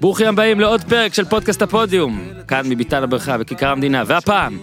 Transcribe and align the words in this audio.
ברוכים 0.00 0.26
הבאים 0.26 0.60
לעוד 0.60 0.84
פרק 0.84 1.14
של 1.14 1.24
פודקאסט 1.24 1.62
הפודיום, 1.62 2.20
כאן 2.48 2.68
מביתן 2.68 3.02
הברכה 3.02 3.38
בכיכר 3.38 3.68
המדינה, 3.68 4.02
והפעם, 4.06 4.58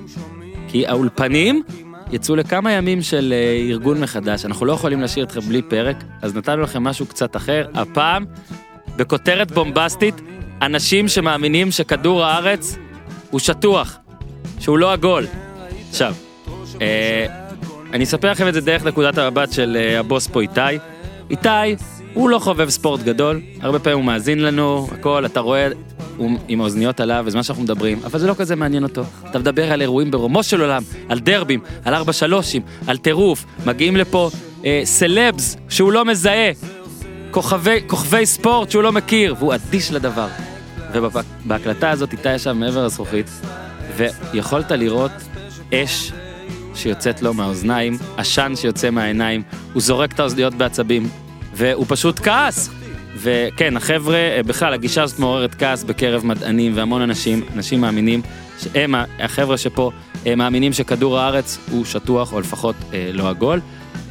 כי 0.67 0.87
האולפנים 0.87 1.63
יצאו 2.11 2.35
לכמה 2.35 2.71
ימים 2.71 3.01
של 3.01 3.33
אה, 3.33 3.69
ארגון 3.69 4.01
מחדש, 4.01 4.45
אנחנו 4.45 4.65
לא 4.65 4.73
יכולים 4.73 5.01
להשאיר 5.01 5.25
אתכם 5.25 5.39
בלי 5.39 5.61
פרק, 5.61 6.03
אז 6.21 6.35
נתנו 6.35 6.61
לכם 6.61 6.83
משהו 6.83 7.05
קצת 7.05 7.35
אחר, 7.35 7.67
הפעם, 7.73 8.25
בכותרת 8.95 9.51
בומבסטית, 9.51 10.15
אנשים 10.61 11.07
שמאמינים 11.07 11.71
שכדור 11.71 12.23
הארץ 12.23 12.77
הוא 13.31 13.39
שטוח, 13.39 13.97
שהוא 14.59 14.77
לא 14.77 14.93
עגול. 14.93 15.27
עכשיו, 15.89 16.13
אה, 16.81 17.25
אני 17.93 18.03
אספר 18.03 18.31
לכם 18.31 18.47
את 18.47 18.53
זה 18.53 18.61
דרך 18.61 18.85
נקודת 18.85 19.17
המבט 19.17 19.51
של 19.51 19.77
אה, 19.79 19.99
הבוס 19.99 20.27
פה 20.27 20.41
איתי. 20.41 20.61
איתי 21.29 21.75
הוא 22.17 22.29
לא 22.29 22.39
חובב 22.39 22.69
ספורט 22.69 23.01
גדול, 23.01 23.41
הרבה 23.61 23.79
פעמים 23.79 23.97
הוא 23.97 24.05
מאזין 24.05 24.39
לנו, 24.39 24.87
הכל, 24.91 25.25
אתה 25.25 25.39
רואה, 25.39 25.67
הוא 26.17 26.39
עם 26.47 26.61
האוזניות 26.61 26.99
עליו 26.99 27.23
בזמן 27.27 27.43
שאנחנו 27.43 27.63
מדברים, 27.63 27.99
אבל 28.03 28.19
זה 28.19 28.27
לא 28.27 28.33
כזה 28.33 28.55
מעניין 28.55 28.83
אותו. 28.83 29.03
אתה 29.29 29.39
מדבר 29.39 29.71
על 29.71 29.81
אירועים 29.81 30.11
ברומו 30.11 30.43
של 30.43 30.61
עולם, 30.61 30.83
על 31.09 31.19
דרבים, 31.19 31.59
על 31.85 31.93
ארבע 31.93 32.13
שלושים, 32.13 32.61
על 32.87 32.97
טירוף, 32.97 33.45
מגיעים 33.65 33.97
לפה 33.97 34.29
אה, 34.65 34.81
סלבס 34.83 35.57
שהוא 35.69 35.91
לא 35.91 36.05
מזהה, 36.05 36.51
כוכבי, 37.31 37.79
כוכבי 37.87 38.25
ספורט 38.25 38.71
שהוא 38.71 38.83
לא 38.83 38.91
מכיר, 38.91 39.35
והוא 39.39 39.53
אדיש 39.53 39.91
לדבר. 39.91 40.27
ובהקלטה 40.93 41.89
הזאת 41.89 42.11
איתי 42.11 42.33
ישב 42.33 42.51
מעבר 42.51 42.85
לזכוכית, 42.85 43.29
ויכולת 43.97 44.71
לראות 44.71 45.11
אש 45.73 46.11
שיוצאת 46.75 47.21
לו 47.21 47.33
מהאוזניים, 47.33 47.97
עשן 48.17 48.53
שיוצא 48.55 48.89
מהעיניים, 48.89 49.43
הוא 49.73 49.81
זורק 49.81 50.11
את 50.11 50.19
האוזניות 50.19 50.53
בעצבים, 50.53 51.09
והוא 51.57 51.85
פשוט 51.87 52.19
כעס. 52.19 52.69
וכן, 53.17 53.77
החבר'ה, 53.77 54.15
אה, 54.15 54.43
בכלל, 54.43 54.73
הגישה 54.73 55.03
הזאת 55.03 55.19
מעוררת 55.19 55.55
כעס 55.55 55.83
בקרב 55.83 56.25
מדענים 56.25 56.71
והמון 56.75 57.01
אנשים, 57.01 57.43
אנשים 57.55 57.81
מאמינים, 57.81 58.21
שהם, 58.59 58.95
החבר'ה 59.19 59.57
שפה, 59.57 59.91
הם 60.25 60.37
מאמינים 60.37 60.73
שכדור 60.73 61.19
הארץ 61.19 61.57
הוא 61.71 61.85
שטוח, 61.85 62.33
או 62.33 62.39
לפחות 62.39 62.75
אה, 62.93 63.09
לא 63.13 63.29
עגול. 63.29 63.61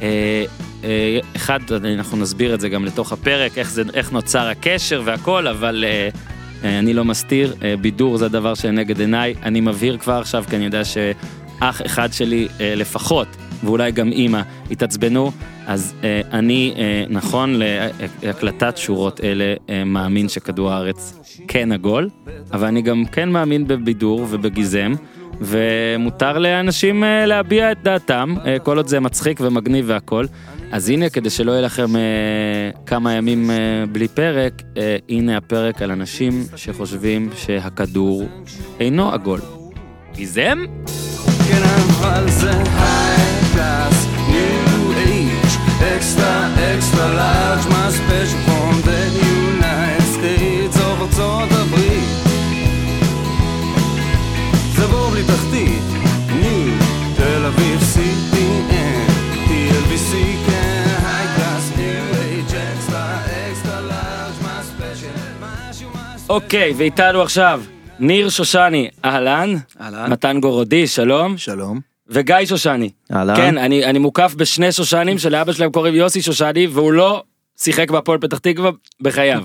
אה, 0.01 0.45
אה, 0.83 1.19
אחד, 1.35 1.59
אנחנו 1.71 2.17
נסביר 2.17 2.53
את 2.53 2.59
זה 2.59 2.69
גם 2.69 2.85
לתוך 2.85 3.11
הפרק, 3.11 3.57
איך, 3.57 3.69
זה, 3.69 3.83
איך 3.93 4.11
נוצר 4.11 4.47
הקשר 4.47 5.01
והכל, 5.05 5.47
אבל 5.47 5.85
אה, 5.87 6.09
אה, 6.63 6.79
אני 6.79 6.93
לא 6.93 7.05
מסתיר, 7.05 7.55
אה, 7.63 7.75
בידור 7.81 8.17
זה 8.17 8.25
הדבר 8.25 8.53
שנגד 8.53 8.99
עיניי. 8.99 9.35
אני 9.43 9.61
מבהיר 9.61 9.97
כבר 9.97 10.13
עכשיו, 10.13 10.43
כי 10.49 10.55
אני 10.55 10.65
יודע 10.65 10.85
שאח 10.85 11.81
אחד 11.85 12.13
שלי 12.13 12.47
אה, 12.59 12.75
לפחות, 12.75 13.27
ואולי 13.63 13.91
גם 13.91 14.11
אימא, 14.11 14.41
התעצבנו, 14.71 15.31
אז 15.67 15.93
אה, 16.03 16.21
אני, 16.31 16.73
אה, 16.77 17.05
נכון 17.09 17.53
להקלטת 18.23 18.77
שורות 18.77 19.21
אלה, 19.23 19.53
אה, 19.69 19.83
מאמין 19.83 20.29
שכדור 20.29 20.71
הארץ 20.71 21.19
כן 21.47 21.71
עגול, 21.71 22.09
אבל 22.51 22.67
אני 22.67 22.81
גם 22.81 23.05
כן 23.11 23.29
מאמין 23.29 23.67
בבידור 23.67 24.25
ובגיזם. 24.29 24.93
ומותר 25.41 26.37
לאנשים 26.37 27.03
אה, 27.03 27.25
להביע 27.25 27.71
את 27.71 27.77
דעתם, 27.83 28.35
אה, 28.45 28.59
כל 28.59 28.77
עוד 28.77 28.87
זה 28.87 28.99
מצחיק 28.99 29.39
ומגניב 29.41 29.85
והכל. 29.87 30.25
אז 30.71 30.89
הנה, 30.89 31.09
כדי 31.09 31.29
שלא 31.29 31.51
יהיה 31.51 31.61
לכם 31.61 31.95
אה, 31.95 32.01
כמה 32.85 33.13
ימים 33.13 33.51
אה, 33.51 33.55
בלי 33.91 34.07
פרק, 34.07 34.61
אה, 34.77 34.97
הנה 35.09 35.37
הפרק 35.37 35.81
על 35.81 35.91
אנשים 35.91 36.43
שחושבים 36.55 37.29
שהכדור 37.35 38.29
אינו 38.79 39.11
עגול. 39.11 39.39
גיזם? 40.15 40.65
כן, 41.47 41.61
אבל 41.63 42.29
זה 42.29 42.51
age, 42.51 43.96
extra, 45.97 46.33
extra 46.73 47.05
large, 47.21 47.65
my 47.73 47.87
special 47.99 48.39
from 48.47 48.73
the 48.89 49.01
United 49.35 50.07
States 50.15 50.75
of 50.77 51.01
ארצות 51.01 51.49
הברית. 51.51 52.09
זה 54.75 54.87
בור 54.87 55.09
בלי 55.09 55.23
תחתית, 55.23 55.83
new, 56.29 56.83
תל 57.17 57.45
אביב, 57.45 57.79
CPN, 57.93 59.11
TLBC, 59.47 60.13
כן, 60.47 60.83
large, 63.67 64.43
my 64.43 64.79
special, 64.79 65.19
משהו, 65.41 65.89
משהו. 65.89 66.29
אוקיי, 66.29 66.73
ואיתנו 66.77 67.21
עכשיו 67.21 67.61
ניר 67.99 68.29
שושני, 68.29 68.89
אהלן. 69.05 69.55
אהלן. 69.81 70.11
מתן 70.11 70.39
גורודי, 70.39 70.87
שלום. 70.87 71.37
שלום. 71.37 71.96
וגיא 72.09 72.35
שושני. 72.45 72.89
אהלן. 73.13 73.35
כן, 73.35 73.57
אני, 73.57 73.85
אני 73.85 73.99
מוקף 73.99 74.33
בשני 74.37 74.71
שושנים 74.71 75.17
שלאבא 75.17 75.51
שלהם 75.51 75.71
קוראים 75.71 75.95
יוסי 75.95 76.21
שושני, 76.21 76.67
והוא 76.67 76.93
לא 76.93 77.23
שיחק 77.57 77.91
בהפועל 77.91 78.19
פתח 78.19 78.37
תקווה 78.37 78.71
בחייו. 79.01 79.43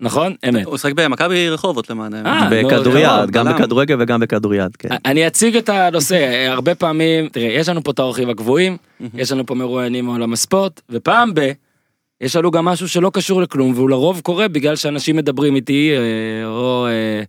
נכון? 0.00 0.34
אמת. 0.48 0.66
הוא 0.66 0.74
משחק 0.74 0.92
במכבי 0.94 1.48
רחובות 1.48 1.90
למען 1.90 2.14
אה, 2.14 2.20
האמת. 2.24 2.52
לא, 2.52 2.68
בכדוריד, 2.68 3.06
קרוב, 3.06 3.30
גם 3.30 3.46
בלם. 3.46 3.54
בכדורגל 3.54 3.96
וגם 4.00 4.20
בכדוריד, 4.20 4.76
כן. 4.76 4.88
אני 5.04 5.26
אציג 5.26 5.56
את 5.56 5.68
הנושא, 5.68 6.46
הרבה 6.48 6.74
פעמים, 6.74 7.28
תראה, 7.28 7.46
יש 7.46 7.68
לנו 7.68 7.84
פה 7.84 7.90
את 7.90 7.98
האורחים 7.98 8.30
הקבועים, 8.30 8.76
יש 9.14 9.32
לנו 9.32 9.46
פה 9.46 9.54
מרואיינים 9.54 10.04
מעולם 10.04 10.32
הספורט, 10.32 10.80
ופעם 10.90 11.34
ב... 11.34 11.52
יש 12.20 12.36
לנו 12.36 12.50
גם 12.50 12.64
משהו 12.64 12.88
שלא 12.88 13.10
קשור 13.14 13.42
לכלום, 13.42 13.72
והוא 13.74 13.90
לרוב 13.90 14.20
קורה 14.20 14.48
בגלל 14.48 14.76
שאנשים 14.76 15.16
מדברים 15.16 15.56
איתי, 15.56 15.90
אה, 15.96 16.46
או 16.46 16.86
אה, 16.86 17.22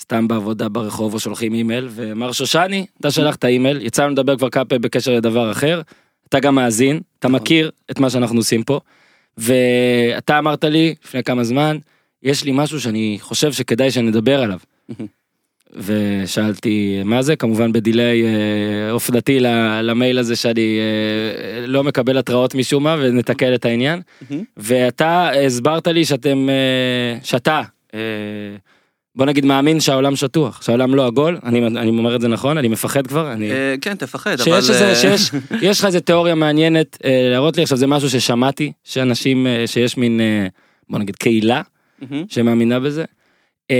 סתם 0.00 0.28
בעבודה 0.28 0.68
ברחוב, 0.68 1.14
או 1.14 1.20
שולחים 1.20 1.54
אימייל, 1.54 1.88
ומר 1.90 2.32
שושני, 2.32 2.86
אתה 3.00 3.10
שלחת 3.10 3.44
אימייל, 3.44 3.80
יצא 3.80 4.02
לנו 4.02 4.12
לדבר 4.12 4.36
כבר 4.36 4.50
כמה 4.50 4.64
פעמים 4.64 4.82
בקשר 4.82 5.16
לדבר 5.16 5.50
אחר, 5.52 5.82
אתה 6.28 6.40
גם 6.40 6.54
מאזין, 6.54 7.00
אתה 7.18 7.28
מכיר 7.28 7.70
את 7.90 8.00
מה 8.00 8.10
שאנחנו 8.10 8.36
עושים 8.38 8.62
פה, 8.62 8.80
ואתה 9.38 10.38
אמרת 10.38 10.64
לי 10.64 10.94
לפני 11.04 11.22
כמה 11.22 11.44
זמן, 11.44 11.76
יש 12.22 12.44
לי 12.44 12.50
משהו 12.54 12.80
שאני 12.80 13.16
חושב 13.20 13.52
שכדאי 13.52 13.90
שנדבר 13.90 14.42
עליו. 14.42 14.58
ושאלתי 15.76 17.02
מה 17.04 17.22
זה? 17.22 17.36
כמובן 17.36 17.72
בדיליי 17.72 18.24
אה, 18.24 18.90
אופנתי 18.90 19.40
ל- 19.40 19.80
למייל 19.82 20.18
הזה 20.18 20.36
שאני 20.36 20.78
אה, 20.80 21.66
לא 21.66 21.84
מקבל 21.84 22.18
התראות 22.18 22.54
משום 22.54 22.82
מה 22.84 22.96
ונתקל 23.00 23.54
את 23.54 23.64
העניין. 23.64 24.00
ואתה 24.56 25.30
הסברת 25.30 25.86
לי 25.86 26.04
שאתם 26.04 26.48
אה, 26.48 27.18
שאתה 27.22 27.62
אה, 27.94 28.00
בוא 29.16 29.26
נגיד 29.26 29.44
מאמין 29.44 29.80
שהעולם 29.80 30.16
שטוח 30.16 30.62
שהעולם 30.62 30.94
לא 30.94 31.06
עגול 31.06 31.38
אני 31.44 31.66
אני 31.66 31.88
אומר 31.88 32.16
את 32.16 32.20
זה 32.20 32.28
נכון 32.28 32.58
אני 32.58 32.68
מפחד 32.68 33.06
כבר 33.06 33.32
אני 33.32 33.50
אה, 33.50 33.74
כן 33.80 33.94
תפחד 33.94 34.30
אבל 34.40 34.44
שיש 34.44 34.70
איזה 34.70 34.88
אה, 34.88 34.94
שיש 34.94 35.30
יש 35.70 35.78
לך 35.80 35.84
איזה 35.86 36.00
תיאוריה 36.00 36.34
מעניינת 36.34 36.98
אה, 37.04 37.28
להראות 37.30 37.56
לי 37.56 37.62
עכשיו 37.62 37.78
זה 37.78 37.86
משהו 37.86 38.10
ששמעתי 38.10 38.72
שאנשים 38.84 39.46
אה, 39.46 39.64
שיש 39.66 39.96
מין 39.96 40.20
אה, 40.20 40.46
בוא 40.90 40.98
נגיד 40.98 41.16
קהילה 41.16 41.62
מהמם. 42.10 42.24
שמאמינה 42.28 42.80
בזה. 42.80 43.04
אה, 43.70 43.76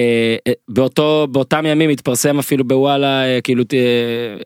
אה, 0.47 0.53
באותו 0.69 1.26
באותם 1.31 1.66
ימים 1.66 1.91
התפרסם 1.91 2.38
אפילו 2.38 2.64
בוואלה 2.64 3.25
אה, 3.25 3.41
כאילו 3.41 3.64
אה, 3.72 3.78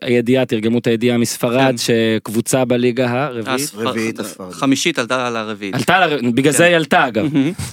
הידיעה 0.07 0.45
תרגמו 0.45 0.77
את 0.77 0.87
הידיעה 0.87 1.17
מספרד 1.17 1.71
כן. 1.71 1.75
שקבוצה 1.77 2.65
בליגה 2.65 3.23
הרביעית 3.25 3.47
הספר- 3.61 3.83
רביעית 3.87 4.19
הספרדית. 4.19 4.53
חמישית 4.55 4.99
עלתה 4.99 5.27
על 5.27 5.35
הרביעית. 5.35 5.75
עלתה 5.75 6.05
ל... 6.07 6.31
בגלל 6.31 6.53
זה 6.53 6.63
היא 6.65 6.75
עלתה 6.75 7.07
אגב. 7.07 7.25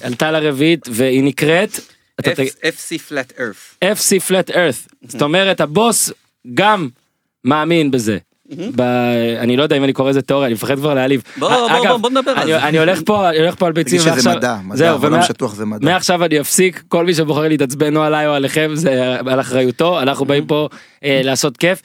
עלתה 0.03 0.31
לרביעית 0.31 0.89
והיא 0.93 1.23
נקראת 1.23 1.71
FC 2.21 2.99
flat 3.09 3.39
earth. 3.39 3.85
FC 3.85 4.29
flat 4.31 4.51
earth 4.55 4.95
זאת 5.09 5.23
אומרת 5.23 5.61
הבוס 5.61 6.11
גם 6.55 6.89
מאמין 7.45 7.91
בזה. 7.91 8.19
ב... 8.77 8.81
אני 9.39 9.57
לא 9.57 9.63
יודע 9.63 9.77
אם 9.77 9.85
אני 9.85 9.93
קורא 9.93 10.11
לזה 10.11 10.23
תיאוריה 10.23 10.47
אני 10.47 10.55
מפחד 10.55 10.77
כבר 10.77 10.95
להעליב. 10.95 11.23
בוא 11.37 11.49
א- 11.49 11.57
בוא 11.59 11.67
אגב, 11.83 11.91
בוא 11.91 11.97
בוא 11.97 12.11
נדבר 12.11 12.31
על 12.31 12.39
אני, 12.39 12.47
זה. 12.47 12.59
אני 12.69 12.79
הולך 12.79 13.01
פה 13.07 13.29
אני 13.31 13.39
הולך 13.39 13.55
פה 13.55 13.67
על 13.67 13.73
ביצים 13.73 13.99
תגיד 14.01 14.13
שזה 14.19 14.31
מדע, 14.37 14.57
מדע, 14.65 14.77
זהו, 14.77 14.89
העולם 14.89 15.13
ומה- 15.15 15.23
שטוח 15.23 15.55
זה 15.55 15.65
מדע. 15.67 15.87
מעכשיו 15.87 16.25
אני 16.25 16.41
אפסיק 16.41 16.83
כל 16.89 17.05
מי 17.05 17.15
שבוחר 17.15 17.49
להתעצבן 17.49 17.97
או 17.97 18.03
עליי 18.03 18.27
או 18.27 18.33
עליכם 18.33 18.71
זה 18.75 19.15
על 19.27 19.41
אחריותו 19.41 20.03
אנחנו 20.03 20.25
באים 20.25 20.47
פה 20.47 20.69
אה, 21.05 21.21
לעשות 21.25 21.57
כיף. 21.57 21.83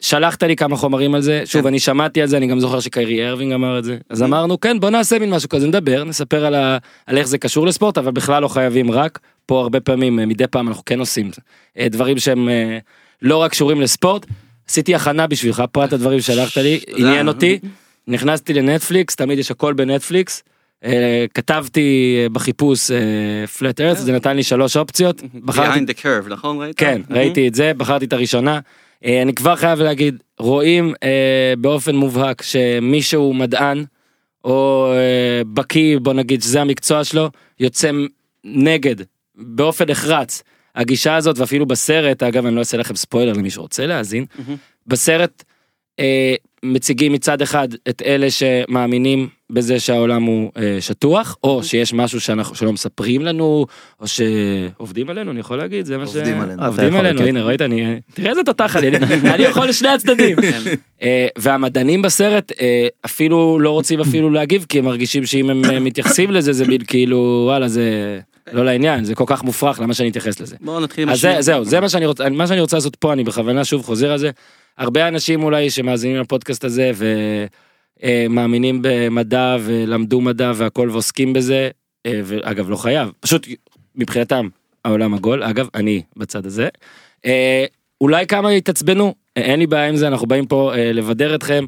שלחת 0.00 0.42
לי 0.42 0.56
כמה 0.56 0.76
חומרים 0.76 1.14
על 1.14 1.20
זה 1.20 1.42
שוב 1.44 1.62
כן. 1.62 1.68
אני 1.68 1.78
שמעתי 1.78 2.22
על 2.22 2.28
זה 2.28 2.36
אני 2.36 2.46
גם 2.46 2.60
זוכר 2.60 2.80
שקיירי 2.80 3.28
ארווינג 3.28 3.52
אמר 3.52 3.78
את 3.78 3.84
זה 3.84 3.96
אז 4.10 4.22
אמרנו 4.22 4.60
כן 4.60 4.80
בוא 4.80 4.90
נעשה 4.90 5.18
מין 5.18 5.30
משהו 5.30 5.48
כזה 5.48 5.66
נדבר 5.66 6.04
נספר 6.04 6.44
על, 6.44 6.54
ה, 6.54 6.78
על 7.06 7.18
איך 7.18 7.26
זה 7.26 7.38
קשור 7.38 7.66
לספורט 7.66 7.98
אבל 7.98 8.10
בכלל 8.10 8.42
לא 8.42 8.48
חייבים 8.48 8.90
רק 8.90 9.18
פה 9.48 9.60
הרבה 9.60 9.80
פעמים 9.80 10.20
אה, 10.20 10.26
מדי 10.26 10.46
פעם 10.46 10.68
אנחנו 10.68 10.84
כן 10.84 11.00
עושים 11.00 11.30
אה, 11.78 11.88
דברים 11.88 12.18
שהם 12.18 12.48
אה, 12.48 12.78
לא 13.22 13.36
רק 13.36 13.50
קשורים 13.50 13.80
לספורט. 13.80 14.26
עשיתי 14.68 14.94
הכנה 14.94 15.26
בשבילך 15.26 15.62
פרט 15.72 15.92
הדברים 15.92 16.20
ששלחת 16.20 16.56
לי. 16.56 16.80
עניין 16.96 17.28
אותי 17.28 17.58
נכנסתי 18.08 18.54
לנטפליקס 18.54 19.16
תמיד 19.16 19.38
יש 19.38 19.50
הכל 19.50 19.72
בנטפליקס. 19.72 20.42
כתבתי 21.34 22.16
בחיפוש 22.32 22.90
פלט 23.58 23.80
ארץ 23.80 23.98
זה 23.98 24.12
נתן 24.12 24.36
לי 24.36 24.42
שלוש 24.42 24.76
אופציות 24.76 25.22
בחרתי 25.44 25.78
behind 25.78 25.88
the 25.88 26.02
curve 26.02 26.28
נכון 26.28 26.60
ראית? 26.60 26.78
כן 26.78 27.02
ראיתי 27.10 27.48
את 27.48 27.54
זה 27.54 27.72
בחרתי 27.76 28.04
את 28.04 28.12
הראשונה. 28.12 28.60
אה, 29.04 29.22
אני 29.22 29.34
כבר 29.34 29.56
חייב 29.56 29.80
להגיד 29.80 30.22
רואים 30.38 30.94
אה, 31.02 31.54
באופן 31.58 31.96
מובהק 31.96 32.42
שמישהו 32.42 33.34
מדען 33.34 33.84
או 34.44 34.92
אה, 34.92 35.42
בקיא 35.52 35.98
בוא 35.98 36.12
נגיד 36.12 36.42
שזה 36.42 36.60
המקצוע 36.60 37.04
שלו 37.04 37.30
יוצא 37.60 37.90
נגד 38.44 38.96
באופן 39.34 39.90
נחרץ. 39.90 40.42
הגישה 40.74 41.16
הזאת 41.16 41.38
ואפילו 41.38 41.66
בסרט 41.66 42.22
אגב 42.22 42.46
אני 42.46 42.54
לא 42.54 42.60
אעשה 42.60 42.76
לכם 42.76 42.96
ספוילר 42.96 43.32
למי 43.32 43.50
שרוצה 43.50 43.86
להאזין 43.86 44.26
בסרט 44.86 45.44
אה, 45.98 46.34
מציגים 46.62 47.12
מצד 47.12 47.42
אחד 47.42 47.68
את 47.88 48.02
אלה 48.06 48.26
שמאמינים 48.30 49.28
בזה 49.50 49.80
שהעולם 49.80 50.22
הוא 50.22 50.50
אה, 50.56 50.76
שטוח, 50.80 51.36
או 51.44 51.62
שיש 51.64 51.92
משהו 51.92 52.20
שאנחנו, 52.20 52.54
שלא 52.54 52.72
מספרים 52.72 53.22
לנו, 53.22 53.66
או 54.00 54.06
שעובדים 54.08 55.10
עלינו, 55.10 55.30
אני 55.30 55.40
יכול 55.40 55.56
להגיד, 55.56 55.86
זה 55.86 55.98
מה 55.98 56.06
ש... 56.06 56.16
עובדים 56.16 56.40
עלינו. 56.40 56.66
עובדים 56.66 56.96
עלינו, 56.96 57.18
כן. 57.18 57.26
הנה 57.26 57.42
ראית, 57.42 57.62
אני... 57.62 58.00
תראה 58.14 58.30
איזה 58.30 58.42
תותח 58.44 58.76
אני, 58.76 58.88
אני- 59.34 59.42
יכול 59.42 59.68
לשני 59.68 59.88
הצדדים. 59.88 60.36
אה, 61.02 61.26
והמדענים 61.38 62.02
בסרט 62.02 62.52
אה, 62.60 62.86
אפילו 63.04 63.58
לא 63.60 63.70
רוצים 63.70 64.00
אפילו 64.00 64.30
להגיב, 64.30 64.66
כי 64.68 64.78
הם 64.78 64.84
מרגישים 64.84 65.26
שאם 65.26 65.50
הם 65.50 65.64
אה, 65.64 65.80
מתייחסים 65.80 66.30
לזה, 66.30 66.52
זה 66.52 66.66
מין 66.66 66.80
כאילו, 66.86 67.42
וואלה, 67.46 67.68
זה 67.68 68.18
לא 68.52 68.64
לעניין, 68.64 69.04
זה 69.04 69.14
כל 69.14 69.24
כך 69.26 69.44
מופרך, 69.44 69.80
למה 69.80 69.94
שאני 69.94 70.08
אתייחס 70.08 70.40
לזה? 70.40 70.56
בואו 70.60 70.80
נתחיל 70.80 71.02
עם 71.02 71.08
אז 71.10 71.20
זה, 71.20 71.30
השני. 71.30 71.42
זהו, 71.42 71.64
זה 71.64 71.80
מה 71.80 71.88
שאני 71.88 72.06
רוצה, 72.06 72.28
מה 72.28 72.46
שאני 72.46 72.60
רוצה 72.60 72.76
לעשות 72.76 72.96
פה, 72.96 73.12
אני 73.12 73.24
בכוונה 73.24 73.64
שוב 73.64 73.84
חוזר 73.84 74.12
על 74.12 74.18
זה. 74.18 74.30
הרבה 74.78 75.08
אנשים 75.08 75.42
אולי 75.42 75.70
שמאזינים 75.70 76.16
לפודקאסט 76.16 76.64
הזה 76.64 76.90
ומאמינים 78.02 78.78
במדע 78.82 79.56
ולמדו 79.60 80.20
מדע 80.20 80.52
והכל 80.54 80.88
ועוסקים 80.92 81.32
בזה, 81.32 81.70
אה, 82.06 82.20
ואגב 82.24 82.70
לא 82.70 82.76
חייב, 82.76 83.10
פשוט 83.20 83.46
מבחינתם 83.94 84.48
העולם 84.84 85.14
עגול, 85.14 85.42
אגב 85.42 85.68
אני 85.74 86.02
בצד 86.16 86.46
הזה. 86.46 86.68
אה, 87.26 87.64
אולי 88.00 88.26
כמה 88.26 88.52
יתעצבנו, 88.52 89.14
אה, 89.36 89.42
אין 89.42 89.60
לי 89.60 89.66
בעיה 89.66 89.88
עם 89.88 89.96
זה, 89.96 90.08
אנחנו 90.08 90.26
באים 90.26 90.46
פה 90.46 90.72
לבדר 90.76 91.34
אתכם, 91.34 91.64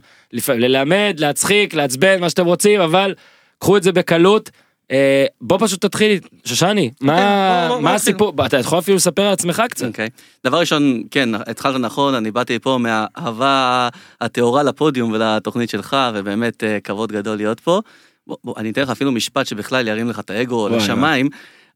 ללמד, 0.49 1.17
להצחיק, 1.19 1.75
לעצבן, 1.75 2.21
מה 2.21 2.31
שאתם 2.31 2.47
רוצים, 2.47 2.81
אבל 2.81 3.15
קחו 3.59 3.77
את 3.77 3.83
זה 3.83 3.93
בקלות. 3.93 4.51
אה, 4.91 5.27
בוא 5.41 5.59
פשוט 5.61 5.85
תתחיל, 5.87 6.19
שושני, 6.45 6.91
מה, 7.01 7.69
אוקיי, 7.69 7.83
מה 7.83 7.95
הסיפור, 7.95 8.33
אתה 8.47 8.59
יכול 8.59 8.79
אפילו 8.79 8.97
לספר 8.97 9.23
על 9.23 9.33
עצמך 9.33 9.63
קצת. 9.71 9.87
אוקיי. 9.87 10.09
דבר 10.47 10.61
ראשון, 10.61 11.03
כן, 11.11 11.29
התחלת 11.35 11.81
נכון, 11.81 12.15
אני 12.15 12.31
באתי 12.31 12.59
פה 12.59 12.79
מהאהבה 12.79 13.89
הטהורה 14.21 14.63
לפודיום 14.63 15.13
ולתוכנית 15.13 15.71
שלך, 15.71 15.97
ובאמת 16.15 16.65
אה, 16.65 16.81
כבוד 16.81 17.13
גדול 17.13 17.37
להיות 17.37 17.61
פה. 17.61 17.81
בוא, 18.27 18.55
אני 18.57 18.71
אתן 18.71 18.83
לך 18.83 18.91
אפילו 18.91 19.13
משפט 19.13 19.47
שבכלל 19.47 19.89
ירים 19.89 20.09
לך 20.09 20.21
את 20.21 20.31
האגו 20.31 20.55
וואי, 20.55 20.77
לשמיים. 20.77 21.29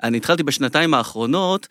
אני 0.02 0.16
התחלתי 0.16 0.42
בשנתיים 0.42 0.94
האחרונות. 0.94 1.68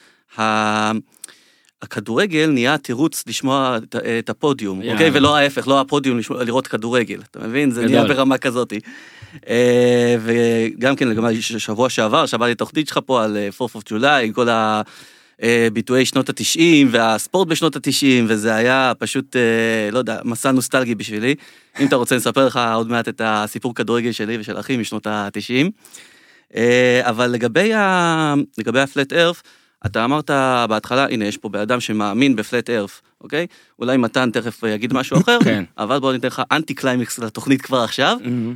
הכדורגל 1.81 2.49
נהיה 2.53 2.77
תירוץ 2.77 3.23
לשמוע 3.27 3.77
את, 4.19 4.29
הפודיום. 4.29 4.81
אוקיי? 4.91 5.09
ולא 5.13 5.37
ההפך, 5.37 5.67
לא 5.67 5.81
הפודיום 5.81 6.19
לראות 6.45 6.67
כדורגל, 6.67 7.21
אתה 7.31 7.39
מבין? 7.47 7.71
זה 7.71 7.85
נהיה. 7.85 8.03
ברמה 8.05 8.37
כזאתי. 8.37 8.79
אה, 9.49 10.15
וגם 10.19 10.95
כן, 10.95 11.07
לגבי 11.07 11.41
שבוע 11.41 11.89
שעבר, 11.89 12.25
שמעתי 12.25 12.55
תוכנית 12.55 12.87
שלך 12.87 12.99
פה 13.05 13.23
על 13.23 13.37
אה, 13.37 13.49
4th 13.59 13.75
of 13.75 13.89
July, 13.89 14.23
עם 14.23 14.33
כל 14.33 14.47
הביטויי 15.39 16.05
שנות 16.05 16.29
התשעים, 16.29 16.87
והספורט 16.91 17.47
בשנות 17.47 17.75
התשעים, 17.75 18.25
וזה 18.27 18.55
היה 18.55 18.91
פשוט, 18.99 19.35
אה, 19.35 19.91
לא 19.91 19.97
יודע, 19.97 20.19
מסע 20.23 20.51
נוסטלגי 20.51 20.95
בשבילי. 20.95 21.35
אם 21.79 21.87
אתה 21.87 21.95
רוצה, 21.95 22.15
נספר 22.15 22.45
לך 22.45 22.59
עוד 22.75 22.89
מעט 22.89 23.07
את 23.07 23.21
הסיפור 23.23 23.75
כדורגל 23.75 24.11
שלי 24.11 24.37
ושל 24.39 24.59
אחי 24.59 24.77
משנות 24.77 25.07
התשעים. 25.09 25.71
אה, 26.55 27.01
אבל 27.03 27.27
לגבי, 27.27 27.73
ה... 27.73 28.33
לגבי 28.57 28.79
ה 28.79 28.86
flat 28.86 29.13
earth, 29.13 29.43
אתה 29.85 30.05
אמרת 30.05 30.29
בהתחלה, 30.69 31.05
הנה, 31.09 31.25
יש 31.25 31.37
פה 31.37 31.49
בן 31.49 31.59
אדם 31.59 31.79
שמאמין 31.79 32.35
ב 32.35 32.42
flat 32.42 32.69
earth, 32.69 33.01
אוקיי? 33.21 33.47
אולי 33.79 33.97
מתן 33.97 34.29
תכף 34.31 34.63
יגיד 34.63 34.93
משהו 34.93 35.17
אחר, 35.17 35.37
כן. 35.45 35.63
אבל 35.77 35.99
בוא 35.99 36.13
ניתן 36.13 36.27
לך 36.27 36.41
אנטי 36.51 36.73
קליימקס 36.73 37.19
לתוכנית 37.19 37.61
כבר 37.61 37.81
עכשיו. 37.81 38.17
מהמם. 38.23 38.55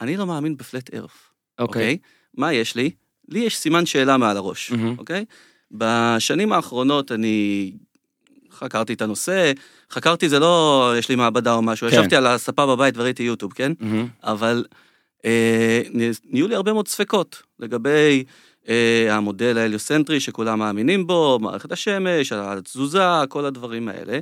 אני 0.00 0.16
לא 0.16 0.26
מאמין 0.26 0.56
ב 0.56 0.64
flat 0.64 0.94
earth, 0.94 1.30
אוקיי. 1.58 1.82
אוקיי? 1.82 1.98
מה 2.36 2.52
יש 2.52 2.74
לי? 2.74 2.90
לי 3.28 3.38
יש 3.38 3.56
סימן 3.56 3.86
שאלה 3.86 4.16
מעל 4.16 4.36
הראש. 4.36 4.72
אוקיי? 4.98 5.24
בשנים 5.70 6.52
האחרונות 6.52 7.12
אני 7.12 7.72
חקרתי 8.52 8.92
את 8.92 9.02
הנושא, 9.02 9.52
חקרתי 9.90 10.28
זה 10.28 10.38
לא 10.38 10.92
יש 10.98 11.08
לי 11.08 11.16
מעבדה 11.16 11.54
או 11.54 11.62
משהו, 11.62 11.88
כן. 11.90 11.94
ישבתי 11.94 12.16
על 12.16 12.26
הספה 12.26 12.66
בבית 12.66 12.96
וראיתי 12.96 13.22
יוטיוב, 13.22 13.52
כן? 13.52 13.72
מהמם. 13.80 14.06
אבל 14.22 14.64
אה, 15.24 15.82
נהיו 16.24 16.48
לי 16.48 16.54
הרבה 16.54 16.72
מאוד 16.72 16.88
ספקות 16.88 17.42
לגבי 17.58 18.24
אה, 18.68 19.16
המודל 19.16 19.58
ההליוסנטרי 19.58 20.20
שכולם 20.20 20.58
מאמינים 20.58 21.06
בו, 21.06 21.38
מערכת 21.42 21.72
השמש, 21.72 22.32
התזוזה, 22.32 23.02
כל 23.28 23.44
הדברים 23.44 23.88
האלה. 23.88 24.18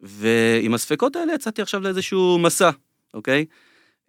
ועם 0.00 0.74
הספקות 0.74 1.16
האלה 1.16 1.34
יצאתי 1.34 1.62
עכשיו 1.62 1.80
לאיזשהו 1.80 2.38
מסע, 2.38 2.70
אוקיי? 3.14 3.44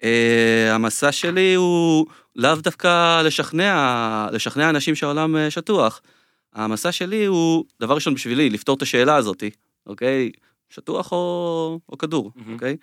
אה, 0.03 0.75
המסע 0.75 1.11
שלי 1.11 1.53
הוא 1.53 2.05
לאו 2.35 2.55
דווקא 2.55 3.21
לשכנע, 3.21 4.27
לשכנע 4.31 4.69
אנשים 4.69 4.95
שהעולם 4.95 5.35
אה, 5.35 5.51
שטוח. 5.51 6.01
המסע 6.53 6.91
שלי 6.91 7.25
הוא, 7.25 7.65
דבר 7.79 7.95
ראשון 7.95 8.13
בשבילי, 8.13 8.49
לפתור 8.49 8.75
את 8.75 8.81
השאלה 8.81 9.15
הזאתי, 9.15 9.49
אוקיי? 9.87 10.31
שטוח 10.69 11.11
או, 11.11 11.79
או 11.89 11.97
כדור, 11.97 12.31
מהמם. 12.35 12.53
אוקיי? 12.53 12.77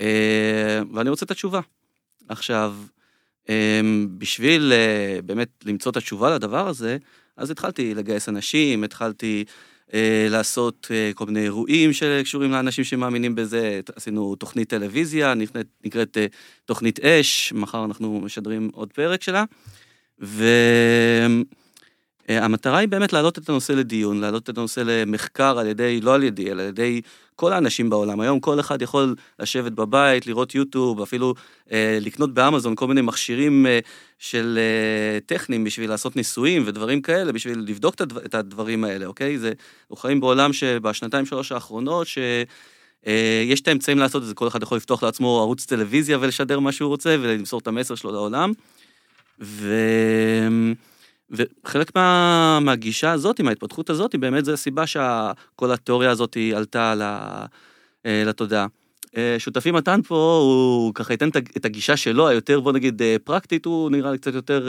אה, 0.00 0.80
ואני 0.94 1.10
רוצה 1.10 1.24
את 1.24 1.30
התשובה. 1.30 1.60
עכשיו, 2.28 2.74
אמ, 3.48 4.08
בשביל 4.18 4.72
אה, 4.72 5.22
באמת 5.22 5.48
למצוא 5.64 5.92
את 5.92 5.96
התשובה 5.96 6.34
לדבר 6.34 6.68
הזה, 6.68 6.96
אז 7.36 7.50
התחלתי 7.50 7.94
לגייס 7.94 8.28
אנשים, 8.28 8.84
התחלתי 8.84 9.44
אה, 9.46 9.52
לעשות 10.30 10.88
אה, 10.90 11.10
כל 11.14 11.26
מיני 11.26 11.42
אירועים 11.42 11.92
שקשורים 11.92 12.50
לאנשים 12.50 12.84
שמאמינים 12.84 13.34
בזה, 13.34 13.80
עשינו 13.96 14.36
תוכנית 14.36 14.68
טלוויזיה, 14.68 15.34
נקראת, 15.34 15.66
נקראת 15.84 16.16
אה, 16.16 16.26
תוכנית 16.64 17.00
אש, 17.00 17.52
מחר 17.52 17.84
אנחנו 17.84 18.20
משדרים 18.20 18.70
עוד 18.72 18.92
פרק 18.92 19.22
שלה, 19.22 19.44
והמטרה 22.30 22.78
היא 22.78 22.88
באמת 22.88 23.12
להעלות 23.12 23.38
את 23.38 23.48
הנושא 23.48 23.72
לדיון, 23.72 24.20
להעלות 24.20 24.50
את 24.50 24.58
הנושא 24.58 24.82
למחקר 24.86 25.58
על 25.58 25.66
ידי, 25.66 26.00
לא 26.00 26.14
על 26.14 26.22
ידי, 26.22 26.50
אלא 26.50 26.62
על 26.62 26.68
ידי 26.68 27.00
כל 27.36 27.52
האנשים 27.52 27.90
בעולם. 27.90 28.20
היום 28.20 28.40
כל 28.40 28.60
אחד 28.60 28.82
יכול 28.82 29.14
לשבת 29.38 29.72
בבית, 29.72 30.26
לראות 30.26 30.54
יוטיוב, 30.54 31.02
אפילו 31.02 31.34
אה, 31.72 31.98
לקנות 32.00 32.34
באמזון 32.34 32.74
כל 32.74 32.86
מיני 32.86 33.00
מכשירים 33.00 33.66
אה, 33.66 33.78
של 34.18 34.58
אה, 34.58 35.18
טכניים 35.26 35.64
בשביל 35.64 35.90
לעשות 35.90 36.16
ניסויים 36.16 36.62
ודברים 36.66 37.02
כאלה, 37.02 37.32
בשביל 37.32 37.64
לבדוק 37.66 37.94
את, 37.94 38.00
הדבר, 38.00 38.24
את 38.24 38.34
הדברים 38.34 38.84
האלה, 38.84 39.06
אוקיי? 39.06 39.38
זה, 39.38 39.52
אנחנו 39.82 39.96
חיים 39.96 40.20
בעולם 40.20 40.52
שבשנתיים 40.52 41.26
שלוש 41.26 41.52
האחרונות, 41.52 42.06
ש... 42.06 42.18
אה, 43.06 43.42
יש 43.46 43.60
את 43.60 43.68
האמצעים 43.68 43.98
לעשות 43.98 44.22
את 44.22 44.28
זה, 44.28 44.34
כל 44.34 44.48
אחד 44.48 44.62
יכול 44.62 44.76
לפתוח 44.76 45.02
לעצמו 45.02 45.40
ערוץ 45.40 45.64
טלוויזיה 45.64 46.18
ולשדר 46.20 46.60
מה 46.60 46.72
שהוא 46.72 46.88
רוצה 46.88 47.16
ולמסור 47.20 47.60
את 47.60 47.66
המסר 47.66 47.94
שלו 47.94 48.12
לעולם. 48.12 48.52
ו... 49.40 49.74
וחלק 51.30 51.96
מה... 51.96 52.58
מהגישה 52.60 53.12
הזאת, 53.12 53.40
מההתפתחות 53.40 53.90
הזאת, 53.90 54.14
באמת 54.16 54.44
זו 54.44 54.52
הסיבה 54.52 54.86
שכל 54.86 55.72
התיאוריה 55.72 56.10
הזאת 56.10 56.36
עלתה 56.56 56.94
ל... 56.94 57.02
אה, 58.06 58.22
לתודעה. 58.26 58.66
אה, 59.16 59.36
שותפי 59.38 59.70
מתן 59.70 60.00
פה, 60.02 60.40
הוא 60.42 60.94
ככה 60.94 61.12
ייתן 61.12 61.28
את 61.28 61.36
הג- 61.36 61.48
את 61.56 61.64
הגישה 61.64 61.96
שלו, 61.96 62.28
היותר, 62.28 62.60
בוא 62.60 62.72
נגיד, 62.72 63.02
אה, 63.02 63.16
פרקטית, 63.24 63.64
הוא 63.64 63.90
נראה 63.90 64.12
לי 64.12 64.18
קצת 64.18 64.34
יותר 64.34 64.68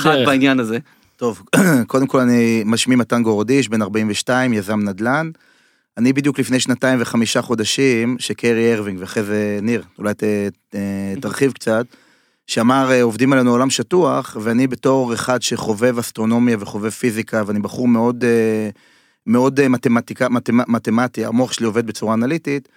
חד. 0.00 0.16
בעניין 0.26 0.60
הזה. 0.60 0.78
טוב, 1.16 1.42
קודם 1.86 2.06
כל 2.06 2.20
אני 2.20 2.62
משמי 2.66 2.96
מתן 2.96 3.22
גורדיש, 3.22 3.68
בן 3.68 3.82
42, 3.82 4.52
יזם 4.52 4.80
נדל"ן. 4.80 5.30
אני 5.98 6.12
בדיוק 6.12 6.38
לפני 6.38 6.60
שנתיים 6.60 6.98
וחמישה 7.02 7.42
חודשים, 7.42 8.16
שקרי 8.18 8.74
הרווינג, 8.74 9.00
ואחרי 9.00 9.22
זה 9.22 9.58
ניר, 9.62 9.82
אולי 9.98 10.14
ת, 10.14 10.22
ת, 10.68 10.76
תרחיב 11.20 11.52
קצת, 11.52 11.86
שאמר 12.46 12.90
אה, 12.90 13.02
עובדים 13.02 13.32
עלינו 13.32 13.50
עולם 13.50 13.70
שטוח, 13.70 14.36
ואני 14.40 14.66
בתור 14.66 15.14
אחד 15.14 15.42
שחובב 15.42 15.98
אסטרונומיה 15.98 16.56
וחובב 16.60 16.90
פיזיקה, 16.90 17.42
ואני 17.46 17.60
בחור 17.60 17.88
מאוד, 17.88 18.24
אה, 18.24 18.70
מאוד 19.26 19.60
אה, 19.60 19.68
מתמטיקה, 19.68 20.28
מתמ, 20.28 20.72
מתמטי, 20.72 21.24
המוח 21.24 21.52
שלי 21.52 21.66
עובד 21.66 21.86
בצורה 21.86 22.14
אנליטית, 22.14 22.68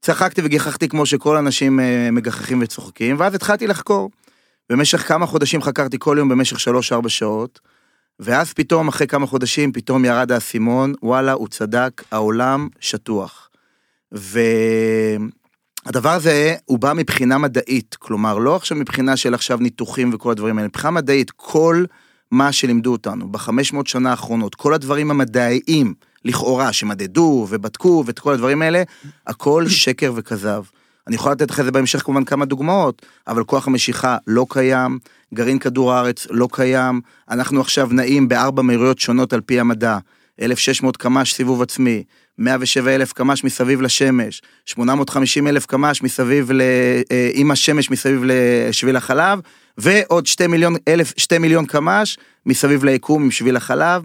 צחקתי 0.00 0.40
וגיחכתי 0.44 0.88
כמו 0.88 1.06
שכל 1.06 1.36
האנשים 1.36 1.80
מגחכים 2.12 2.62
וצוחקים, 2.62 3.16
ואז 3.18 3.34
התחלתי 3.34 3.66
לחקור. 3.66 4.10
במשך 4.70 5.08
כמה 5.08 5.26
חודשים 5.26 5.62
חקרתי 5.62 5.96
כל 6.00 6.16
יום 6.18 6.28
במשך 6.28 6.60
שלוש-ארבע 6.60 7.08
שעות, 7.08 7.60
ואז 8.20 8.52
פתאום, 8.52 8.88
אחרי 8.88 9.06
כמה 9.06 9.26
חודשים, 9.26 9.72
פתאום 9.72 10.04
ירד 10.04 10.32
האסימון, 10.32 10.94
וואלה, 11.02 11.32
הוא 11.32 11.48
צדק, 11.48 12.02
העולם 12.12 12.68
שטוח. 12.80 13.48
והדבר 15.86 16.10
הזה, 16.10 16.54
הוא 16.64 16.78
בא 16.78 16.92
מבחינה 16.92 17.38
מדעית, 17.38 17.96
כלומר, 17.98 18.38
לא 18.38 18.56
עכשיו 18.56 18.76
מבחינה 18.78 19.16
של 19.16 19.34
עכשיו 19.34 19.58
ניתוחים 19.58 20.10
וכל 20.14 20.30
הדברים 20.30 20.58
האלה, 20.58 20.68
מבחינה 20.68 20.90
מדעית, 20.90 21.30
כל 21.30 21.84
מה 22.30 22.52
שלימדו 22.52 22.92
אותנו 22.92 23.32
בחמש 23.32 23.72
מאות 23.72 23.86
שנה 23.86 24.10
האחרונות, 24.10 24.54
כל 24.54 24.74
הדברים 24.74 25.10
המדעיים, 25.10 25.94
לכאורה, 26.24 26.72
שמדדו 26.72 27.46
ובדקו 27.50 28.02
ואת 28.06 28.18
כל 28.18 28.32
הדברים 28.32 28.62
האלה, 28.62 28.82
הכל 29.26 29.68
שקר 29.68 30.12
וכזב. 30.16 30.62
אני 31.06 31.16
יכול 31.16 31.32
לתת 31.32 31.50
לך 31.50 31.60
את 31.60 31.64
זה 31.64 31.70
בהמשך 31.70 32.02
כמובן 32.02 32.24
כמה 32.24 32.44
דוגמאות, 32.44 33.06
אבל 33.28 33.44
כוח 33.44 33.66
המשיכה 33.66 34.16
לא 34.26 34.46
קיים, 34.48 34.98
גרעין 35.34 35.58
כדור 35.58 35.92
הארץ 35.92 36.26
לא 36.30 36.48
קיים, 36.52 37.00
אנחנו 37.30 37.60
עכשיו 37.60 37.88
נעים 37.92 38.28
בארבע 38.28 38.62
מהירויות 38.62 38.98
שונות 38.98 39.32
על 39.32 39.40
פי 39.40 39.60
המדע, 39.60 39.98
1,600 40.42 40.96
קמ"ש 40.96 41.32
סיבוב 41.32 41.62
עצמי, 41.62 42.04
107 42.40 42.94
אלף 42.94 43.12
קמ"ש 43.12 43.44
מסביב 43.44 43.82
לשמש, 43.82 44.42
850 44.66 45.46
אלף 45.46 45.66
קמ"ש 45.66 46.02
מסביב 46.02 46.52
ל... 46.52 46.60
אה, 47.10 47.30
עם 47.34 47.50
השמש 47.50 47.90
מסביב 47.90 48.22
לשביל 48.24 48.96
החלב, 48.96 49.40
ועוד 49.78 50.26
2 50.26 50.50
מיליון, 50.50 50.74
אלף, 50.88 51.12
2 51.16 51.42
מיליון 51.42 51.66
קמ"ש 51.66 52.18
מסביב 52.46 52.84
ליקום 52.84 53.22
עם 53.22 53.30
שביל 53.30 53.56
החלב, 53.56 54.02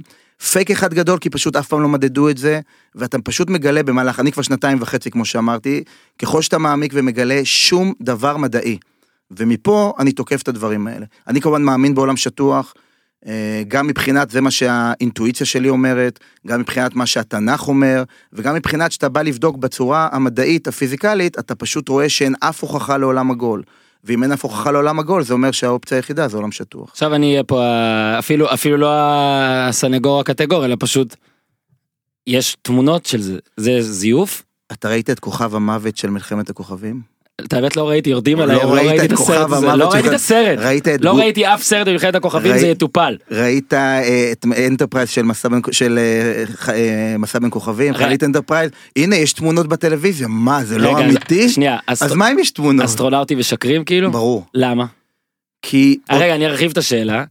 פייק 0.52 0.72
אחד 0.72 0.94
גדול, 0.94 1.20
כי 1.20 1.30
פשוט 1.30 1.56
אף 1.56 1.68
פעם 1.68 1.82
לא 1.82 1.88
מדדו 1.88 2.30
את 2.30 2.38
זה, 2.38 2.60
ואתה 2.96 3.18
פשוט 3.20 3.50
מגלה 3.50 3.84
במהלך, 3.84 4.20
אני 4.20 4.32
כבר 4.32 4.44
שנתיים 4.44 4.78
וחצי, 4.82 5.12
כמו 5.12 5.26
שאמרתי, 5.26 5.84
ככל 6.20 6.42
שאתה 6.42 6.58
מעמיק 6.58 6.92
ומגלה 6.96 7.42
שום 7.44 7.94
דבר 8.02 8.38
מדעי. 8.38 8.78
ומפה 9.32 9.94
אני 10.00 10.12
תוקף 10.12 10.42
את 10.42 10.48
הדברים 10.48 10.88
האלה. 10.88 11.06
אני 11.28 11.42
כמובן 11.42 11.64
מאמין 11.64 11.96
בעולם 11.96 12.18
שטוח, 12.18 12.74
גם 13.68 13.88
מבחינת 13.88 14.30
זה 14.30 14.42
מה 14.42 14.52
שהאינטואיציה 14.52 15.46
שלי 15.46 15.70
אומרת, 15.70 16.20
גם 16.48 16.60
מבחינת 16.60 16.96
מה 16.96 17.06
שהתנ"ך 17.06 17.68
אומר, 17.68 18.04
וגם 18.34 18.56
מבחינת 18.56 18.92
שאתה 18.92 19.10
בא 19.10 19.22
לבדוק 19.22 19.58
בצורה 19.58 20.10
המדעית, 20.12 20.68
הפיזיקלית, 20.68 21.40
אתה 21.40 21.56
פשוט 21.56 21.90
רואה 21.90 22.10
שאין 22.10 22.36
אף 22.40 22.62
הוכחה 22.62 22.98
לעולם 22.98 23.32
עגול. 23.32 23.64
ואם 24.04 24.24
אין 24.24 24.32
אף 24.32 24.44
הוכחה 24.44 24.72
לעולם 24.72 25.00
עגול, 25.00 25.24
זה 25.24 25.34
אומר 25.34 25.52
שהאופציה 25.52 25.98
היחידה 25.98 26.28
זה 26.28 26.38
עולם 26.38 26.52
שטוח. 26.52 26.90
עכשיו 26.92 27.16
אני 27.16 27.32
אהיה 27.32 27.44
פה 27.44 27.66
ה- 27.66 28.20
אפילו 28.20 28.54
אפילו 28.54 28.78
לא 28.78 28.90
הסנגור 29.70 30.20
הקטגור 30.20 30.66
אלא 30.66 30.76
פשוט. 30.80 31.16
יש 32.28 32.58
תמונות 32.62 33.06
של 33.06 33.22
זה 33.22 33.38
זה 33.58 33.82
זיוף. 33.82 34.44
אתה 34.72 34.90
ראית 34.90 35.10
את 35.10 35.20
כוכב 35.20 35.56
המוות 35.56 35.98
של 35.98 36.10
מלחמת 36.10 36.50
הכוכבים? 36.50 37.15
את 37.42 37.54
האמת 37.54 37.76
לא 37.78 37.90
ראיתי 37.90 38.10
יורדים 38.10 38.38
לא 38.38 38.44
אבל 38.44 38.54
לא 38.54 38.74
ראית 38.74 38.88
ראיתי 38.90 39.06
את 39.06 39.12
הסרט 39.12 39.52
הזה 39.52 39.66
לא 39.76 39.90
ראיתי 39.90 40.08
את? 40.10 40.14
הסרט 40.14 40.60
לא 41.02 41.18
ראיתי 41.18 41.46
אף 41.48 41.64
סרט 41.64 41.88
במלחמת 41.88 42.16
הכוכבים 42.16 42.58
זה 42.58 42.68
יטופל. 42.68 43.18
ראית 43.32 43.74
אה, 43.74 44.32
את 44.32 44.46
אנטרפרייז 44.68 45.10
של 45.10 45.22
מסע 45.22 45.50
בין, 45.50 45.62
אה, 45.98 46.44
אה, 46.74 47.50
כוכבים? 47.50 47.94
ראי- 47.94 48.06
ראית 48.06 48.24
אנטרפרייז? 48.24 48.72
הנה 48.96 49.16
יש 49.16 49.34
תמונות 49.34 49.68
בטלוויזיה, 49.68 50.28
מה 50.28 50.64
זה 50.64 50.78
לא 50.78 51.00
אמיתי? 51.00 51.48
אז 51.88 52.14
מה 52.14 52.32
אם 52.32 52.40
יש 52.40 52.52
תמונות? 52.52 52.86
אסטרונאוטים 52.86 53.40
משקרים 53.40 53.84
כאילו 53.84 54.12
ברור. 54.12 54.46
למה 54.54 54.86
כי 55.62 55.98
רגע 56.12 56.36
אני 56.36 56.46
ארחיב 56.46 56.72
את 56.72 56.78
השאלה 56.78 57.24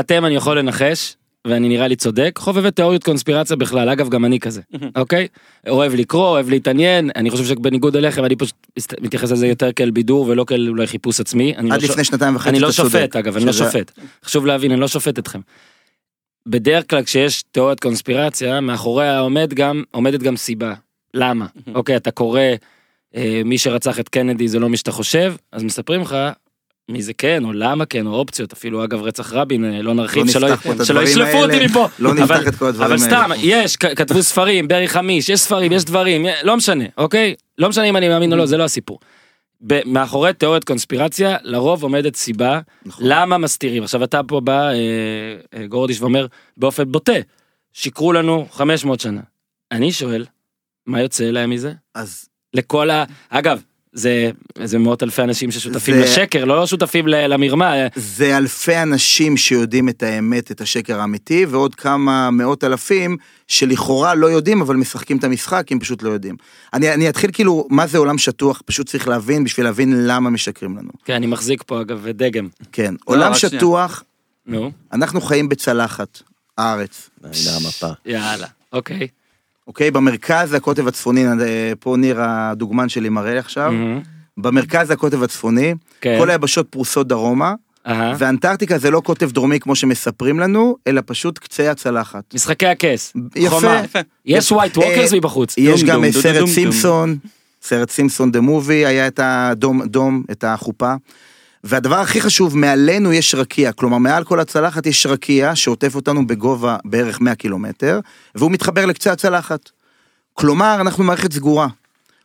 אתם 0.00 0.24
אני 0.24 0.34
יכול 0.34 0.58
לנחש 0.58 1.16
ואני 1.46 1.68
נראה 1.68 1.88
לי 1.88 1.96
צודק 1.96 2.38
חובבי 2.38 2.70
תיאוריות 2.70 3.04
קונספירציה 3.04 3.56
בכלל 3.56 3.88
אגב 3.88 4.08
גם 4.08 4.24
אני 4.24 4.40
כזה 4.40 4.60
אוקיי 5.00 5.28
אוהב 5.68 5.94
לקרוא 5.94 6.28
אוהב 6.28 6.48
להתעניין 6.48 7.10
אני 7.16 7.30
חושב 7.30 7.44
שבניגוד 7.44 7.96
אליכם 7.96 8.24
אני 8.24 8.36
פשוט 8.36 8.56
מתייחס 9.00 9.30
לזה 9.30 9.46
יותר 9.46 9.72
כאל 9.72 9.90
בידור 9.90 10.26
ולא 10.28 10.44
כאל 10.44 10.68
אולי 10.68 10.86
חיפוש 10.86 11.20
עצמי 11.20 11.54
אני 11.56 11.68
לא 11.68 11.74
עד 11.74 11.80
ש- 11.80 11.84
לפני 11.84 12.04
שנתיים 12.04 12.36
וחצי 12.36 12.48
אני 12.48 12.60
לא. 12.60 12.72
שופט 12.72 13.16
אגב 13.16 13.36
אני 13.36 13.44
לא 13.44 13.52
שופט 13.52 13.92
חשוב 14.24 14.46
להבין 14.46 14.70
אני 14.72 14.80
לא 14.80 14.88
שופט 14.88 15.18
אתכם. 15.18 15.40
בדרך 16.46 16.90
כלל 16.90 17.02
כשיש 17.02 17.42
תיאוריית 17.42 17.80
קונספירציה 17.80 18.60
מאחוריה 18.60 19.18
עומד 19.18 19.54
גם 19.54 19.82
עומדת 19.90 20.22
גם 20.22 20.36
סיבה 20.36 20.74
למה 21.14 21.46
אוקיי 21.74 21.96
אתה 21.96 22.10
קורא 22.10 22.40
אה, 23.16 23.42
מי 23.44 23.58
שרצח 23.58 24.00
את 24.00 24.08
קנדי 24.08 24.48
זה 24.48 24.58
לא 24.58 24.68
מי 24.68 24.76
שאתה 24.76 24.92
חושב 24.92 25.34
אז 25.52 25.62
מספרים 25.62 26.00
לך. 26.00 26.16
מי 26.92 27.02
זה 27.02 27.12
כן 27.12 27.44
או 27.44 27.52
למה 27.52 27.86
כן 27.86 28.06
או 28.06 28.12
אופציות 28.14 28.52
אפילו 28.52 28.84
אגב 28.84 29.02
רצח 29.02 29.32
רבין 29.32 29.64
אה, 29.64 29.82
לא 29.82 29.94
נרחיב 29.94 30.26
לא 30.26 30.32
שלא, 30.32 30.48
שלא 30.84 31.00
ישלפו 31.00 31.38
אותי. 31.42 31.66
מפה 31.66 31.88
לא 31.98 32.14
נפתח 32.14 32.24
אבל- 32.30 32.48
את 32.48 32.54
כל 32.54 32.66
הדברים 32.66 32.92
אבל 32.92 33.02
האלה. 33.02 33.26
סתם 33.26 33.30
יש 33.42 33.76
כתבו 33.76 34.22
ספרים 34.22 34.68
ברי 34.68 34.88
חמיש 34.88 35.28
יש 35.28 35.40
ספרים 35.40 35.72
יש 35.72 35.84
דברים 35.84 36.26
לא 36.42 36.56
משנה 36.56 36.84
אוקיי 36.98 37.34
לא 37.58 37.68
משנה 37.68 37.84
אם 37.84 37.96
אני 37.96 38.08
מאמין 38.08 38.32
או 38.32 38.36
לא 38.38 38.46
זה 38.46 38.56
לא 38.56 38.64
הסיפור. 38.64 38.98
מאחורי 39.86 40.32
תיאוריית 40.32 40.64
קונספירציה 40.64 41.36
לרוב 41.42 41.82
עומדת 41.82 42.16
סיבה 42.16 42.60
נכון. 42.86 43.04
למה 43.08 43.38
מסתירים 43.38 43.82
עכשיו 43.82 44.04
אתה 44.04 44.20
פה 44.28 44.40
בא 44.40 44.68
אה, 44.68 44.74
אה, 45.54 45.66
גורדיש 45.66 46.00
ואומר 46.00 46.26
באופן 46.56 46.92
בוטה 46.92 47.12
שיקרו 47.72 48.12
לנו 48.12 48.46
500 48.50 49.00
שנה. 49.00 49.20
אני 49.72 49.92
שואל 49.92 50.24
מה 50.86 51.00
יוצא 51.00 51.24
להם 51.24 51.50
מזה 51.50 51.72
אז 51.94 52.28
לכל 52.54 52.90
ה... 52.90 53.04
אגב 53.30 53.62
זה 53.92 54.30
זה 54.64 54.78
מאות 54.78 55.02
אלפי 55.02 55.22
אנשים 55.22 55.50
ששותפים 55.50 55.94
זה- 55.94 56.00
לשקר 56.00 56.44
לא 56.44 56.66
שותפים 56.66 57.08
ל- 57.08 57.26
למרמה 57.26 57.74
זה 57.96 58.36
אלפי 58.36 58.76
אנשים 58.82 59.36
שיודעים 59.36 59.88
את 59.88 60.02
האמת, 60.02 60.50
את 60.50 60.60
השקר 60.60 61.00
האמיתי, 61.00 61.44
ועוד 61.46 61.74
כמה 61.74 62.30
מאות 62.30 62.64
אלפים 62.64 63.16
שלכאורה 63.48 64.14
לא 64.14 64.26
יודעים, 64.26 64.60
אבל 64.60 64.76
משחקים 64.76 65.16
את 65.16 65.24
המשחק, 65.24 65.62
כי 65.66 65.74
הם 65.74 65.80
פשוט 65.80 66.02
לא 66.02 66.10
יודעים. 66.10 66.36
אני, 66.74 66.94
אני 66.94 67.08
אתחיל 67.08 67.30
כאילו, 67.32 67.66
מה 67.70 67.86
זה 67.86 67.98
עולם 67.98 68.18
שטוח, 68.18 68.62
פשוט 68.66 68.86
צריך 68.88 69.08
להבין, 69.08 69.44
בשביל 69.44 69.66
להבין 69.66 70.06
למה 70.06 70.30
משקרים 70.30 70.76
לנו. 70.78 70.90
כן 71.04 71.14
אני 71.14 71.26
מחזיק 71.26 71.62
פה 71.66 71.80
אגב 71.80 72.06
דגם 72.08 72.48
כן, 72.72 72.94
עולם 73.04 73.32
רק 73.32 73.38
שנייה. 73.38 73.60
שטוח, 73.60 74.04
נו 74.46 74.70
אנחנו 74.92 75.20
חיים 75.20 75.48
בצלחת, 75.48 76.22
הארץ. 76.58 77.10
הנה 77.24 77.56
המפה. 77.56 77.88
יאללה 78.06 78.46
אוקיי. 78.72 79.08
אוקיי, 79.66 79.90
במרכז 79.90 80.50
זה 80.50 80.56
הקוטב 80.56 80.88
הצפוני, 80.88 81.26
אה, 81.26 81.72
פה 81.80 81.96
ניר 81.98 82.20
הדוגמן 82.20 82.88
שלי 82.88 83.08
מראה 83.08 83.38
עכשיו. 83.38 83.72
מהמם. 83.72 84.00
במרכז 84.36 84.86
זה 84.86 84.92
הקוטב 84.92 85.22
הצפוני, 85.22 85.74
כן. 86.00 86.16
כל 86.20 86.30
היבשות 86.30 86.68
פרוסות 86.68 87.08
דרומה, 87.08 87.54
אהה. 87.86 88.14
ואנטארקטיקה 88.18 88.78
זה 88.78 88.90
לא 88.90 89.00
קוטב 89.00 89.30
דרומי 89.30 89.60
כמו 89.60 89.76
שמספרים 89.76 90.40
לנו, 90.40 90.76
אלא 90.86 91.02
פשוט 91.06 91.38
קצה 91.38 91.70
הצלחת. 91.70 92.34
משחקי 92.34 92.66
הכס. 92.66 93.12
יפה. 93.36 93.50
חומה. 93.50 93.82
יש. 94.26 94.52
white 94.52 94.78
walkers 94.78 95.12
אה, 95.12 95.18
מבחוץ. 95.18 95.54
יש 95.58 95.84
dome, 95.84 95.90
גם 95.90 96.10
סרט. 96.10 96.48
סימפסון, 96.48 97.16
סרט 97.62 97.90
סימפסון 97.90 98.32
the 98.32 98.40
movie, 98.40 98.86
היה 98.86 99.06
את 99.06 99.20
ה 99.22 99.32
dome, 99.32 99.82
dome, 99.86 100.22
את 100.30 100.44
החופה. 100.44 100.94
והדבר 101.64 101.98
הכי 101.98 102.20
חשוב, 102.20 102.56
מעלינו 102.58 103.12
יש 103.12 103.34
רקיע, 103.34 103.72
כלומר 103.72 103.98
מעל 103.98 104.24
כל 104.24 104.40
הצלחת 104.40 104.86
יש 104.86 105.06
רקיע 105.06 105.56
שעוטף 105.56 105.94
אותנו 105.94 106.26
בגובה 106.26 106.76
בערך 106.84 107.20
100 107.20 107.34
קילומטר, 107.34 108.00
והוא 108.34 108.50
מתחבר 108.50 108.86
לקצה 108.86 109.12
הצלחת. 109.12 109.70
כלומר, 110.34 110.76
אנחנו 110.80 111.04
מערכת 111.04 111.32
סגורה. 111.32 111.68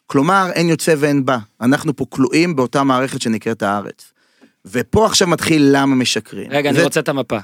כלומר, 0.07 0.49
אין 0.53 0.69
יוצא 0.69 0.93
ואין 0.97 1.25
בא. 1.25 1.37
אנחנו 1.61 1.95
פה 1.95 2.05
כלואים 2.09 2.55
באותה 2.55 2.83
מערכת 2.83 3.21
שנקראת 3.21 3.63
הארץ. 3.63 4.11
ופה 4.65 5.05
עכשיו 5.05 5.27
מתחיל 5.27 5.67
למה 5.71 5.95
משקרים. 5.95 6.47
רגע, 6.51 6.69
אני 6.69 6.77
זה- 6.77 6.83
רוצה 6.83 6.99
את 6.99 7.09
המפה. 7.09 7.37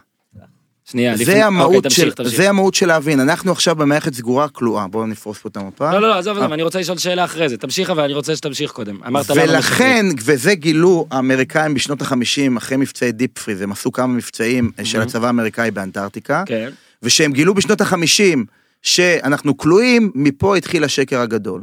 שנייה, 0.92 1.14
לפני- 1.14 1.26
זה 1.26 1.46
המהות 1.46 1.76
אוקיי, 1.76 1.92
של, 1.92 2.12
תמשיך. 2.12 2.36
זה 2.38 2.50
המהות 2.50 2.74
של 2.74 2.86
להבין, 2.88 3.20
אנחנו 3.20 3.52
עכשיו 3.52 3.76
במערכת 3.76 4.14
סגורה 4.14 4.50
כלואה, 4.50 4.88
בואו 4.88 5.06
נפרוס 5.06 5.38
פה 5.38 5.50
את 5.50 5.58
המפה. 5.58 5.92
לא, 5.92 6.02
לא, 6.02 6.08
לא, 6.10 6.18
עזוב, 6.18 6.38
עזוב, 6.38 6.52
אני 6.52 6.64
רוצה 6.64 6.80
לשאול 6.80 6.98
שאלה 6.98 7.26
אחרי 7.26 7.50
זה. 7.50 7.58
תמשיך, 7.58 7.90
אבל 7.90 8.04
אני 8.04 8.14
רוצה 8.14 8.36
שתמשיך 8.36 8.72
קודם. 8.72 9.00
אמרת 9.08 9.32
משקרים. 9.32 9.50
ולכן, 9.50 10.06
וזה 10.24 10.56
גילו 10.56 11.08
האמריקאים 11.12 11.74
בשנות 11.74 12.02
החמישים, 12.02 12.58
אחרי 12.58 12.78
מבצעי 12.78 13.12
דיפ 13.12 13.40
פריז, 13.40 13.62
הם 13.62 13.72
עשו 13.72 13.92
כמה 13.92 14.08
מבצעים 14.14 14.72
אה, 14.80 14.86
של 14.86 15.02
הצבא 15.02 15.28
האמריקאי 15.28 15.72
באנטארקטיקה, 15.72 16.44
כן. 16.46 16.70
ושהם 17.04 17.32
גילו 17.32 17.54
בשנות 17.54 17.82
החמישים 17.82 18.46
שאנחנו 18.82 19.58
כלואים, 19.58 20.12
מפה 20.16 20.56
התחיל 20.58 20.84
השקר 20.84 21.20
הגדול. 21.20 21.62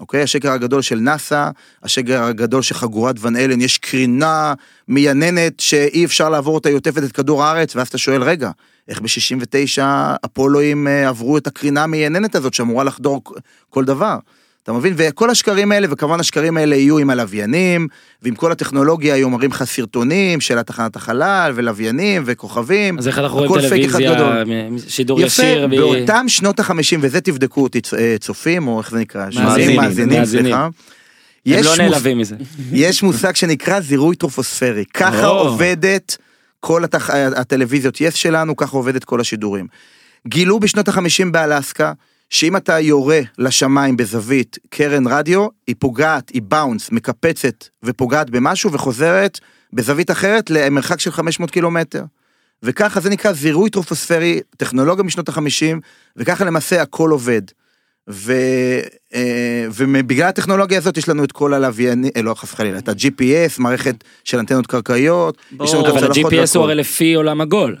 אוקיי? 0.00 0.22
השקר 0.22 0.50
הגדול 0.50 0.82
של 0.82 0.98
נאסא, 0.98 1.50
השקר 1.82 2.22
הגדול 2.22 2.62
של 2.62 2.74
חגורת 2.74 3.16
ון 3.20 3.36
אלן, 3.36 3.60
יש 3.60 3.78
קרינה 3.78 4.54
מייננת 4.88 5.60
שאי 5.60 6.04
אפשר 6.04 6.28
לעבור 6.28 6.54
אותה, 6.54 6.68
היא 6.68 6.76
עוטפת 6.76 7.04
את 7.04 7.12
כדור 7.12 7.44
הארץ, 7.44 7.76
ואז 7.76 7.88
אתה 7.88 7.98
שואל, 7.98 8.22
רגע, 8.22 8.50
איך 8.88 9.00
ב-69 9.00 9.82
אפולואים 10.24 10.88
אה, 10.88 11.08
עברו 11.08 11.38
את 11.38 11.46
הקרינה 11.46 11.82
המייננת 11.82 12.34
הזאת 12.34 12.54
שאמורה 12.54 12.84
לחדור 12.84 13.22
כל 13.70 13.84
דבר? 13.84 14.18
אתה 14.64 14.72
מבין? 14.72 14.94
וכל 14.96 15.30
השקרים 15.30 15.72
האלה, 15.72 15.86
וכמובן 15.90 16.20
השקרים 16.20 16.56
האלה 16.56 16.76
יהיו 16.76 16.98
עם 16.98 17.10
הלוויינים, 17.10 17.88
ועם 18.22 18.34
כל 18.34 18.52
הטכנולוגיה, 18.52 19.14
היו 19.14 19.30
מראים 19.30 19.50
לך 19.50 19.64
סרטונים 19.64 20.40
של 20.40 20.58
התחנת 20.58 20.96
החלל, 20.96 21.52
ולוויינים, 21.54 22.22
וכוכבים. 22.26 22.98
אז 22.98 23.08
איך 23.08 23.18
אנחנו 23.18 23.38
רואים 23.38 23.60
טלוויזיה, 23.60 24.10
שידור 24.88 25.20
יפה, 25.20 25.26
ישיר? 25.26 25.66
ב- 25.66 25.76
באותם 25.76 26.24
שנות 26.28 26.60
החמישים, 26.60 27.00
וזה 27.02 27.20
תבדקו 27.20 27.62
אותי 27.62 27.80
אה, 27.98 28.16
צופים, 28.20 28.68
או 28.68 28.80
איך 28.80 28.90
זה 28.90 28.98
נקרא? 28.98 29.26
מאזינים, 29.34 29.76
מאזינים. 29.80 30.24
סליחה. 30.24 30.64
הם 30.64 30.70
יש 31.46 31.66
לא 31.66 31.76
נעלבים 31.76 32.18
מזה. 32.18 32.36
יש 32.72 33.02
מושג 33.02 33.36
שנקרא 33.36 33.80
זירוי 33.80 34.16
טרופוספרי. 34.16 34.84
ככה. 34.94 35.26
עובדת 35.26 36.16
כל. 36.60 36.82
הטלוויזיות 37.36 38.00
יס 38.00 38.14
שלנו, 38.14 38.56
ככה 38.56 38.76
עובדת 38.76 39.04
כל 39.04 39.20
השידורים. 39.20 39.66
גילו 40.28 40.60
בשנות 40.60 40.88
החמישים 40.88 41.32
באלסקה, 41.32 41.92
שאם 42.34 42.56
אתה 42.56 42.80
יורה 42.80 43.20
לשמיים 43.38 43.96
בזווית 43.96 44.58
קרן 44.68 45.06
רדיו, 45.06 45.46
היא 45.66 45.74
פוגעת, 45.78 46.28
היא 46.28 46.42
באונס, 46.42 46.90
מקפצת 46.90 47.64
ופוגעת 47.82 48.30
במשהו 48.30 48.72
וחוזרת 48.72 49.40
בזווית 49.72 50.10
אחרת 50.10 50.50
למרחק 50.50 51.00
של 51.00 51.12
500 51.12 51.50
קילומטר. 51.50 52.04
וככה 52.62 53.00
זה 53.00 53.10
נקרא 53.10 53.32
זירוי 53.32 53.70
טרופוספרי, 53.70 54.40
טכנולוגיה 54.56 55.04
משנות 55.04 55.28
החמישים, 55.28 55.80
וככה 56.16 56.44
למעשה 56.44 56.82
הכל 56.82 57.10
עובד. 57.10 57.42
ו, 58.10 58.32
אה, 59.14 59.66
ובגלל 59.74 60.28
הטכנולוגיה 60.28 60.78
הזאת 60.78 60.96
יש 60.96 61.08
לנו 61.08 61.24
את 61.24 61.32
כל 61.32 61.54
הלוויינים, 61.54 62.10
אה, 62.16 62.22
לא 62.22 62.34
חס 62.34 62.52
וחלילה, 62.52 62.78
את 62.78 62.88
ה-GPS, 62.88 63.58
מערכת 63.58 64.04
של 64.24 64.38
אנטנות 64.38 64.66
קרקעיות, 64.66 65.36
את 65.54 65.60
אבל 65.60 66.04
ה-GPS 66.04 66.54
הוא. 66.54 66.64
הרי 66.64 66.74
לפי 66.74 67.14
עולם 67.14 67.40
עגול. 67.40 67.76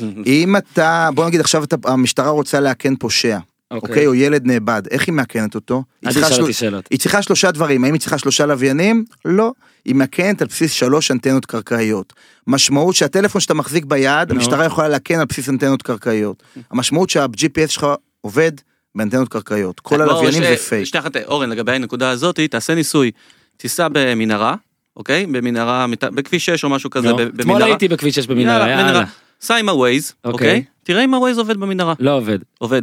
אם 0.26 0.56
אתה, 0.56 1.08
בוא 1.14 1.26
נגיד 1.26 1.40
עכשיו 1.40 1.64
אתה, 1.64 1.76
המשטרה 1.84 2.30
רוצה 2.30 2.60
לאכן 2.60 2.96
פושע, 2.96 3.38
אוקיי, 3.70 4.06
או 4.06 4.14
ילד 4.14 4.46
נאבד, 4.46 4.82
איך 4.90 5.06
היא 5.06 5.14
מאכנת 5.14 5.54
אותו? 5.54 5.84
היא 6.02 6.08
אל 6.08 6.14
צריכה 6.14 6.30
תשאל 6.30 6.52
שאלות. 6.52 6.88
היא 6.90 6.98
צריכה 6.98 7.22
שלושה 7.22 7.50
דברים, 7.50 7.84
האם 7.84 7.92
היא 7.92 8.00
צריכה 8.00 8.18
שלושה 8.18 8.46
לוויינים? 8.46 9.04
לא. 9.24 9.52
היא 9.84 9.94
מאכנת 9.94 10.42
על 10.42 10.48
בסיס 10.48 10.72
שלוש 10.72 11.10
אנטנות 11.10 11.46
קרקעיות. 11.46 12.12
משמעות 12.46 12.94
שהטלפון 12.94 13.40
שאתה 13.40 13.54
מחזיק 13.54 13.84
ביד, 13.84 14.30
המשטרה 14.30 14.64
יכולה 14.64 14.88
לאכן 14.88 15.18
על 15.18 15.24
בסיס 15.28 15.48
אנטנות 15.48 15.82
קרקעיות. 15.82 16.42
המשמעות 16.70 17.10
שה-GPS 17.10 17.68
שלך 17.68 17.86
עובד 18.20 18.52
באנטנות 18.94 19.28
קרקעיות. 19.28 19.80
כל 19.80 19.96
בוא, 19.96 20.04
הלוויינים 20.04 20.42
ש- 20.42 20.46
זה 20.46 20.56
פייק. 20.56 20.96
אחת, 20.96 21.16
אורן, 21.16 21.50
לגבי 21.50 21.72
הנקודה 21.72 22.10
הזאת, 22.10 22.40
תעשה 22.40 22.74
ניסוי. 22.74 23.10
תיסע 23.56 23.88
במנהרה, 23.92 24.54
אוקיי? 24.98 25.26
במנהרה, 25.26 25.86
בכביש 26.14 26.46
6 26.46 26.64
או 26.64 26.68
משהו 26.70 26.90
כזה, 26.90 27.08
נו, 27.08 27.16
ב- 27.16 27.20
אתמול 27.20 27.32
במנהרה. 27.44 27.64
הייתי 27.64 27.88
בכביש 27.88 28.14
6 28.14 28.26
במנהרה, 28.26 28.68
יאללה. 28.70 29.04
סע 29.40 29.56
עם 29.56 29.68
ה 29.68 29.76
Waze, 29.76 30.14
אוקיי. 30.24 30.64
תראה 30.82 31.04
אם 31.04 31.14
ה-Waze 31.14 31.38
עובד 31.38 31.56
במנהרה. 31.56 31.94
לא 32.00 32.16
עובד. 32.16 32.38
עובד. 32.58 32.82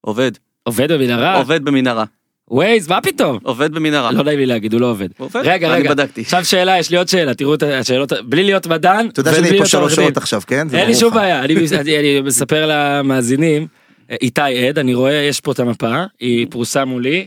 עובד. 0.00 0.32
עובד 0.62 0.92
במנהרה? 0.92 1.36
עובד 1.36 1.64
במנהרה. 1.64 2.04
Waze, 2.48 2.88
מה 2.88 3.00
פתאום? 3.00 3.38
עובד 3.42 3.72
במנהרה. 3.72 4.12
לא 4.12 4.24
נעים 4.24 4.38
לי 4.38 4.46
להגיד, 4.46 4.72
הוא 4.72 4.80
לא 4.80 4.86
עובד. 4.90 5.08
עובד? 5.18 5.42
רגע, 5.44 5.68
אני 5.68 5.76
רגע, 5.80 5.90
בדקתי. 5.90 6.20
עכשיו 6.20 6.44
שאלה, 6.44 6.78
יש 6.78 6.90
לי 6.90 6.96
עוד 6.96 7.08
שאלה, 7.08 7.34
תראו 7.34 7.54
את 7.54 7.62
השאלות, 7.62 8.12
בלי 8.28 8.44
להיות 8.44 8.66
מדען, 8.66 9.08
אתה 9.08 9.20
יודע 9.20 9.34
שאני 9.34 9.58
פה 9.58 9.66
שלוש. 9.66 9.94
שעות 9.94 10.16
עכשיו, 10.16 10.42
כן? 10.46 10.68
זה 10.68 10.78
אין 10.78 10.86
לי 10.88 10.94
שום. 10.94 11.14
בעיה, 11.14 11.44
אני, 11.44 11.54
אני, 11.80 11.98
אני 11.98 12.20
מספר 12.20 12.64
למאזינים, 12.68 13.66
איתי 14.10 14.68
עד, 14.68 14.78
אני 14.78 14.94
רואה, 14.94 15.12
יש 15.12 15.40
פה 15.40 15.52
את 15.52 15.58
המפה, 15.58 16.04
היא 16.20 16.46
פרוסה 16.50 16.84
מולי. 16.84 17.26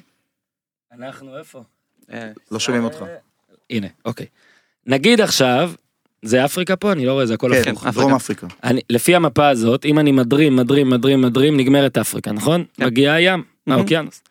אנחנו 1.00 1.38
איפה? 1.38 1.63
לא 2.51 2.60
שומעים 2.60 2.83
אותך. 2.83 3.03
הנה, 3.70 3.88
אוקיי. 4.05 4.25
נגיד 4.88 5.22
עכשיו, 5.22 5.72
זה 6.24 6.46
אפריקה 6.46 6.75
פה? 6.75 6.91
אני 6.91 7.05
לא 7.05 7.13
רואה, 7.13 7.25
זה 7.25 7.34
הכל 7.34 7.51
כן, 7.63 7.72
הפוך. 7.72 7.88
דרום 7.88 8.13
אפריקה. 8.13 8.48
אני, 8.63 8.82
לפי 8.89 9.15
המפה 9.15 9.48
הזאת, 9.48 9.86
אם 9.86 10.00
אני 10.00 10.12
מדרים, 10.12 10.55
מדרים, 10.55 10.89
מדרים, 10.89 11.22
מדרים, 11.22 11.58
נגמרת 11.58 11.98
אפריקה, 11.98 12.32
נכון? 12.32 12.63
כן. 12.77 12.86
מגיע 12.86 13.13
הים, 13.13 13.43
האוקיינוס. 13.67 14.22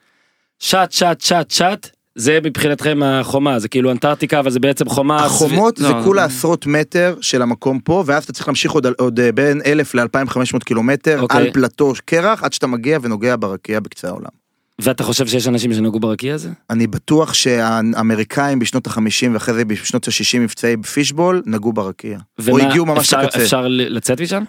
שט, 0.58 0.92
שט, 0.92 1.20
שט, 1.20 1.50
שט, 1.50 1.88
זה 2.14 2.38
מבחינתכם 2.44 3.02
החומה, 3.02 3.58
זה 3.58 3.68
כאילו 3.68 3.90
אנטארקטיקה, 3.90 4.38
אבל 4.38 4.50
זה 4.50 4.60
בעצם 4.60 4.88
חומה... 4.88 5.24
החומות 5.24 5.78
לא, 5.78 5.88
זה 5.88 5.94
לא. 5.94 6.02
כולה 6.04 6.24
עשרות 6.24 6.66
מטר 6.66 7.16
של 7.20 7.42
המקום 7.42 7.80
פה, 7.80 8.04
ואז 8.06 8.24
אתה 8.24 8.32
צריך 8.32 8.48
להמשיך 8.48 8.72
עוד, 8.72 8.86
עוד 8.86 9.20
אה, 9.20 9.32
בין 9.32 9.60
1,000 9.66 9.94
ל-2,500 9.94 10.58
קילומטר 10.64 11.20
אוקיי. 11.20 11.40
על 11.40 11.52
פלטו 11.52 11.92
קרח, 12.04 12.42
עד 12.42 12.52
שאתה 12.52 12.66
מגיע 12.66 12.98
ונוגע 13.02 13.36
ברקיע 13.38 13.80
בקצה 13.80 14.08
העולם. 14.08 14.41
ואתה 14.80 15.04
חושב 15.04 15.26
שיש 15.26 15.48
אנשים 15.48 15.74
שנגעו 15.74 16.00
ברקיע 16.00 16.34
הזה? 16.34 16.48
אני 16.70 16.86
בטוח 16.86 17.34
שהאמריקאים 17.34 18.58
בשנות 18.58 18.86
ה-50 18.86 19.00
ואחרי 19.32 19.54
זה 19.54 19.64
בשנות 19.64 20.08
ה-60 20.08 20.38
מבצעי 20.38 20.76
פישבול 20.92 21.42
נגעו 21.46 21.72
ברקיע. 21.72 22.18
או 22.38 22.44
ומה, 22.44 22.62
הגיעו 22.68 22.86
ממש 22.86 22.98
אפשר- 22.98 23.22
לקצה. 23.22 23.42
אפשר 23.42 23.66
לצאת 23.68 24.20
משם? 24.20 24.42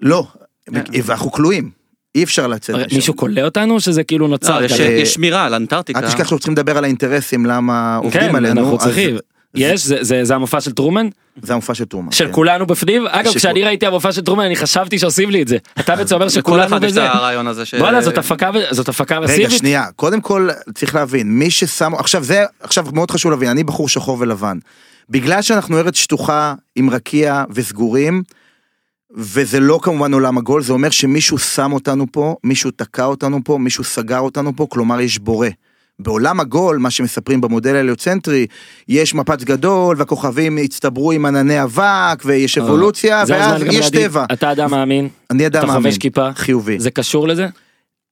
לא, 0.00 0.26
ואנחנו 1.04 1.32
כלואים. 1.32 1.70
אי 2.14 2.24
אפשר 2.24 2.46
לצאת 2.46 2.74
הרי 2.74 2.84
משם. 2.86 2.96
מישהו 2.96 3.16
כולא 3.16 3.40
אותנו, 3.40 3.80
שזה 3.80 4.04
כאילו 4.04 4.28
נוצר 4.28 4.60
לא, 4.60 4.64
יש- 4.64 5.14
שמירה 5.14 5.44
על 5.46 5.54
אנטארקטיקה. 5.54 5.98
אל 5.98 6.06
תשכח 6.06 6.18
שאנחנו 6.18 6.38
צריכים 6.38 6.54
לדבר 6.54 6.78
על 6.78 6.84
האינטרסים 6.84 7.46
למה 7.46 7.96
עובדים 7.96 8.20
כן, 8.30 8.36
עלינו. 8.36 8.60
אנחנו 8.60 8.76
אז 8.76 8.82
צריכים. 8.82 9.16
יש, 9.54 9.86
זה- 9.86 9.96
זה 10.04 10.24
זה 10.24 10.34
המופע 10.34 10.60
של 10.60 10.72
טרומן? 10.72 11.08
זה 11.42 11.52
המופע 11.52 11.74
של 11.74 11.84
טרומן. 11.84 12.12
של 12.12 12.26
כן. 12.26 12.32
כולנו 12.32 12.66
בפנים? 12.66 13.06
אגב, 13.06 13.32
כשאני 13.34 13.64
ראיתי 13.64 13.86
המופע 13.86 14.12
של 14.12 14.20
טרומן, 14.22 14.44
אני 14.44 14.56
חשבתי 14.56 14.98
שעושים 14.98 15.30
לי 15.30 15.42
את 15.42 15.48
זה. 15.48 15.56
אתה 15.80 15.96
בעצם 15.96 16.14
אומר 16.14 16.28
שכולנו 16.38 16.80
בזה? 16.80 17.10
הרעיון 17.10 17.46
הזה 17.46 17.64
ש... 17.64 17.74
וואלה, 17.74 18.02
זאת 18.02 18.18
הפקה 18.18 18.50
זאת 18.70 18.88
הפקה 18.88 19.18
רגע, 19.18 19.24
מסיבית? 19.32 19.50
שנייה, 19.58 19.84
קודם 19.96 20.20
כל 20.20 20.48
צריך 20.74 20.94
להבין, 20.94 21.38
מי 21.38 21.50
ששם, 21.50 21.92
עכשיו 21.94 22.24
זה, 22.24 22.44
עכשיו 22.60 22.86
מאוד 22.92 23.10
חשוב 23.10 23.30
להבין, 23.30 23.48
אני 23.48 23.64
בחור 23.64 23.88
שחור 23.88 24.16
ולבן. 24.20 24.58
בגלל 25.10 25.42
שאנחנו 25.42 25.78
ארץ 25.78 25.96
שטוחה 25.96 26.54
עם 26.76 26.90
רקיע 26.90 27.44
וסגורים, 27.50 28.22
וזה 29.16 29.60
לא 29.60 29.78
כמובן 29.82 30.14
עולם 30.14 30.38
עגול, 30.38 30.62
זה 30.62 30.72
אומר 30.72 30.90
שמישהו 30.90 31.38
שם 31.38 31.72
אותנו 31.72 32.06
פה, 32.12 32.36
מישהו 32.44 32.70
תקע 32.70 33.04
אותנו 33.04 33.40
פה, 33.44 33.58
מישהו 33.58 33.84
סגר 33.84 34.18
אותנו 34.18 34.56
פה, 34.56 34.66
כלומר 34.70 35.00
יש 35.00 35.18
בורא. 35.18 35.48
בעולם 35.98 36.40
עגול, 36.40 36.78
מה 36.78 36.90
שמספרים 36.90 37.40
במודל 37.40 37.76
ההליוצנטרי, 37.76 38.46
יש 38.88 39.14
מפץ 39.14 39.44
גדול, 39.44 39.96
והכוכבים 39.98 40.56
הצטברו 40.56 41.12
עם 41.12 41.26
ענני 41.26 41.62
אבק, 41.62 42.22
ויש 42.24 42.58
אבולוציה, 42.58 43.20
אה, 43.20 43.24
זה 43.24 43.32
ואז 43.32 43.62
יש 43.62 43.84
להגיד, 43.84 44.08
טבע. 44.08 44.24
אתה 44.32 44.52
אדם 44.52 44.70
מאמין, 44.70 45.08
אני 45.30 45.46
אדם 45.46 45.58
אתה 45.58 45.66
מאמין. 45.66 45.82
חובש 45.82 45.98
כיפה, 45.98 46.32
חיובי. 46.34 46.78
זה 46.78 46.90
קשור 46.90 47.28
לזה? 47.28 47.46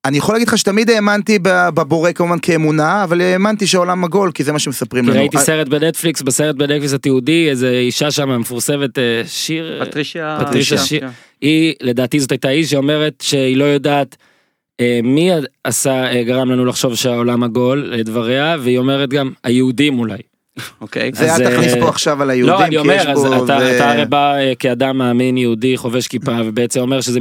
אני 0.05 0.19
יכול 0.19 0.35
להגיד 0.35 0.49
לך 0.49 0.59
שתמיד 0.59 0.91
האמנתי 0.91 1.39
בבורא 1.43 2.13
כמובן 2.13 2.39
כאמונה, 2.43 3.05
אבל 3.05 3.21
האמנתי 3.21 3.67
שהעולם 3.67 4.05
עגול, 4.05 4.33
כי 4.33 4.45
זה 4.45 4.53
מה 4.53 4.59
שמספרים 4.59 5.09
לנו. 5.09 5.19
ראיתי 5.19 5.37
אה, 5.37 5.43
סרט 5.43 5.69
בנטפליקס, 5.69 6.23
בסרט 6.23 6.57
בנטפליקס 6.57 6.93
התיעודי, 6.93 7.51
איזה 7.51 7.71
אישה 7.71 8.11
שם 8.11 8.41
מפורסמת, 8.41 8.99
אה, 8.99 9.23
שיר, 9.27 9.85
פטרישיה... 9.85 10.39
פטרישיה 10.41 10.79
כן. 10.79 10.85
שיר. 10.85 11.09
היא, 11.41 11.75
לדעתי 11.81 12.21
זאת 12.21 12.31
הייתה 12.31 12.49
היא 12.49 12.67
שאומרת 12.67 13.15
שהיא 13.23 13.57
לא 13.57 13.65
יודעת 13.65 14.17
מי 15.03 15.31
עשה, 15.65 16.13
אה, 16.13 16.23
גרם 16.25 16.51
לנו 16.51 16.65
לחשוב 16.65 16.95
שהעולם 16.95 17.43
עגול, 17.45 17.79
לדבריה, 17.97 18.57
והיא 18.61 18.79
אומרת 18.79 19.09
גם, 19.11 19.33
היהודים 19.45 19.99
אולי. 19.99 20.19
אוקיי. 20.81 21.11
זה 21.15 21.33
אז, 21.35 21.41
אל 21.41 21.51
תכניס 21.57 21.75
אה, 21.75 21.81
פה 21.81 21.89
עכשיו 21.89 22.23
על 22.23 22.31
היהודים, 22.31 22.59
לא, 22.61 22.65
אני 22.65 22.77
אומר, 22.77 23.11
אז. 23.11 23.25
אתה 23.27 23.59
זה- 23.61 23.77
אתה 23.77 23.91
הרי 23.93 24.05
בא 24.07 24.35
אה, 24.35 24.53
כאדם 24.59 24.99
מאמין 24.99 25.37
יהודי, 25.37 25.77
חובש 25.77 26.07
כיפה, 26.09 26.33
ובעצם 26.45 26.81
אומר 26.81 27.01
שזה 27.01 27.19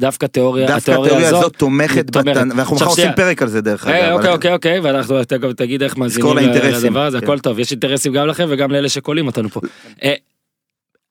דווקא 0.00 0.26
תיאוריה, 0.26 0.66
דווקא 0.66 0.90
התיאוריה 0.90 1.28
הזאת. 1.28 1.40
הזאת 1.40 1.56
תומכת, 1.56 2.04
ואנחנו 2.24 2.76
מחר 2.76 2.84
עושים. 2.86 3.10
פרק 3.16 3.42
על 3.42 3.48
זה 3.48 3.60
דרך 3.60 3.86
אגב. 3.86 4.12
אוקיי, 4.12 4.32
אוקיי, 4.32 4.52
אוקיי, 4.52 4.80
ואנחנו 4.80 5.24
תגיד 5.56 5.82
איך 5.82 5.96
מאזינים 5.96 6.36
לדבר 6.38 7.02
הזה, 7.06 7.18
כן. 7.18 7.24
הכל 7.24 7.38
טוב, 7.38 7.58
יש 7.58 7.70
אינטרסים 7.70 8.12
גם 8.12 8.26
לכם 8.26 8.46
וגם 8.48 8.70
לאלה 8.70 8.88
שקולים 8.88 9.26
אותנו 9.26 9.48
פה. 9.48 9.60
אה, 10.02 10.14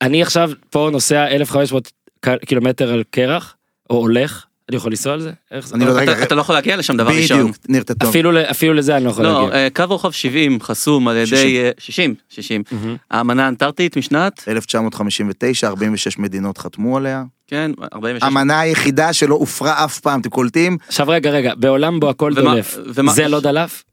אני 0.01 0.21
עכשיו 0.21 0.51
פה 0.69 0.89
נוסע 0.91 1.27
1500 1.27 1.91
ק- 2.25 2.45
קילומטר 2.45 2.93
על 2.93 3.03
קרח, 3.11 3.55
או 3.89 3.95
הולך, 3.97 4.45
אני 4.69 4.77
יכול 4.77 4.91
לנסוע 4.91 5.13
על 5.13 5.21
זה? 5.21 5.31
איך 5.51 5.67
זה? 5.67 5.75
אני 5.75 5.85
לא 5.85 5.89
יודע, 5.91 6.23
אתה- 6.23 6.35
לא 6.35 6.41
יכול 6.41 6.55
להגיע 6.55 6.77
לשם 6.77 6.97
דבר 6.97 7.09
ראשון. 7.11 7.39
בדיוק, 7.39 7.55
ניר, 7.69 7.81
אתה 7.81 7.93
טוב. 7.95 8.15
אפילו 8.51 8.73
לזה 8.73 8.97
אני 8.97 9.05
לא 9.05 9.09
יכול 9.09 9.23
לא, 9.25 9.41
להגיע. 9.43 9.55
אה, 9.63 9.67
קו 9.69 9.83
רוחב 9.87 10.11
70 10.11 10.61
חסום 10.61 11.07
על 11.07 11.17
ידי... 11.17 11.25
60. 11.25 11.65
אה, 11.65 11.71
60, 11.77 12.15
60. 12.29 12.63
מהמם. 12.71 12.95
האמנה 13.11 13.45
האנטארקטית 13.45 13.97
משנת, 13.97 14.43
1959, 14.47 15.67
46 15.67 16.17
מדינות 16.19 16.57
חתמו 16.57 16.97
עליה. 16.97 17.23
כן, 17.47 17.71
46. 17.93 18.23
המנה 18.27 18.59
היחידה 18.59 19.13
שלא 19.13 19.35
הופרה 19.35 19.85
אף 19.85 19.99
פעם, 19.99 20.19
אתם 20.21 20.29
קולטים? 20.29 20.77
עכשיו 20.87 21.07
רגע, 21.09 21.29
רגע, 21.29 21.53
בעולם 21.57 21.99
בו 21.99 22.09
הכל 22.09 22.33
דולף, 22.33 22.77
זה 23.13 23.27
לא 23.27 23.39
דלף? 23.39 23.83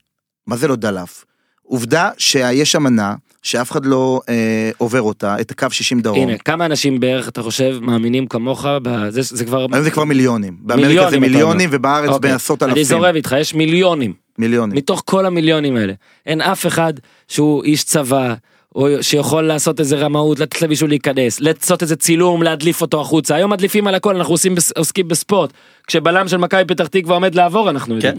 מה 0.47 0.55
זה 0.57 0.67
לא 0.67 0.75
דלף? 0.75 1.25
עובדה 1.63 2.09
שיש 2.17 2.75
אמנה 2.75 3.15
שאף 3.47 3.71
אחד 3.71 3.85
לא 3.85 4.21
אה, 4.29 4.69
עובר 4.77 5.01
אותה, 5.01 5.35
את 5.41 5.51
הקו 5.51 5.67
60 5.71 6.01
דרום. 6.01 6.19
הנה, 6.19 6.37
כמה 6.37 6.65
אנשים 6.65 6.99
בערך 6.99 7.27
אתה 7.29 7.41
חושב 7.41 7.77
מאמינים 7.81 8.27
כמוך, 8.27 8.65
בזה- 8.81 9.21
זה 9.21 9.45
כבר... 9.45 9.57
היום 9.71 9.83
זה 9.83 9.91
כבר 9.91 10.03
מיליונים. 10.03 10.57
באמריקה 10.59 10.87
מיליונים, 10.87 11.11
זה 11.11 11.19
מיליונים 11.19 11.69
ובארץ 11.71 12.09
אוקיי. 12.09 12.31
בעשרות 12.31 12.63
אני 12.63 12.69
אלפים. 12.71 12.83
זורם 12.83 13.15
איתך, 13.15 13.35
יש 13.39 13.53
מיליונים. 13.53 14.13
מיליונים. 14.37 14.77
מתוך 14.77 15.03
כל 15.05 15.25
המיליונים 15.25 15.75
האלה, 15.75 15.93
אין 16.25 16.41
אף 16.41 16.67
אחד 16.67 16.93
שהוא 17.27 17.63
איש 17.63 17.83
צבא, 17.83 18.33
או 18.75 18.87
שיכול 19.01 19.43
לעשות 19.43 19.79
איזה 19.79 19.95
רמאות, 19.95 20.39
לתת 20.39 20.61
למישהו 20.61 20.87
להיכנס, 20.87 21.39
לעשות 21.39 21.81
איזה 21.81 21.95
צילום, 21.95 22.43
להדליף 22.43 22.81
אותו 22.81 23.01
החוצה. 23.01 23.35
היום 23.35 23.51
מדליפים 23.51 23.87
על 23.87 23.95
הכל, 23.95 24.15
אנחנו 24.15 24.33
עושים, 24.33 24.55
עוסקים 24.77 25.07
בספורט. 25.07 25.49
כשבלם 25.87 26.27
של 26.27 26.37
מכבי 26.37 26.65
פתח 26.65 26.87
תקווה 26.87 27.15
עומד 27.15 27.35
לעבור, 27.35 27.69
אנחנו 27.69 27.95
יודעים. 27.95 28.13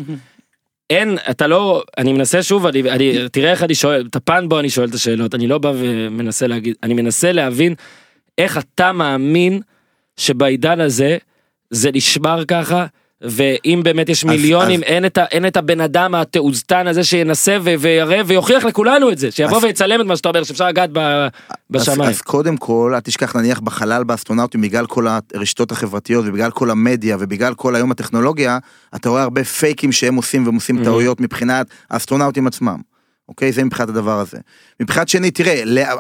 אין, 0.91 1.19
אתה 1.31 1.47
לא, 1.47 1.83
אני 1.99 2.13
מנסה 2.13 2.43
שוב, 2.43 2.67
אני, 2.67 2.91
אני, 2.91 3.29
תראה 3.33 3.51
איך 3.51 3.63
אני 3.63 3.75
שואל, 3.75 4.07
את 4.11 4.17
הפן 4.17 4.49
בו 4.49 4.61
אני 4.61 4.71
שואל 4.71 4.89
את 4.89 4.95
השאלות, 4.95 5.35
אני 5.35 5.47
לא 5.47 5.59
בא 5.59 5.73
ומנסה 5.75 6.47
להגיד, 6.47 6.75
אני 6.83 6.95
מנסה 6.95 7.33
להבין 7.33 7.75
איך 8.39 8.59
אתה 8.59 8.93
מאמין 8.93 9.61
שבעידן 10.17 10.81
הזה 10.81 11.19
זה 11.71 11.91
נשמר 11.93 12.45
ככה, 12.45 12.87
ואם 13.23 13.81
באמת 13.85 14.09
יש 14.09 14.25
אז- 14.25 14.31
מיליונים, 14.31 14.81
אז- 14.81 14.87
אין, 14.87 15.07
את 15.07 15.19
ה, 15.19 15.25
אין 15.25 15.47
את 15.47 15.57
הבן 15.57 15.81
אדם 15.81 16.15
התעוזתן 16.15 16.87
הזה 16.87 17.05
שינסה 17.05 17.57
ו- 17.63 17.75
ויראה 17.79 18.21
ויוכיח 18.27 18.65
לכולנו 18.65 19.11
את 19.13 19.19
זה, 19.19 19.31
שיבוא 19.31 19.57
אז- 19.57 19.65
ויצלם 19.65 20.01
את 20.01 20.07
מה 20.07 20.17
שאתה 20.17 20.29
אומר, 20.29 20.43
שאפשר 20.43 20.69
לגעת 20.69 20.91
ב- 20.93 20.99
אז, 20.99 21.29
בשמיים. 21.71 22.11
אז 22.11 22.21
קודם 22.21 22.57
כל, 22.57 22.93
אל 22.95 23.01
תשכח 23.01 23.37
נניח 23.37 23.61
בחלל 23.61 24.05
באסטרונאוטים, 24.05 24.61
בגלל 24.61 24.87
כל 24.87 25.07
הרשתות 25.35 25.73
החברתיות 25.73 26.25
ובגלל 26.29 26.51
כל 26.51 26.71
המדיה 26.71 27.17
ובגלל 27.21 27.55
כל 27.55 27.75
היום 27.75 27.91
הטכנולוגיה, 27.91 28.59
אתה 28.97 29.09
רואה 29.09 29.23
הרבה 29.23 29.45
פייקים 29.45 29.93
שהם 29.93 30.15
עושים 30.15 30.47
והם 30.47 30.55
עושים 30.55 30.79
Mhm. 30.81 30.85
טעויות 30.85 31.21
מבחינת 31.21 31.67
האסטרונאוטים 31.91 32.47
עצמם. 32.47 32.77
אוקיי? 33.29 33.53
זה 33.53 33.65
מבחינת 33.65 33.89
הדבר 33.89 34.21
הזה. 34.21 34.39
מבחינת 34.81 35.09
שני, 35.09 35.31
תראה, 35.31 35.63
לה- 35.65 35.95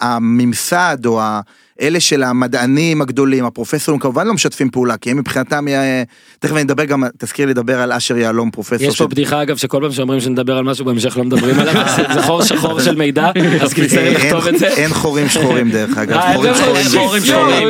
הממסד 0.00 0.98
או 1.06 1.20
ה- 1.20 1.40
אלה 1.80 2.00
של 2.00 2.22
המדענים 2.22 3.02
הגדולים, 3.02 3.44
הפרופסורים 3.44 4.00
כמובן 4.00 4.26
לא 4.26 4.34
משתפים 4.34 4.70
פעולה, 4.70 4.96
כי 4.96 5.10
הם 5.10 5.16
מבחינתם, 5.16 5.68
אה, 5.68 6.02
תכף 6.38 6.52
אני 6.52 6.62
אדבר 6.62 6.84
גם, 6.84 7.02
תזכיר 7.18 7.46
לי 7.46 7.50
לדבר 7.52 7.80
על 7.80 7.92
אשר 7.92 8.16
יהלום 8.16 8.50
פרופסור. 8.50 8.86
יש 8.88 8.98
פה 8.98 9.04
ש- 9.04 9.08
בדיחה 9.10 9.42
אגב 9.42 9.56
שכל 9.56 9.78
פעם 9.82 9.92
שאומרים 9.92 10.20
שנדבר 10.20 10.56
על 10.58 10.64
משהו 10.64 10.84
בהמשך 10.84 11.16
לא 11.16 11.24
מדברים 11.24 11.58
עליו, 11.60 11.74
זה- 11.96 12.02
זה 12.14 12.22
חור 12.22 12.42
שחור 12.42 12.80
של 12.80 12.96
מידע, 12.96 13.30
אז 13.60 13.72
נצטרך 13.78 14.24
לכתוב 14.24 14.46
את 14.46 14.58
זה. 14.58 14.66
אין 14.68 14.94
חורים 14.94 15.28
שחורים 15.28 15.70
דרך 15.70 15.98
אגב, 15.98 16.16
אה, 16.16 16.34
חורים 16.34 16.54
שחורים. 16.54 17.22
שחורים. 17.22 17.68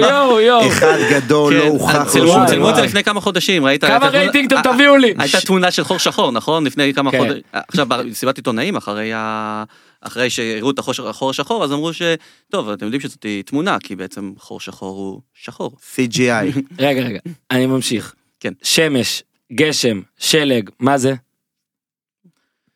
אחד 0.68 0.98
גדול, 1.10 1.54
לא 1.54 1.60
כן, 1.62 1.66
הוכח. 1.68 2.04
צילמו 2.08 2.70
את 2.70 2.76
זה. 2.76 2.82
לפני 2.82 3.04
כמה 3.04 3.20
חודשים, 3.20 3.64
ראית? 3.64 3.84
כמה 3.84 4.08
רייטינג 4.08 4.52
אתם 4.54 4.68
אה, 4.70 4.74
תביאו 4.74 4.96
לי? 4.96 5.14
הייתה 5.18 5.40
תמונה 5.40 5.70
של 5.70 5.84
חור 5.84 5.98
שחור, 5.98 6.32
נכון? 6.32 6.64
לפני 6.66 6.94
כמה 6.94 7.10
כן. 7.10 7.18
חודשים. 7.18 7.42
עכשיו, 7.68 7.86
במסיבת 7.88 8.36
עיתונאים, 8.36 8.76
אחרי 8.76 9.12
ה... 9.14 9.64
אחרי 10.00 10.30
שהראו 10.30 10.70
את 10.70 10.78
החור 10.78 10.94
החור 11.08 11.30
השחור, 11.30 11.64
אז 11.64 11.72
אמרו 11.72 11.92
ש... 11.92 12.02
טוב, 12.50 12.68
אתם 12.68 12.84
יודעים 12.84 13.00
שזאת 13.00 13.26
תמונה, 13.46 13.76
כי 13.82 13.96
בעצם 13.96 14.32
חור 14.38 14.60
שחור 14.60 14.96
הוא 14.96 15.20
שחור. 15.34 15.76
CGI. 15.96 16.58
רגע 16.78 17.00
רגע, 17.00 17.18
אני 17.50 17.66
ממשיך. 17.66 18.14
כן. 18.40 18.52
שמש, 18.62 19.22
גשם, 19.52 20.00
שלג, 20.18 20.70
מה 20.78 20.98
זה? 20.98 21.14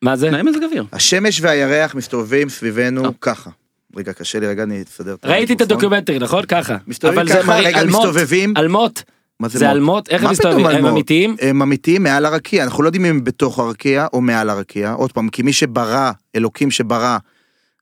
מה 0.02 0.16
זה? 0.16 0.28
תנאי 0.28 0.42
מזג 0.42 0.62
אוויר. 0.62 0.84
השמש 0.92 1.40
והירח 1.40 1.94
מסתובבים 1.94 2.48
סביבנו 2.48 3.04
אה. 3.04 3.10
ככה. 3.20 3.50
רגע, 3.96 4.12
קשה 4.12 4.40
לי, 4.40 4.46
רגע, 4.46 4.62
אני 4.62 4.82
אסדר 4.82 5.14
את 5.14 5.24
ראיתי 5.24 5.52
את. 5.52 5.60
הדוקומנטרי, 5.60 6.18
נכון? 6.18 6.46
ככה. 6.46 6.76
מסתובבים 6.86 7.18
אבל 7.18 7.28
זה 7.28 7.38
ככה, 7.42 7.58
רגע, 7.58 7.84
מסתובבים. 7.84 8.54
אלמות, 8.56 9.02
מה 9.42 9.48
זה 9.48 9.58
מוט? 9.58 9.76
אלמות, 9.76 10.08
איך 10.08 10.24
הם 10.24 10.30
מסתובבים? 10.30 10.66
הם? 10.66 10.86
אמיתיים? 10.86 11.36
הם 11.40 11.62
אמיתיים 11.62 12.02
מעל 12.02 12.26
הרקיע, 12.26 12.64
אנחנו 12.64 12.82
לא 12.82 12.88
יודעים 12.88 13.04
אם 13.04 13.10
הם 13.10 13.24
בתוך 13.24 13.58
הרקיע 13.58 14.06
או 14.12 14.20
מעל 14.20 14.50
הרקיע. 14.50 14.92
עוד 14.92 15.12
פעם, 15.12 15.28
כי 15.28 15.42
מי 15.42 15.52
שברא, 15.52 16.10
אלוקים 16.36 16.70
שברא, 16.70 17.18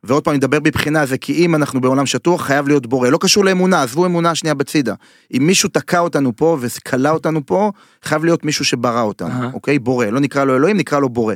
ועוד 0.04 0.24
פעם, 0.24 0.32
אני 0.32 0.38
מדבר 0.38 0.58
מבחינה 0.64 1.06
זה 1.06 1.18
כי 1.18 1.32
אם 1.32 1.54
אנחנו 1.54 1.80
בעולם 1.80 2.06
שטוח, 2.06 2.42
חייב 2.42 2.68
להיות 2.68 2.86
בורא. 2.86 3.08
לא 3.08 3.18
קשור 3.20 3.44
לאמונה, 3.44 3.82
עזבו 3.82 4.06
אמונה 4.06 4.34
שנייה 4.34 4.54
בצידה. 4.54 4.94
אם 5.36 5.46
מישהו 5.46 5.68
תקע 5.68 5.98
אותנו 5.98 6.36
פה 6.36 6.56
וכלא 6.60 7.08
אותנו 7.08 7.46
פה, 7.46 7.72
חייב 8.02 8.24
להיות 8.24 8.44
מישהו 8.44 8.64
שברא 8.64 9.02
אותנו, 9.02 9.30
אהה. 9.30 9.50
אוקיי? 9.54 9.78
בורא. 9.78 10.06
לא 10.06 10.20
נקרא 10.20 10.44
לו 10.44 10.56
אלוהים, 10.56 10.76
נקרא 10.76 10.98
לו 10.98 11.08
בורא. 11.08 11.34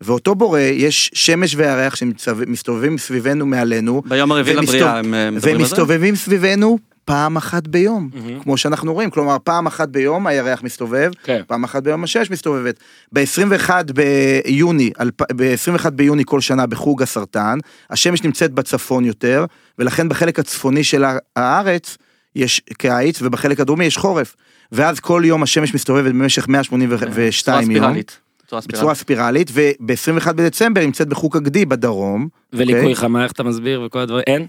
ואותו 0.00 0.34
בורא, 0.34 0.60
יש 0.60 1.10
שמש 1.14 1.54
וירח 1.54 1.94
שמסתובבים 1.94 2.98
סביבנו 2.98 3.46
מעלינו, 3.46 4.02
ביום 4.06 4.32
הרביעי 4.32 4.56
לבריאה 4.56 4.98
הם 4.98 5.10
מדברים 5.10 5.38
והם 5.40 5.54
על 5.54 5.58
זה? 5.58 5.64
מסתובבים 5.64 6.16
סביבנו 6.16 6.78
פעם 7.06 7.36
אחת 7.36 7.66
ביום, 7.66 8.10
מהמם. 8.14 8.40
כמו 8.40 8.56
שאנחנו 8.56 8.94
רואים, 8.94 9.10
כלומר 9.10 9.36
פעם 9.44 9.66
אחת 9.66 9.88
ביום 9.88 10.26
הירח 10.26 10.62
מסתובב, 10.62 11.10
כן. 11.22 11.42
פעם 11.46 11.64
אחת 11.64 11.82
ביום 11.82 12.04
השש 12.04 12.30
מסתובבת. 12.30 12.78
ב-21 13.12 13.70
ביוני, 13.92 14.90
ב-21 15.36 15.90
ביוני 15.90 16.22
כל 16.26 16.40
שנה 16.40 16.66
בחוג 16.66 17.02
הסרטן, 17.02 17.58
השמש 17.90 18.22
נמצאת 18.22 18.52
בצפון 18.52 19.04
יותר, 19.04 19.44
ולכן 19.78 20.08
בחלק 20.08 20.38
הצפוני 20.38 20.84
של 20.84 21.04
הארץ 21.36 21.96
יש 22.36 22.60
קיץ, 22.78 23.22
ובחלק 23.22 23.60
הדרומי 23.60 23.84
יש 23.84 23.96
חורף. 23.96 24.36
ואז 24.72 25.00
כל 25.00 25.22
יום 25.24 25.42
השמש 25.42 25.74
מסתובבת 25.74 26.10
במשך 26.12 26.48
182 26.48 27.10
בצורה 27.10 27.62
יום. 27.62 27.70
ספירלית. 27.70 28.18
בצורה 28.46 28.62
בצורה 28.68 28.94
ספירלית. 28.94 29.48
ספירלית, 29.48 29.78
וב-21 29.80 30.32
בדצמבר 30.32 30.80
נמצאת 30.80 31.08
בחוג 31.08 31.36
הגדי 31.36 31.66
בדרום. 31.66 32.28
וליקוי 32.52 32.80
אוקיי? 32.80 32.94
חמה, 32.94 33.24
איך 33.24 33.32
אתה 33.32 33.42
מסביר 33.42 33.82
וכל 33.86 33.98
הדברים? 33.98 34.24
אין? 34.26 34.46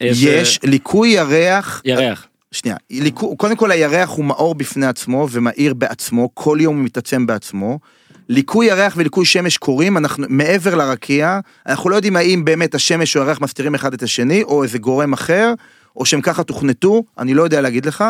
יש 0.00 0.58
ליקוי 0.64 1.08
ירח, 1.08 1.82
אה, 1.86 1.90
ירח. 1.92 2.26
שנייה, 2.52 2.76
ליקו- 2.90 3.36
קודם 3.36 3.56
כל 3.56 3.70
הירח 3.70 4.10
הוא 4.10 4.24
מאור 4.24 4.54
בפני 4.54 4.86
עצמו 4.86 5.28
ומאיר 5.30 5.74
בעצמו, 5.74 6.30
כל 6.34 6.58
יום 6.60 6.76
הוא 6.76 6.84
מתעצם 6.84 7.26
בעצמו. 7.26 7.78
ליקוי 8.28 8.66
ירח 8.66 8.94
וליקוי 8.96 9.24
שמש 9.24 9.56
קורים, 9.56 9.96
אנחנו 9.96 10.26
מעבר 10.28 10.74
לרקיע, 10.74 11.40
אנחנו 11.66 11.90
לא 11.90 11.96
יודעים 11.96 12.16
האם 12.16 12.44
באמת 12.44 12.74
השמש 12.74 13.16
או 13.16 13.22
הירח 13.22 13.40
מסתירים 13.40 13.74
אחד 13.74 13.94
את 13.94 14.02
השני, 14.02 14.42
או 14.42 14.62
איזה 14.62 14.78
גורם 14.78 15.12
אחר, 15.12 15.52
או 15.96 16.06
שהם 16.06 16.20
ככה 16.20 16.42
תוכנתו, 16.44 17.02
אני 17.18 17.34
לא 17.34 17.42
יודע 17.42 17.60
להגיד 17.60 17.86
לך, 17.86 18.04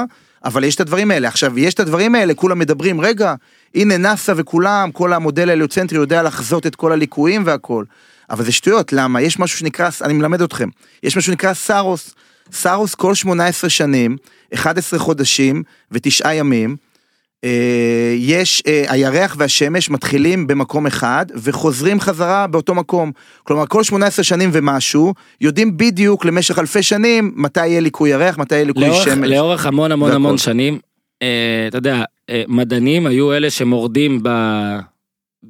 אבל 0.45 0.65
יש 0.65 0.75
את 0.75 0.81
הדברים 0.81 1.11
האלה. 1.11 1.29
עכשיו, 1.29 1.59
יש 1.59 1.75
את 1.75 1.81
הדברים 1.81 2.15
האלה, 2.15 2.35
כולם 2.35 2.59
מדברים, 2.59 3.01
רגע, 3.01 3.35
הנה 3.75 3.97
נאסא 3.97 4.33
וכולם, 4.37 4.91
כל 4.93 5.13
המודל 5.13 5.49
ההליוצנטרי 5.49 5.99
יודע 5.99 6.23
לחזות 6.23 6.67
את 6.67 6.77
כל 6.77 6.93
הליקויים 6.93 7.43
והכל. 7.47 7.85
אבל 8.31 8.45
זה 8.45 8.53
שטויות, 8.53 8.93
למה? 8.93 9.23
יש 9.23 9.39
משהו 9.39 9.59
שנקרא, 9.59 9.89
אני 10.03 10.13
מלמד 10.13 10.43
אתכם, 10.43 10.69
יש 11.03 11.17
משהו 11.17 11.33
שנקרא 11.33 11.55
סארוס. 11.55 12.15
סארוס 12.53 12.95
כל 12.95 13.15
18 13.15 13.71
שנים, 13.71 14.17
11 14.55 14.99
חודשים 14.99 15.63
ותשעה 15.93 16.35
ימים, 16.35 16.77
אה, 17.45 18.15
יש, 18.17 18.63
אה, 18.67 18.85
הירח 18.89 19.37
והשמש 19.39 19.91
מתחילים 19.91 20.47
במקום 20.47 20.87
אחד 20.87 21.27
וחוזרים 21.35 22.01
חזרה 22.01 22.47
באותו 22.47 22.75
מקום. 22.75 23.13
כלומר, 23.45 23.67
כל 23.67 23.83
18 23.83 24.25
שנים 24.25 24.51
ומשהו, 24.53 25.15
יודעים 25.41 25.77
בדיוק 25.77 26.25
למשך 26.25 26.59
אלפי 26.59 26.83
שנים 26.83 27.33
מתי 27.37 27.67
יהיה 27.67 27.81
ליקוי 27.81 28.11
ירח, 28.11 28.39
מתי 28.39 28.55
יהיה 28.55 28.65
ליקוי 28.65 28.89
לאורך, 28.89 29.05
שמש. 29.05 29.29
לאורך 29.29 29.67
המון 29.67 29.93
המון 29.93 30.09
והכל. 30.09 30.17
המון 30.17 30.39
שנים, 30.39 30.79
אה, 31.23 31.67
אתה 31.69 31.79
יודע, 31.79 32.03
אה, 32.31 32.43
מדענים 32.49 33.07
היו 33.07 33.33
אלה 33.33 33.51
שמורדים 33.51 34.21
ב... 34.23 34.29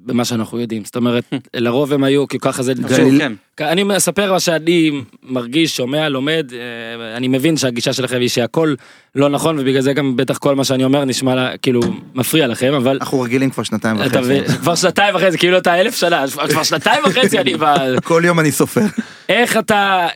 במה 0.09 0.25
שאנחנו 0.25 0.61
יודעים, 0.61 0.85
זאת 0.85 0.97
אומרת, 0.97 1.25
לרוב 1.55 1.93
הם 1.93 2.05
היו, 2.05 2.29
כי 2.29 2.39
ככה 2.39 2.63
זה, 2.63 2.73
כן. 2.89 3.33
אני 3.61 3.83
מספר 3.83 4.33
מה 4.33 4.41
שאני 4.41 4.91
מרגיש, 5.23 5.77
שומע, 5.77 6.09
לומד, 6.09 6.53
אה, 6.53 7.17
אני 7.17 7.29
מבין 7.29 7.57
שהגישה 7.57 7.93
שלכם 7.93 8.21
היא 8.21 8.29
שהכל 8.29 8.75
לא 9.15 9.29
נכון, 9.29 9.59
ובגלל 9.59 9.81
זה 9.81 9.93
גם 9.93 10.17
בטח 10.17 10.39
כל 10.39 10.55
מה 10.55 10.65
שאני 10.65 10.85
אומר 10.85 11.05
נשמע 11.05 11.35
לה, 11.35 11.57
כאילו 11.57 11.81
מפריע 12.15 12.47
לכם, 12.47 12.75
אבל 12.75 12.97
אנחנו 13.01 13.21
רגילים 13.21 13.51
כבר 13.51 13.63
שנתיים 13.63 13.97
וחצי. 13.97 14.59
כבר 14.61 14.75
שנתיים 14.75 15.15
וחצי, 15.15 15.39
כאילו 15.39 15.59
אתה 15.59 15.81
אלף 15.81 15.97
שנה, 15.97 16.25
כבר 16.49 16.63
שנתיים 16.63 17.03
וחצי 17.07 17.39
אני 17.39 17.55
ב... 17.57 17.65
כל 18.05 18.23
יום 18.25 18.41
אני 18.41 18.53
סופר. 18.53 18.85
איך 19.29 19.57
אתה... 19.57 20.09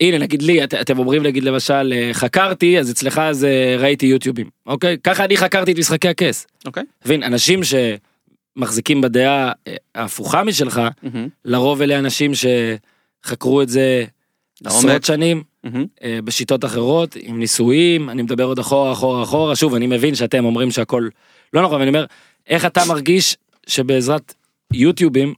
הנה 0.00 0.18
נגיד 0.18 0.42
לי 0.42 0.64
את, 0.64 0.74
אתם 0.74 0.98
אומרים 0.98 1.22
נגיד 1.22 1.44
למשל 1.44 1.92
אה, 1.96 2.10
חקרתי 2.12 2.78
אז 2.78 2.90
אצלך 2.90 3.22
זה 3.30 3.76
ראיתי 3.78 4.06
יוטיובים 4.06 4.46
אוקיי 4.66 4.96
ככה 5.04 5.24
אני 5.24 5.36
חקרתי 5.36 5.72
את 5.72 5.78
משחקי 5.78 6.08
הכס. 6.08 6.46
אוקיי. 6.66 6.82
מבין 7.04 7.22
אנשים 7.22 7.60
שמחזיקים 8.58 9.00
בדעה 9.00 9.52
אה, 9.66 9.74
ההפוכה 9.94 10.44
משלך 10.44 10.80
מהמם, 11.02 11.28
לרוב 11.44 11.82
אלה 11.82 11.98
אנשים 11.98 12.32
שחקרו 13.24 13.62
את 13.62 13.68
זה. 13.68 14.04
עשרות 14.64 15.04
שנים. 15.04 15.42
אה, 16.04 16.18
בשיטות 16.24 16.64
אחרות 16.64 17.16
עם 17.20 17.38
ניסויים 17.38 18.10
אני 18.10 18.22
מדבר 18.22 18.44
עוד 18.44 18.58
אחורה 18.58 18.92
אחורה 18.92 19.22
אחורה 19.22 19.56
שוב 19.56 19.74
אני 19.74 19.86
מבין 19.86 20.14
שאתם 20.14 20.44
אומרים 20.44 20.70
שהכל 20.70 21.08
לא 21.52 21.62
נכון 21.62 21.80
אני 21.80 21.88
אומר 21.88 22.04
איך 22.46 22.66
אתה 22.66 22.82
מרגיש 22.88 23.36
שבעזרת 23.66 24.34
יוטיובים. 24.72 25.34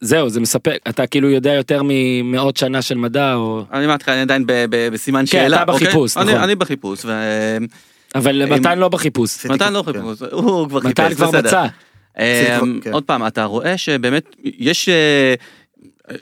זהו 0.00 0.28
זה 0.28 0.40
מספק 0.40 0.78
אתה 0.88 1.06
כאילו 1.06 1.30
יודע 1.30 1.52
יותר 1.52 1.80
ממאות 1.84 2.56
שנה 2.56 2.82
של 2.82 2.94
מדע 2.94 3.34
או 3.34 3.64
אני 3.72 3.86
מההתחלה 3.86 4.14
אני 4.14 4.22
עדיין 4.22 4.46
ב- 4.46 4.52
ב- 4.70 4.88
בסימן 4.92 5.20
כן, 5.20 5.26
שאלה. 5.26 5.62
אתה 5.62 5.72
אוקיי? 5.72 5.86
בחיפוש, 5.86 6.16
אני- 6.16 6.30
נכון. 6.30 6.42
אני 6.42 6.54
בחיפוש. 6.54 7.04
ו- 7.04 7.56
אבל 8.14 8.42
אם- 8.42 8.52
מתן 8.52 8.78
לא 8.78 8.88
בחיפוש 8.88 9.46
מתן 9.46 9.72
לא 9.72 9.82
כן. 9.86 9.92
חיפוש. 9.92 10.22
הוא 10.32 10.68
כבר 10.68 10.80
חיפש. 10.80 10.90
מתן 10.90 11.14
כבר 11.14 11.26
בסדר. 11.28 11.40
מצא 11.48 11.66
כבר- 12.58 12.80
כן. 12.82 12.92
עוד 12.92 13.04
פעם 13.04 13.26
אתה 13.26 13.44
רואה 13.44 13.78
שבאמת 13.78 14.36
יש 14.44 14.88
אה, 14.88 15.34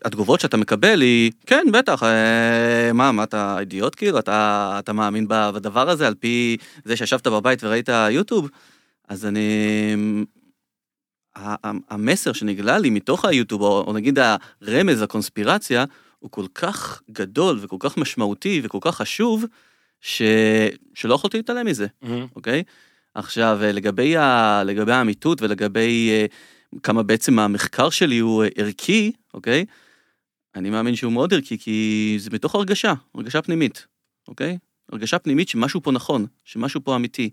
התגובות 0.04 0.40
שאתה 0.40 0.56
מקבל 0.56 1.00
היא 1.00 1.32
כן 1.46 1.66
בטח 1.72 2.02
אה, 2.02 2.92
מה 2.94 3.12
מה 3.12 3.22
אתה 3.24 3.56
אידיוט 3.58 3.94
כאילו 3.94 4.18
אתה 4.18 4.76
אתה 4.78 4.92
מאמין 4.92 5.26
בדבר 5.28 5.90
הזה 5.90 6.06
על 6.06 6.14
פי 6.14 6.56
זה 6.84 6.96
שישבת 6.96 7.26
בבית 7.26 7.64
וראית 7.64 7.88
יוטיוב 8.10 8.50
אז 9.08 9.26
אני. 9.26 9.48
המסר 11.90 12.32
שנגלה 12.32 12.78
לי 12.78 12.90
מתוך 12.90 13.24
היוטיוב 13.24 13.62
או, 13.62 13.84
או 13.86 13.92
נגיד 13.92 14.18
הרמז 14.62 15.02
הקונספירציה 15.02 15.84
הוא 16.18 16.30
כל 16.30 16.44
כך 16.54 17.02
גדול 17.10 17.58
וכל 17.60 17.76
כך 17.78 17.96
משמעותי 17.96 18.60
וכל 18.64 18.78
כך 18.80 18.96
חשוב 18.96 19.44
ש... 20.00 20.22
שלא 20.94 21.14
יכולתי 21.14 21.36
להתעלם 21.36 21.66
מזה. 21.66 21.86
אוקיי? 22.36 22.62
עכשיו, 23.14 23.58
אה, 23.62 23.72
לגבי, 23.72 24.16
ה... 24.16 24.62
לגבי 24.66 24.92
האמיתות 24.92 25.42
ולגבי 25.42 26.10
אה, 26.10 26.26
כמה 26.82 27.02
בעצם 27.02 27.38
המחקר 27.38 27.90
שלי 27.90 28.18
הוא 28.18 28.44
אה, 28.44 28.48
ערכי, 28.56 29.12
אוקיי? 29.34 29.64
אני 30.54 30.70
מאמין 30.70 30.96
שהוא 30.96 31.12
מאוד 31.12 31.34
ערכי, 31.34 31.58
כי 31.58 32.16
זה 32.20 32.30
מתוך 32.32 32.54
הרגשה, 32.54 32.92
הרגשה 33.14 33.42
פנימית, 33.42 33.86
אוקיי? 34.28 34.58
הרגשה 34.92 35.18
פנימית 35.18 35.48
שמשהו 35.48 35.82
פה 35.82 35.92
נכון, 35.92 36.26
שמשהו 36.44 36.80
פה 36.84 36.96
אמיתי. 36.96 37.30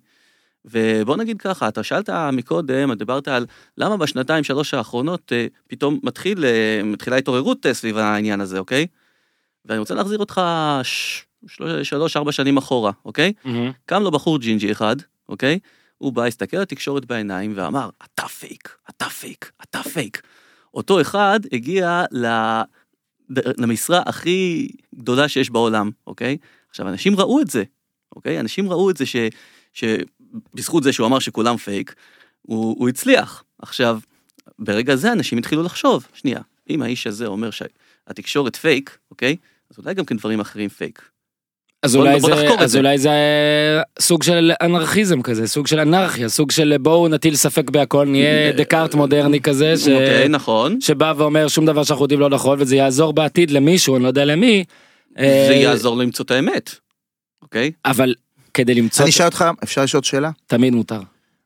ובוא 0.66 1.18
נגיד 1.18 1.42
ככה, 1.42 1.68
אתה 1.68 1.84
שאלת 1.84 2.10
מקודם, 2.34 2.94
דיברת 2.94 3.28
על 3.28 3.46
למה 3.78 3.98
בשנתיים 3.98 4.44
שלוש 4.44 4.74
האחרונות 4.74 5.32
פתאום 5.68 6.00
מתחיל, 6.04 6.44
מתחילה 6.84 7.16
התעוררות 7.18 7.66
סביב 7.72 7.98
העניין 7.98 8.42
הזה, 8.42 8.60
אוקיי? 8.60 8.88
ואני 9.66 9.80
רוצה 9.80 9.96
להחזיר 9.96 10.20
אותך 10.20 10.42
ש... 10.84 11.24
של- 11.48 11.84
שלוש 11.84 12.18
ארבע 12.18 12.32
שנים 12.32 12.58
אחורה, 12.58 12.92
אוקיי? 13.06 13.34
קם 13.86 14.04
לו 14.04 14.12
בחור 14.12 14.40
ג'ינג'י 14.40 14.72
אחד, 14.72 14.96
אוקיי? 15.30 15.60
הוא 15.98 16.14
בא, 16.14 16.26
הסתכל 16.26 16.58
על 16.58 16.64
התקשורת 16.64 17.06
בעיניים 17.06 17.54
ואמר, 17.56 17.90
אתה 18.06 18.28
פייק, 18.28 18.78
אתה 18.90 19.06
פייק, 19.06 19.52
אתה 19.64 19.84
פייק. 19.84 20.22
אותו 20.74 21.02
אחד 21.02 21.40
הגיע 21.52 22.04
למשרה 23.58 24.02
הכי 24.06 24.68
גדולה 24.96 25.28
שיש 25.28 25.50
בעולם, 25.50 25.90
אוקיי? 26.08 26.38
עכשיו, 26.70 26.88
אנשים 26.88 27.16
ראו 27.16 27.42
את 27.42 27.50
זה, 27.50 27.64
אוקיי? 28.16 28.40
אנשים 28.40 28.70
ראו 28.70 28.90
את 28.90 28.98
זה 28.98 29.06
ש... 29.06 29.16
שבזכות 29.74 30.84
זה 30.84 30.94
שהוא 30.94 31.08
אמר 31.08 31.20
שכולם 31.20 31.58
פייק, 31.58 31.96
הוא, 32.42 32.76
הוא 32.80 32.90
הצליח. 32.90 33.44
עכשיו, 33.60 34.00
ברגע 34.60 34.96
זה 34.96 35.12
אנשים 35.12 35.38
התחילו 35.38 35.64
לחשוב, 35.64 36.08
שנייה, 36.14 36.42
אם 36.70 36.82
האיש 36.82 37.08
הזה 37.08 37.26
אומר 37.26 37.50
שהתקשורת 37.52 38.56
פייק, 38.56 38.98
אוקיי? 39.12 39.36
אז 39.72 39.80
אולי 39.80 39.94
גם 39.94 40.06
כן 40.06 40.18
דברים 40.18 40.40
אחרים 40.40 40.70
פייק. 40.70 41.10
אז 41.84 41.96
בוא- 41.96 42.02
אולי 42.06 42.20
בוא 42.20 42.36
זה 42.36 42.54
את 42.54 42.62
אז 42.62 42.72
זה. 42.72 42.78
אולי 42.78 42.98
זה 42.98 43.10
אה, 43.10 43.82
סוג 44.00 44.24
של 44.24 44.52
אנרכיזם 44.62 45.22
כזה 45.22 45.48
סוג 45.48 45.68
של 45.68 45.80
אנרכיה 45.80 46.30
סוג 46.30 46.52
של 46.52 46.76
בואו 46.82 47.08
נטיל 47.08 47.36
ספק 47.36 47.70
בהכל 47.70 48.06
נהיה 48.06 48.52
דקארט 48.52 48.96
מודרני 48.96 49.42
כזה 49.42 49.78
ש... 49.78 49.88
אוקיי, 49.88 50.28
נכון. 50.28 50.82
שבא 50.82 51.14
ואומר 51.18 51.48
שום 51.48 51.66
דבר 51.66 51.84
שאנחנו 51.84 52.06
יודעים 52.06 52.20
לא 52.20 52.30
נכון 52.30 52.58
וזה 52.62 52.76
יעזור 52.76 53.14
בעתיד 53.14 53.52
למישהו 53.52 53.96
אני 53.96 54.04
לא 54.04 54.08
יודע 54.08 54.26
למי. 54.26 54.64
זה 55.18 55.24
אה, 55.50 55.54
יעזור 55.54 55.98
למצוא 55.98 56.26
את 56.26 56.32
האמת, 56.32 56.72
אוקיי? 57.42 57.72
אבל 57.86 58.14
כדי 58.54 58.74
למצוא 58.76 59.04
אני 59.04 59.10
אשאל 59.12 59.26
אותך, 59.26 59.46
אפשר 59.64 59.84
לשאול 59.84 60.04
שאלה? 60.04 60.30
תמיד 60.48 60.74
מותר. 60.74 61.00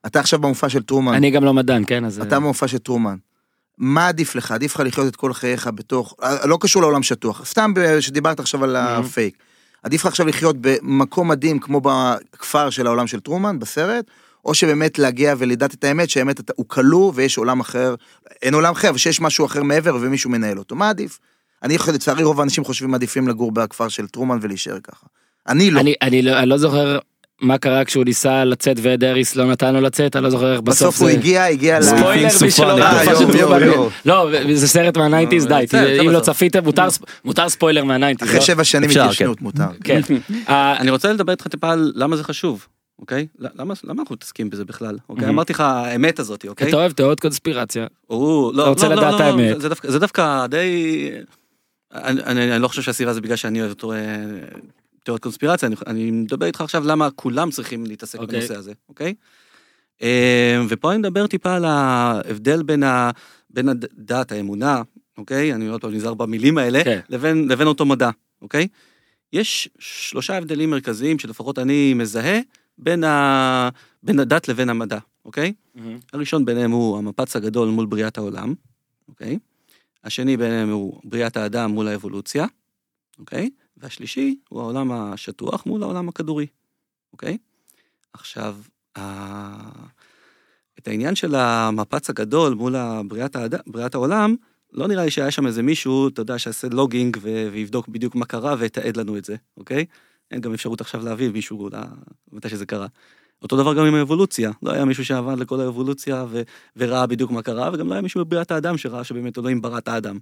אתה 0.06 0.20
עכשיו 0.20 0.40
במופע 0.40 0.70
של 0.70 0.84
טרומן, 0.84 1.14
אני 1.14 1.32
גם 1.32 1.44
לא 1.44 1.54
מדען 1.54 1.84
כן 1.88 2.06
אז 2.06 2.22
אתה 2.22 2.36
במופע 2.40 2.68
של 2.68 2.78
טרומן. 2.78 3.16
מה 3.78 4.08
עדיף 4.08 4.36
לך? 4.36 4.52
עדיף 4.52 4.74
לך 4.76 4.80
לחיות 4.88 5.08
את 5.08 5.16
כל 5.16 5.34
חייך 5.34 5.70
בתוך, 5.76 6.16
אה, 6.24 6.46
לא 6.48 6.58
קשור 6.62 6.82
לעולם 6.82 7.04
שטוח, 7.04 7.46
סתם 7.46 7.72
שדיברת 8.00 8.40
עכשיו 8.40 8.64
על 8.64 8.76
הפייק. 8.76 9.38
עדיף 9.84 10.02
לך 10.02 10.08
עכשיו 10.08 10.28
לחיות 10.28 10.56
במקום 10.62 11.28
מדהים 11.28 11.60
כמו 11.60 11.82
בכפר 11.82 12.70
של 12.70 12.88
העולם 12.88 13.08
של 13.08 13.20
טרומן, 13.20 13.60
בסרט, 13.60 14.06
או 14.46 14.54
שבאמת 14.54 15.00
להגיע 15.00 15.36
ולדעת 15.38 15.74
את 15.74 15.84
האמת, 15.84 16.10
שהאמת 16.10 16.52
הוא 16.56 16.66
כלוא 16.70 17.12
ויש 17.16 17.38
עולם 17.38 17.60
אחר, 17.60 17.96
אין 18.42 18.54
עולם 18.54 18.72
אחר, 18.72 18.90
אבל 18.90 18.98
שיש 18.98 19.22
משהו 19.22 19.46
אחר 19.46 19.64
מעבר 19.64 19.96
ומישהו 20.02 20.30
מנהל 20.30 20.60
אותו. 20.60 20.76
מה 20.76 20.90
עדיף? 20.90 21.20
אני 21.64 21.78
חושב, 21.78 21.92
לצערי 21.94 22.24
רוב 22.24 22.40
האנשים 22.40 22.64
חושבים 22.64 22.92
מעדיפים 22.92 23.28
לגור 23.28 23.52
בכפר 23.52 23.88
של 23.88 24.08
טרומן 24.08 24.38
ולהישאר 24.42 24.80
ככה. 24.80 25.06
אני 25.48 25.72
לא. 25.72 25.80
אני, 25.80 25.94
אני, 26.02 26.22
לא, 26.22 26.40
אני 26.40 26.50
לא 26.50 26.58
זוכר 26.58 27.00
מה 27.44 27.58
קרה 27.58 27.86
כשהוא 27.86 28.06
ניסה 28.06 28.46
לצאת 28.46 28.78
ואד 28.82 29.04
האריס 29.04 29.36
לא 29.36 29.52
נתן 29.52 29.74
לו 29.74 29.82
לצאת, 29.82 30.16
אני 30.16 30.24
לא 30.24 30.30
זוכר 30.30 30.54
איך 30.54 30.62
בסוף 30.62 30.88
בסוף 30.88 31.02
הוא 31.02 31.12
זה... 31.12 31.18
הגיע, 31.18 31.46
הגיע 31.46 31.80
ל... 31.80 31.84
ספוילר 31.84 32.30
מי 32.42 32.52
שלא. 32.52 32.66
ראה, 32.66 33.02
אה. 33.02 33.88
לא, 34.06 34.30
זה 34.54 34.68
סרט 34.68 34.98
מה 34.98 35.06
nineties, 35.06 35.46
די, 35.46 35.62
יוצא, 35.62 35.76
יוצא 35.76 36.04
אם 36.04 36.10
לא. 36.10 36.20
צפיתם, 36.20 36.64
מותר 36.64 36.90
ספ- 36.90 37.04
מותר 37.26 37.50
ספוילר 37.50 37.84
מה 37.84 37.92
nineties. 37.92 38.28
אחרי 38.28 38.40
לא? 38.40 38.46
שבע 38.46 38.64
שנים 38.64 38.90
התיישנות 38.90 39.42
מותר. 39.42 39.64
כן. 39.84 40.02
אה, 40.50 40.78
אני 40.78 40.92
רוצה 40.92 41.14
לדבר 41.14 41.32
איתך 41.32 41.48
טיפה 41.48 41.72
על 41.72 41.92
למה 41.96 42.16
זה 42.18 42.24
חשוב, 42.24 42.68
אוקיי? 43.00 43.28
למה 43.40 43.74
למה 43.84 44.02
אנחנו 44.02 44.14
מתעסקים 44.16 44.50
בזה 44.50 44.66
בכלל? 44.66 44.98
אוקיי? 45.10 45.30
אמרתי 45.30 45.54
לך 45.54 45.60
האמת 45.60 46.20
הזאת, 46.20 46.46
אוקיי? 46.48 46.68
אתה 46.70 46.76
אוהב 46.76 46.92
תיאוריות 46.92 47.20
קונספירציה. 47.20 47.88
הוא, 48.08 48.54
לא, 48.54 48.62
אתה 48.62 48.70
רוצה 48.70 48.90
לא, 48.90 48.96
לא, 48.96 49.02
לדעת 49.02 49.12
לא, 49.12 49.16
את 49.16 49.22
האמת. 49.22 49.62
זה 49.62 49.70
דווקא, 49.70 49.92
זה 49.92 50.00
דווקא 50.00 50.48
די... 50.48 51.10
אני, 51.94 52.24
אני, 52.24 52.54
אני 52.54 52.62
לא 52.62 52.68
חושב 52.68 52.82
שהסיבה 52.82 53.14
זה 53.14 53.22
בגלל 53.22 53.36
שאני 53.36 53.60
אוהב 53.62 53.72
אותו, 53.72 53.94
אה, 53.94 53.98
תיאוריות 55.04 55.24
קונספירציה, 55.24 55.68
אני, 55.68 55.76
אני 55.88 56.12
מדבר 56.12 56.46
איתך 56.46 56.62
עכשיו 56.62 56.88
למה 56.88 57.12
כולם 57.12 57.52
צריכים 57.52 57.86
להתעסק 57.86 58.20
אוקיי. 58.20 58.40
בנושא 58.40 58.56
הזה, 58.56 58.74
אוקיי? 58.90 59.14
אה, 60.02 60.62
ופה 60.70 60.92
אני 60.92 61.00
מדבר 61.00 61.28
טיפה 61.28 61.56
על 61.56 61.66
ההבדל 61.66 62.64
בין, 62.64 62.84
ה, 62.84 63.12
בין 63.50 63.70
הדת, 63.70 64.32
האמונה, 64.32 64.82
אוקיי? 65.18 65.54
אני 65.54 65.68
עוד 65.68 65.82
פעם 65.82 65.94
נזהר 65.94 66.14
במילים 66.14 66.58
האלה, 66.58 66.84
כן. 66.84 67.00
לבין, 67.10 67.48
לבין 67.48 67.68
אותו 67.68 67.86
מדע, 67.86 68.10
אוקיי? 68.42 68.68
יש 69.34 69.70
שלושה 69.80 70.38
הבדלים 70.38 70.70
מרכזיים 70.70 71.20
שלפחות 71.20 71.60
אני 71.60 71.94
מזהה 71.94 72.40
בין, 72.78 73.04
ה, 73.04 73.70
בין 74.04 74.20
הדת 74.20 74.48
לבין 74.48 74.70
המדע, 74.70 75.00
אוקיי? 75.26 75.54
הראשון 76.14 76.46
ביניהם 76.46 76.72
הוא 76.72 76.98
המפץ 76.98 77.36
הגדול 77.36 77.70
מול 77.70 77.86
בריאת 77.86 78.18
העולם, 78.18 78.54
אוקיי? 79.08 79.40
השני 80.04 80.38
ביניהם 80.38 80.70
הוא 80.70 81.00
בריאת 81.04 81.38
האדם 81.38 81.72
מול 81.72 81.88
האבולוציה, 81.88 82.46
אוקיי? 83.20 83.50
והשלישי 83.84 84.36
הוא 84.50 84.62
העולם 84.62 84.92
השטוח 84.92 85.66
מול 85.66 85.84
העולם 85.84 86.10
הכדורי, 86.10 86.48
אוקיי? 87.14 87.38
עכשיו, 88.14 88.58
ה... 88.98 89.02
את 90.80 90.88
העניין 90.88 91.16
של 91.16 91.36
המפץ 91.36 92.10
הגדול 92.10 92.54
מול 92.54 92.76
בריאת, 93.08 93.36
האד... 93.36 93.56
בריאת 93.68 93.96
העולם, 93.96 94.36
לא 94.74 94.88
נראה 94.88 95.06
לי 95.06 95.12
שהיה 95.12 95.32
שם 95.32 95.48
איזה 95.48 95.64
מישהו, 95.64 96.08
אתה 96.08 96.22
יודע, 96.22 96.40
שיעשה 96.40 96.68
לוגינג 96.72 97.18
ו... 97.22 97.50
ויבדוק 97.52 97.88
בדיוק 97.88 98.16
מה 98.16 98.26
קרה 98.26 98.56
ויתעד 98.60 98.98
לנו 98.98 99.18
את 99.18 99.26
זה, 99.26 99.36
אוקיי? 99.58 99.86
אין 100.32 100.42
גם 100.42 100.54
אפשרות 100.54 100.82
עכשיו 100.82 101.06
להביא 101.06 101.30
מישהו 101.30 101.70
ל... 101.70 101.76
מתי 102.32 102.50
שזה 102.50 102.66
קרה. 102.66 102.88
אותו 103.42 103.58
דבר 103.58 103.74
גם 103.74 103.86
עם 103.86 103.96
האבולוציה, 103.96 104.52
לא 104.64 104.72
היה 104.72 104.86
מישהו 104.86 105.06
שעבד 105.06 105.40
לכל 105.40 105.62
האבולוציה 105.62 106.26
ו... 106.30 106.42
וראה 106.76 107.08
בדיוק 107.08 107.32
מה 107.32 107.42
קרה, 107.42 107.70
וגם 107.74 107.88
לא 107.88 107.94
היה 107.94 108.02
מישהו 108.02 108.26
בבריאת 108.26 108.52
האדם 108.52 108.78
שראה 108.78 109.04
שבאמת 109.04 109.38
אלוהים 109.38 109.62
ברא 109.62 109.78
את 109.78 109.88
האדם. 109.88 110.18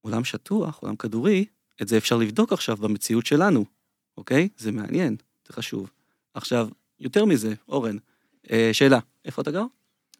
עולם 0.00 0.24
שטוח, 0.24 0.78
עולם 0.82 0.96
כדורי, 0.96 1.44
את 1.82 1.88
זה 1.88 1.96
אפשר 1.96 2.16
לבדוק 2.16 2.52
עכשיו 2.52 2.76
במציאות 2.76 3.26
שלנו, 3.26 3.64
אוקיי? 4.16 4.48
זה 4.56 4.72
מעניין, 4.72 5.16
זה 5.48 5.52
חשוב. 5.52 5.90
עכשיו, 6.34 6.68
יותר 7.00 7.24
מזה, 7.24 7.54
אורן, 7.68 7.96
אה, 8.50 8.70
שאלה, 8.72 8.98
איפה 9.24 9.42
אתה 9.42 9.50
גר? 9.50 9.64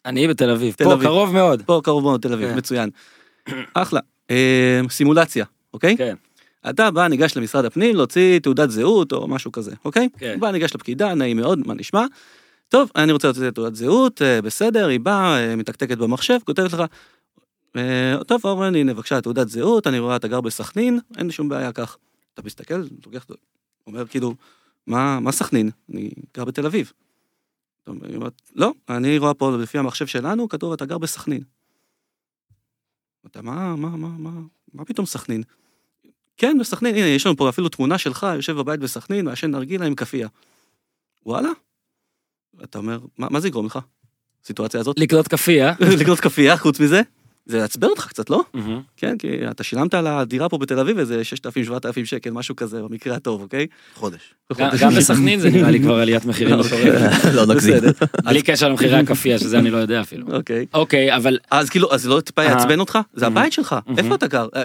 אני 0.05 0.29
בתל 0.29 0.51
אביב, 0.51 0.75
תל 0.75 0.85
פה 0.85 0.95
אביב. 0.95 1.07
קרוב 1.07 1.33
מאוד. 1.33 1.63
פה 1.67 1.81
קרוב 1.85 2.03
מאוד, 2.03 2.21
תל 2.21 2.33
אביב, 2.33 2.49
כן. 2.49 2.59
מצוין. 2.59 2.91
אחלה. 3.75 4.01
אה, 4.31 4.81
סימולציה, 4.91 5.45
אוקיי? 5.75 5.97
כן. 5.97 6.15
אתה 6.71 6.91
בא, 6.91 7.09
ניגש 7.09 7.37
למשרד 7.37 7.65
הפנים 7.65 7.97
להוציא 7.97 8.39
תעודת 8.39 8.71
זהות 8.71 9.13
או 9.13 9.29
משהו 9.29 9.53
כזה, 9.53 9.75
אוקיי? 9.85 10.09
כן. 10.19 10.41
בא, 10.41 10.51
ניגש 10.51 10.75
לפקידה, 10.75 11.15
נעים 11.15 11.37
מאוד, 11.37 11.59
מה 11.67 11.75
נשמע? 11.75 12.07
טוב, 12.69 12.91
אני 12.97 13.13
רוצה 13.13 13.29
להוציא 13.29 13.51
תעודת 13.51 13.75
זהות, 13.75 14.23
אה, 14.23 14.43
בסדר, 14.43 14.87
היא 14.87 15.01
באה, 15.01 15.39
אה, 15.39 15.57
מתקתקת 15.57 15.99
במחשב, 15.99 16.39
כותבת 16.45 16.73
לך, 16.73 16.83
טוב, 18.27 18.41
אורן, 18.45 18.75
הנה, 18.75 18.95
בבקשה, 18.95 19.21
תעודת 19.21 19.49
זהות, 19.49 19.87
אני 19.87 19.99
רואה, 19.99 20.17
אתה 20.17 20.29
גר 20.29 20.41
בסכנין, 20.41 20.99
אין 21.17 21.27
לי 21.27 21.33
שום 21.33 21.49
בעיה 21.49 21.73
כך. 21.73 21.97
אתה 22.35 22.43
מסתכל, 22.43 22.83
לוקח, 23.07 23.27
אומר 23.87 24.07
כאילו, 24.07 24.35
מה, 24.87 25.21
מה 25.21 25.33
סכנין? 25.33 25.71
אני 25.91 26.11
גר 26.37 26.45
בתל 26.45 26.67
אביב. 26.67 26.93
היא 27.87 28.17
אומרת, 28.17 28.43
לא, 28.55 28.73
אני 28.89 29.19
רואה 29.19 29.35
פה 29.35 29.57
לפי 29.57 29.79
המחשב 29.79 30.07
שלנו, 30.07 30.49
כתוב, 30.49 30.73
אתה 30.73 30.85
גר 30.85 30.99
בסכנין. 30.99 31.43
אתה, 33.27 33.43
מה, 33.43 33.77
מה, 33.77 33.89
מה, 33.89 34.09
מה, 34.09 34.31
מה 34.75 34.85
פתאום 34.85 35.07
סכנין? 35.07 35.43
כן, 36.37 36.57
בסכנין, 36.61 36.95
הנה, 36.95 37.07
יש 37.07 37.27
לנו 37.27 37.37
פה 37.37 37.49
אפילו 37.49 37.69
תמונה 37.69 37.99
שלך, 37.99 38.27
יושב 38.35 38.53
בבית 38.53 38.81
בסכנין, 38.81 39.25
מעשן 39.25 39.51
נרגילה 39.51 39.87
עם 39.87 39.95
כאפיה. 39.95 40.29
וואלה? 41.27 41.49
אתה 42.65 42.79
אומר, 42.79 42.99
מה, 43.19 43.29
מה 43.31 43.41
זה 43.41 43.49
יגרום 43.49 43.67
לך? 43.67 43.79
הסיטואציה 44.45 44.81
הזאת? 44.81 44.99
לקנות 44.99 45.29
כאפיה. 45.29 45.75
לקנות 46.01 46.21
כאפיה, 46.21 46.57
חוץ 46.57 46.81
מזה? 46.81 47.03
זה 47.47 47.59
יעצבן 47.59 47.89
אותך 47.89 48.07
קצת, 48.09 48.31
לא? 48.31 48.43
כן, 48.97 49.19
כי 49.19 49.29
אתה 49.51 49.65
שילמת 49.65 49.95
על 49.95 50.07
הדירה 50.07 50.49
פה 50.49 50.59
בתל 50.59 50.79
אביב 50.79 50.99
איזה 50.99 51.23
6,000-7,000 51.69 51.73
שקל, 52.05 52.31
משהו 52.31 52.57
כזה, 52.57 52.83
במקרה 52.83 53.17
הטוב, 53.17 53.43
אוקיי? 53.43 53.67
חודש. 53.95 54.35
גם- 54.59 54.71
גם 54.81 54.95
בסכנין 54.95 55.41
זה 55.41 55.51
נראה 55.51 55.71
לי 55.71 55.81
כבר 55.81 55.95
עליית 55.95 56.25
מחירים 56.25 56.55
מטורפת. 56.59 57.35
לא 57.37 57.47
נגזים. 57.47 57.75
בלי 58.25 58.43
קשר 58.43 58.69
למחירי 58.69 58.97
הכאפיה, 58.97 59.39
שזה 59.39 59.59
אני 59.59 59.71
לא 59.71 59.77
יודע 59.77 60.01
אפילו. 60.01 60.27
אוקיי. 60.37 60.67
אוקיי, 60.75 61.17
אבל 61.17 61.39
אז 61.51 61.71
כאילו, 61.71 61.93
אז 61.95 62.07
לא 62.07 62.21
טיפה 62.21 62.43
אה. 62.43 62.47
יעצבן 62.47 62.81
אותך? 62.81 62.99
זה 63.15 63.27
הבית 63.27 63.53
שלך. 63.53 63.77
איפה 63.99 64.15
אתה 64.15 64.27
גר? 64.27 64.49
אה, 64.57 64.63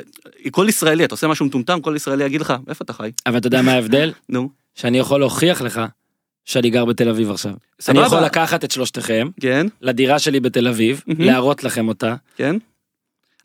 כל 0.52 0.66
ישראלי, 0.70 1.06
אתה 1.06 1.14
עושה 1.14 1.28
משהו 1.28 1.46
מטומטם, 1.46 1.82
כל 1.82 1.94
ישראלי 1.96 2.24
יגיד 2.24 2.42
לך, 2.42 2.54
איפה 2.68 2.84
אתה 2.84 2.94
חי? 2.94 3.12
אבל 3.26 3.38
אתה 3.38 3.48
יודע 3.48 3.62
מה 3.62 3.72
ההבדל? 3.72 4.12
נו. 4.30 4.50
שאני 4.76 5.00
יכול 5.00 5.20
להוכיח 5.20 5.62
לך 5.62 5.82
שאני 6.48 6.70
גר 6.70 6.86
בתל 6.86 7.10
אביב 7.10 7.32
עכשיו. 7.32 7.52
סבבה. 7.82 8.00
אני 8.00 8.08
יכול 8.08 8.20
לקחת 8.20 8.64
את 8.64 8.72
שלושתכם 8.72 9.28
כן, 9.42 9.68
לדירה 9.82 10.20
שלי 10.20 10.40
בתל 10.40 10.68
אביב, 10.68 11.02
מהמם. 11.08 11.22
להראות 11.22 11.64
לכם 11.64 11.88
אותה, 11.88 12.16
כן. 12.38 12.56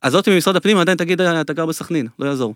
אז 0.02 0.12
זאת 0.12 0.28
ממשרד 0.28 0.56
הפנים 0.56 0.76
עדיין 0.78 0.98
תגיד, 0.98 1.20
"אה, 1.20 1.40
אתה 1.40 1.52
גר 1.52 1.66
בסכנין, 1.66 2.06
לא 2.18 2.26
יעזור. 2.26 2.54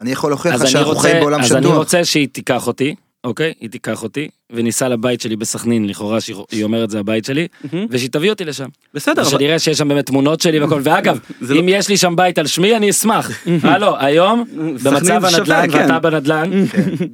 אני 0.00 0.12
יכול 0.12 0.30
להוכיח 0.30 0.52
אז 0.54 0.60
לך 0.60 0.64
אני 0.64 0.72
שאנחנו 0.72 0.90
רוצה, 0.90 1.00
חיים 1.02 1.20
בעולם 1.20 1.40
אז 1.40 1.52
אני 1.52 1.62
שטוח. 1.62 1.76
רוצה 1.76 2.04
שהיא 2.04 2.28
תיקח 2.32 2.66
אותי, 2.66 2.94
אוקיי? 3.24 3.52
היא 3.60 3.70
תיקח 3.70 4.02
אותי, 4.02 4.28
וניסע 4.52 4.88
לבית 4.88 5.20
שלי 5.20 5.36
בסכנין, 5.36 5.88
לכאורה 5.88 6.20
שהיא 6.20 6.36
היא 6.50 6.64
אומרת 6.64 6.90
זה 6.90 6.98
הבית 6.98 7.24
שלי. 7.24 7.48
ושהיא 7.90 8.10
תביא 8.10 8.30
אותי 8.30 8.44
לשם. 8.44 8.68
בסדר, 8.94 9.22
אבל... 9.22 9.28
ושנראה 9.28 9.58
שיש 9.58 9.78
שם 9.78 9.88
באמת 9.88 10.06
תמונות 10.06 10.40
שלי 10.40 10.58
והכל, 10.60 10.80
ואגב, 10.84 11.18
לא- 11.40 11.60
אם 11.60 11.68
יש 11.68 11.88
לי 11.88 11.96
שם 11.96 12.16
בית 12.16 12.38
על 12.38 12.46
שמי 12.46 12.76
אני 12.76 12.90
אשמח. 12.90 13.30
הלו, 13.62 13.96
היום, 13.98 14.44
במצב 14.84 15.24
הנדל"ן, 15.24 15.70
כן. 15.72 15.78
ואתה 15.78 15.98
בנדל"ן, 15.98 16.50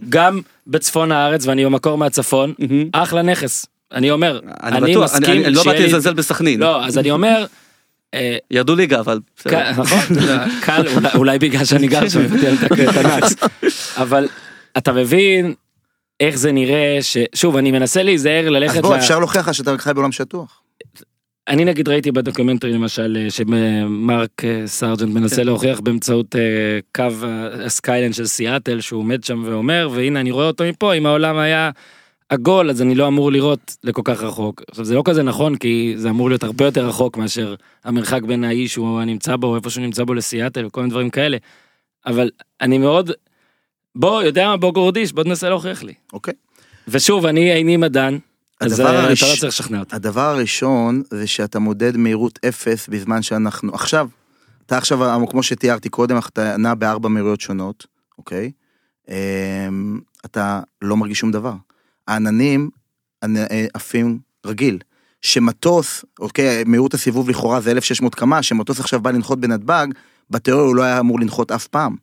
גם 0.08 0.40
בצפון 0.70 1.12
הארץ, 1.12 1.46
ואני 1.46 1.64
במקור 1.64 1.98
מהצפון. 1.98 2.54
אחלה 2.92 3.22
נכס. 3.22 3.66
אני 3.92 4.10
אומר, 4.10 4.40
אני 4.62 4.76
אני 4.76 4.90
בטוח, 4.90 5.10
אני- 5.14 5.20
מסכים 5.20 5.44
אני 5.44 5.54
לא 5.54 5.62
שיהיה 5.62 5.74
באתי 5.76 5.86
לזלזל 5.86 6.12
בסכנין. 6.12 6.60
לא, 6.60 6.84
אז 6.84 6.98
אני 6.98 7.10
אומר, 7.10 7.46
אה, 8.14 8.36
ירדו 8.50 8.76
ליגה, 8.76 9.00
אבל. 9.00 9.20
קל- 9.42 9.70
נכון, 9.70 10.16
אולי- 11.14 11.38
בגלל 11.38 11.64
שאני 11.64 11.86
גר 11.88 12.08
שם, 12.08 12.20
הבאתי 12.20 12.48
את 12.88 12.96
הנאץ. 12.96 13.34
אבל 13.96 14.28
אתה 14.78 14.92
מבין 14.92 15.54
איך 16.20 16.36
זה 16.36 16.52
נראה, 16.52 16.98
ששוב, 17.02 17.56
אני 17.56 17.70
מנסה 17.70 18.02
להיזהר 18.02 18.46
אז 18.46 18.52
ללכת 18.52 18.82
בוא. 18.82 18.96
אפשר 18.96 19.18
להוכיח 19.18 19.48
לך 19.48 19.54
שאתה 19.54 19.78
חי 19.78 19.94
בעולם 19.94 20.12
שטוח. 20.12 20.60
אני 21.50 21.64
נגיד 21.64 21.88
ראיתי 21.88 22.12
בדוקומנטרי 22.12 22.72
למשל 22.72 23.18
אה, 23.20 23.30
שמרק 23.30 24.44
אה, 24.44 24.66
סארג'נט 24.66 25.14
מנסה 25.14 25.42
להוכיח 25.42 25.80
באמצעות 25.80 26.36
אה, 26.36 26.40
קו 26.94 27.26
ה 27.64 27.70
skyline 27.70 28.14
של 28.14 28.26
סיאטל 28.26 28.80
שהוא 28.80 29.00
עומד 29.00 29.24
שם 29.24 29.42
ואומר 29.46 29.88
והנה 29.92 30.20
אני 30.20 30.30
רואה 30.30 30.46
אותו 30.46 30.64
מפה 30.64 30.94
אם 30.94 31.06
העולם 31.06 31.38
היה 31.38 31.70
עגול 32.28 32.70
אז 32.70 32.82
אני 32.82 32.94
לא 32.94 33.08
אמור 33.08 33.32
לראות 33.32 33.76
לכל 33.84 34.02
כך 34.04 34.22
רחוק. 34.22 34.62
עכשיו 34.70 34.84
זה 34.84 34.94
לא 34.94 35.02
כזה 35.04 35.22
נכון 35.22 35.56
כי 35.56 35.94
זה 35.96 36.10
אמור 36.10 36.28
להיות 36.28 36.42
הרבה 36.42 36.64
יותר 36.64 36.86
רחוק 36.86 37.16
מאשר 37.16 37.54
המרחק 37.84 38.22
בין 38.22 38.44
האיש 38.44 38.72
שהוא 38.72 39.02
נמצא 39.02 39.36
בו 39.36 39.56
איפה 39.56 39.70
שהוא 39.70 39.82
נמצא 39.82 40.04
בו 40.04 40.14
לסיאטל 40.14 40.66
וכל 40.66 40.80
מיני 40.80 40.90
דברים 40.90 41.10
כאלה. 41.10 41.36
אבל 42.06 42.30
אני 42.60 42.78
מאוד 42.78 43.10
בוא 43.94 44.22
יודע 44.22 44.46
מה 44.46 44.56
בוא 44.56 44.72
גורדיש 44.72 45.12
בוא 45.12 45.24
תנסה 45.24 45.48
להוכיח 45.48 45.82
לי. 45.82 45.94
אוקיי. 46.12 46.34
ושוב 46.88 47.26
אני 47.26 47.52
איני 47.52 47.76
מדען. 47.76 48.18
אז 48.60 48.72
הדבר 48.80 48.94
אה, 48.96 49.02
הראש- 49.06 49.22
אתה 49.22 49.32
לא 49.32 49.36
צריך 49.36 49.44
לשכנע 49.60 49.80
אותי. 49.80 49.96
הדבר 49.96 50.20
הראשון 50.28 51.02
זה 51.10 51.26
שאתה 51.26 51.58
מודד 51.58 51.96
מהירות 51.96 52.38
אפס 52.48 52.88
בזמן 52.88 53.22
שאנחנו 53.22 53.74
עכשיו. 53.74 54.08
אתה 54.66 54.78
עכשיו 54.78 54.98
כמו 55.30 55.42
שתיארתי 55.42 55.88
קודם 55.88 56.16
אתה 56.28 56.56
נע 56.56 56.74
בארבע 56.74 57.08
מהירויות 57.08 57.40
שונות 57.40 57.86
אוקיי. 58.18 58.50
אמ, 59.08 59.14
אתה 60.24 60.60
לא 60.82 60.96
מרגיש 60.96 61.18
שום 61.18 61.32
דבר. 61.32 61.54
העננים 62.08 62.70
ענ- 63.24 63.36
אה, 63.50 63.66
עפים 63.74 64.18
רגיל. 64.46 64.78
שמטוס 65.22 66.04
אוקיי 66.18 66.64
מהירות 66.66 66.94
הסיבוב 66.94 67.30
לכאורה 67.30 67.60
זה 67.60 67.70
1600 67.70 68.14
קמ"ש 68.14 68.48
שמטוס 68.48 68.80
עכשיו 68.80 69.00
בא 69.00 69.10
לנחות 69.10 69.40
בנתב"ג 69.40 69.86
בתיאוריה 70.30 70.66
הוא 70.66 70.76
לא 70.76 70.82
היה 70.82 71.00
אמור 71.00 71.20
לנחות 71.20 71.52
אף 71.52 71.66
פעם. 71.66 71.96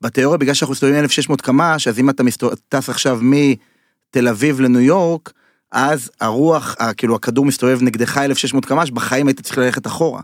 בתיאוריה 0.00 0.38
בגלל 0.38 0.54
שאנחנו 0.54 0.72
מסתובבים 0.72 0.98
1600 1.00 1.40
קמ"ש 1.40 1.88
אז 1.88 1.98
אם 1.98 2.10
אתה 2.10 2.22
מסתובב, 2.22 2.54
טס 2.68 2.88
עכשיו 2.88 3.18
מתל 3.22 4.28
אביב 4.28 4.60
לניו 4.60 4.80
יורק 4.80 5.32
אז 5.74 6.10
הרוח, 6.20 6.76
כאילו 6.96 7.14
הכדור 7.14 7.44
מסתובב 7.44 7.78
נגדך 7.82 8.18
1600 8.18 8.64
קמ"ש, 8.64 8.90
בחיים 8.90 9.26
היית 9.26 9.40
צריך 9.40 9.58
ללכת 9.58 9.86
אחורה. 9.86 10.20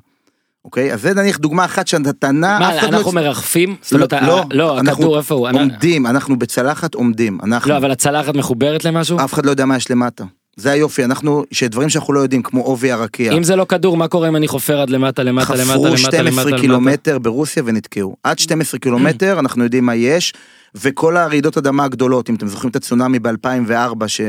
אוקיי? 0.65 0.93
אז 0.93 1.03
זה 1.03 1.15
נניח 1.15 1.39
דוגמה 1.39 1.65
אחת 1.65 1.95
נע, 2.25 2.59
מה, 2.59 2.79
אחד 2.79 2.93
לא... 2.93 2.99
אנחנו 2.99 3.13
מרחפים? 3.13 3.77
זאת 3.83 3.93
לא, 3.93 3.97
אומרת, 3.97 4.13
לא, 4.13 4.45
לא, 4.51 4.79
אנחנו 4.79 4.93
הכדור 4.93 5.19
איפה 5.19 5.35
הוא? 5.35 5.49
עומדים, 5.53 6.07
אנחנו 6.07 6.39
בצלחת 6.39 6.95
עומדים, 6.95 7.39
אנחנו, 7.43 7.71
לא, 7.71 7.77
אבל 7.77 7.91
הצלחת 7.91 8.35
מחוברת 8.35 8.85
למשהו? 8.85 9.19
אף 9.25 9.35
אחד 9.35 9.47
לא 9.47 9.51
יודע 9.51 9.65
מה 9.65 9.77
יש 9.77 9.91
למטה. 9.91 10.25
זה 10.57 10.71
היופי, 10.71 11.05
אנחנו, 11.05 11.45
שדברים 11.53 11.89
שאנחנו 11.89 12.13
לא 12.13 12.21
יודעים, 12.21 12.43
כמו 12.43 12.61
עובי 12.61 12.93
הרקיע. 12.93 13.33
אם 13.33 13.43
זה 13.43 13.57
לא 13.57 13.65
כדור, 13.65 13.97
מה 13.97 14.09
קורה 14.09 14.29
אם 14.29 14.37
אני 14.37 14.49
חופר 14.49 14.81
עד 14.81 14.91
למטה, 14.91 15.23
למטה, 15.23 15.55
למטה, 15.55 15.65
חפרו 15.65 15.87
למטה, 15.87 15.99
12 15.99 16.23
למטה, 16.23 16.43
למטה? 16.43 16.61
קילומטר 16.61 17.19
ברוסיה 17.19 17.63
ונתקעו. 17.67 18.17
עד 18.25 18.39
12 18.39 18.81
קילומטר 18.81 19.39
אנחנו 19.39 19.65
יודעים 19.65 19.87
מה 19.87 19.95
יש, 19.95 20.33
וכל 20.75 21.17
הרעידות 21.17 21.59
אדמה 21.59 21.85
הגדולות, 21.85 22.31
אם 22.31 22.35
אתם 22.35 22.47
זוכרים 22.47 22.71
את 22.71 22.77
הצונאמי 22.77 23.19
ב-2004, 23.19 24.09
ש... 24.09 24.21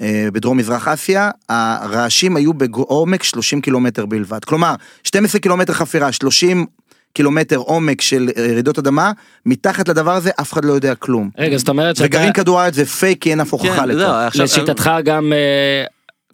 אה, 0.00 0.26
בדרום 0.32 0.56
מזרח 0.56 0.88
אסיה, 0.88 1.30
הרעשים 1.48 2.36
היו 2.36 2.54
בעומק 2.54 3.22
30 3.22 3.60
קילומטר 3.60 4.06
בלבד. 4.06 4.44
כלומר, 4.44 4.74
12 5.04 5.40
קילומטר 5.40 5.72
חפירה, 5.72 6.12
30 6.12 6.66
קילומטר 7.12 7.56
עומק 7.56 8.00
של 8.00 8.28
אה, 8.36 8.46
רעידות 8.52 8.78
אדמה, 8.78 9.12
מתחת 9.46 9.88
לדבר 9.88 10.12
הזה 10.12 10.30
אף 10.40 10.52
אחד 10.52 10.64
לא 10.64 10.72
יודע 10.72 10.94
כלום. 10.94 11.30
רגע, 11.38 11.56
זאת 11.56 11.68
אומרת 11.68 11.96
שאתה, 11.96 12.06
וגרעין 12.06 12.32
כדור 12.32 12.60
הארץ 12.60 12.74
זה 12.74 12.86
פייק, 12.86 13.22
כי 13.22 13.30
אין 13.30 13.40
אף 13.40 13.52
הוכחה 13.52 13.76
כן, 13.76 13.88
לכך. 13.88 14.24
עכשיו... 14.26 14.44
לשיטתך 14.44 14.90
גם 15.04 15.32
אה, 15.32 15.84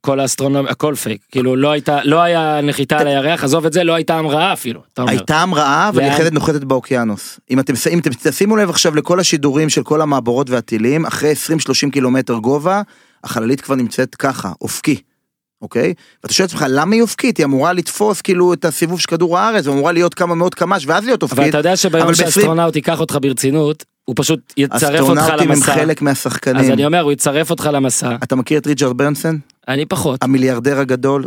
כל 0.00 0.20
האסטרונומיה, 0.20 0.70
הכל 0.70 0.94
פייק, 0.94 1.20
כאילו 1.30 1.56
לא 1.56 1.70
הייתה, 1.70 1.98
לא 2.04 2.20
היה 2.20 2.60
נחיתה 2.62 2.98
על 2.98 3.06
הירח, 3.06 3.44
עזוב 3.44 3.66
את 3.66 3.72
זה, 3.72 3.84
לא 3.84 3.94
הייתה 3.94 4.18
המראה 4.18 4.52
אפילו, 4.52 4.80
אתה 4.92 5.02
אומר. 5.02 5.12
הייתה 5.12 5.36
המראה, 5.36 5.88
אבל 5.88 6.28
נוחתת 6.32 6.64
באוקיינוס. 6.64 7.40
אם 7.50 7.60
אתם, 7.60 7.72
אם 7.90 7.98
אתם 7.98 8.10
תשימו 8.22 8.56
לב 8.56 8.70
עכשיו 8.70 8.94
לכל 8.94 9.20
השידורים 9.20 9.68
של 9.68 9.82
כל 9.82 10.00
המעבורות 10.00 10.50
והטילים, 10.50 11.06
אחרי 11.06 11.32
20-30 11.88 11.90
קילומטר 11.92 12.34
גובה, 12.34 12.82
החללית 13.24 13.60
כבר 13.60 13.74
נמצאת 13.74 14.14
ככה, 14.14 14.52
אופקי. 14.60 14.96
אוקיי? 15.62 15.94
ואתה 16.22 16.34
שואל 16.34 16.46
את 16.46 16.52
עצמך, 16.52 16.64
למה 16.68 16.94
היא 16.94 17.02
אופקית? 17.02 17.36
היא 17.36 17.46
אמורה 17.46 17.72
לתפוס 17.72 18.20
כאילו 18.20 18.52
את 18.52 18.64
הסיבוב 18.64 19.00
של 19.00 19.06
כדור 19.08 19.38
הארץ, 19.38 19.66
ואמורה 19.66 19.92
להיות 19.92 20.14
כמה 20.14 20.34
מאות 20.34 20.54
קמ"ש, 20.54 20.84
ואז 20.86 21.04
להיות 21.04 21.22
אופקית. 21.22 21.38
אבל 21.38 21.48
אתה 21.48 21.58
יודע 21.58 21.76
שביום 21.76 22.14
שאסטרונאוט 22.14 22.76
ייקח 22.76 23.00
אותך 23.00 23.18
ברצינות, 23.22 23.84
הוא 24.04 24.14
פשוט 24.18 24.52
יצרף 24.56 24.82
אותך 24.82 24.94
אסטרונאוטים 24.94 25.50
הם 25.50 25.56
למסע. 25.56 25.74
חלק 25.74 26.02
מהשחקנים. 26.02 26.64
אז 26.64 26.70
אני 26.70 26.86
אומר, 26.86 27.00
הוא 27.00 27.12
יצרף 27.12 27.50
אותך 27.50 27.70
למסע, 27.72 28.16
אתה 28.22 28.36
מכיר 28.36 28.58
את 28.58 28.66
ריצ'רד 28.66 28.96
ברנסון? 28.96 29.38
אני 29.68 29.86
פחות. 29.86 30.22
המיליארדר 30.22 30.78
הגדול 30.78 31.24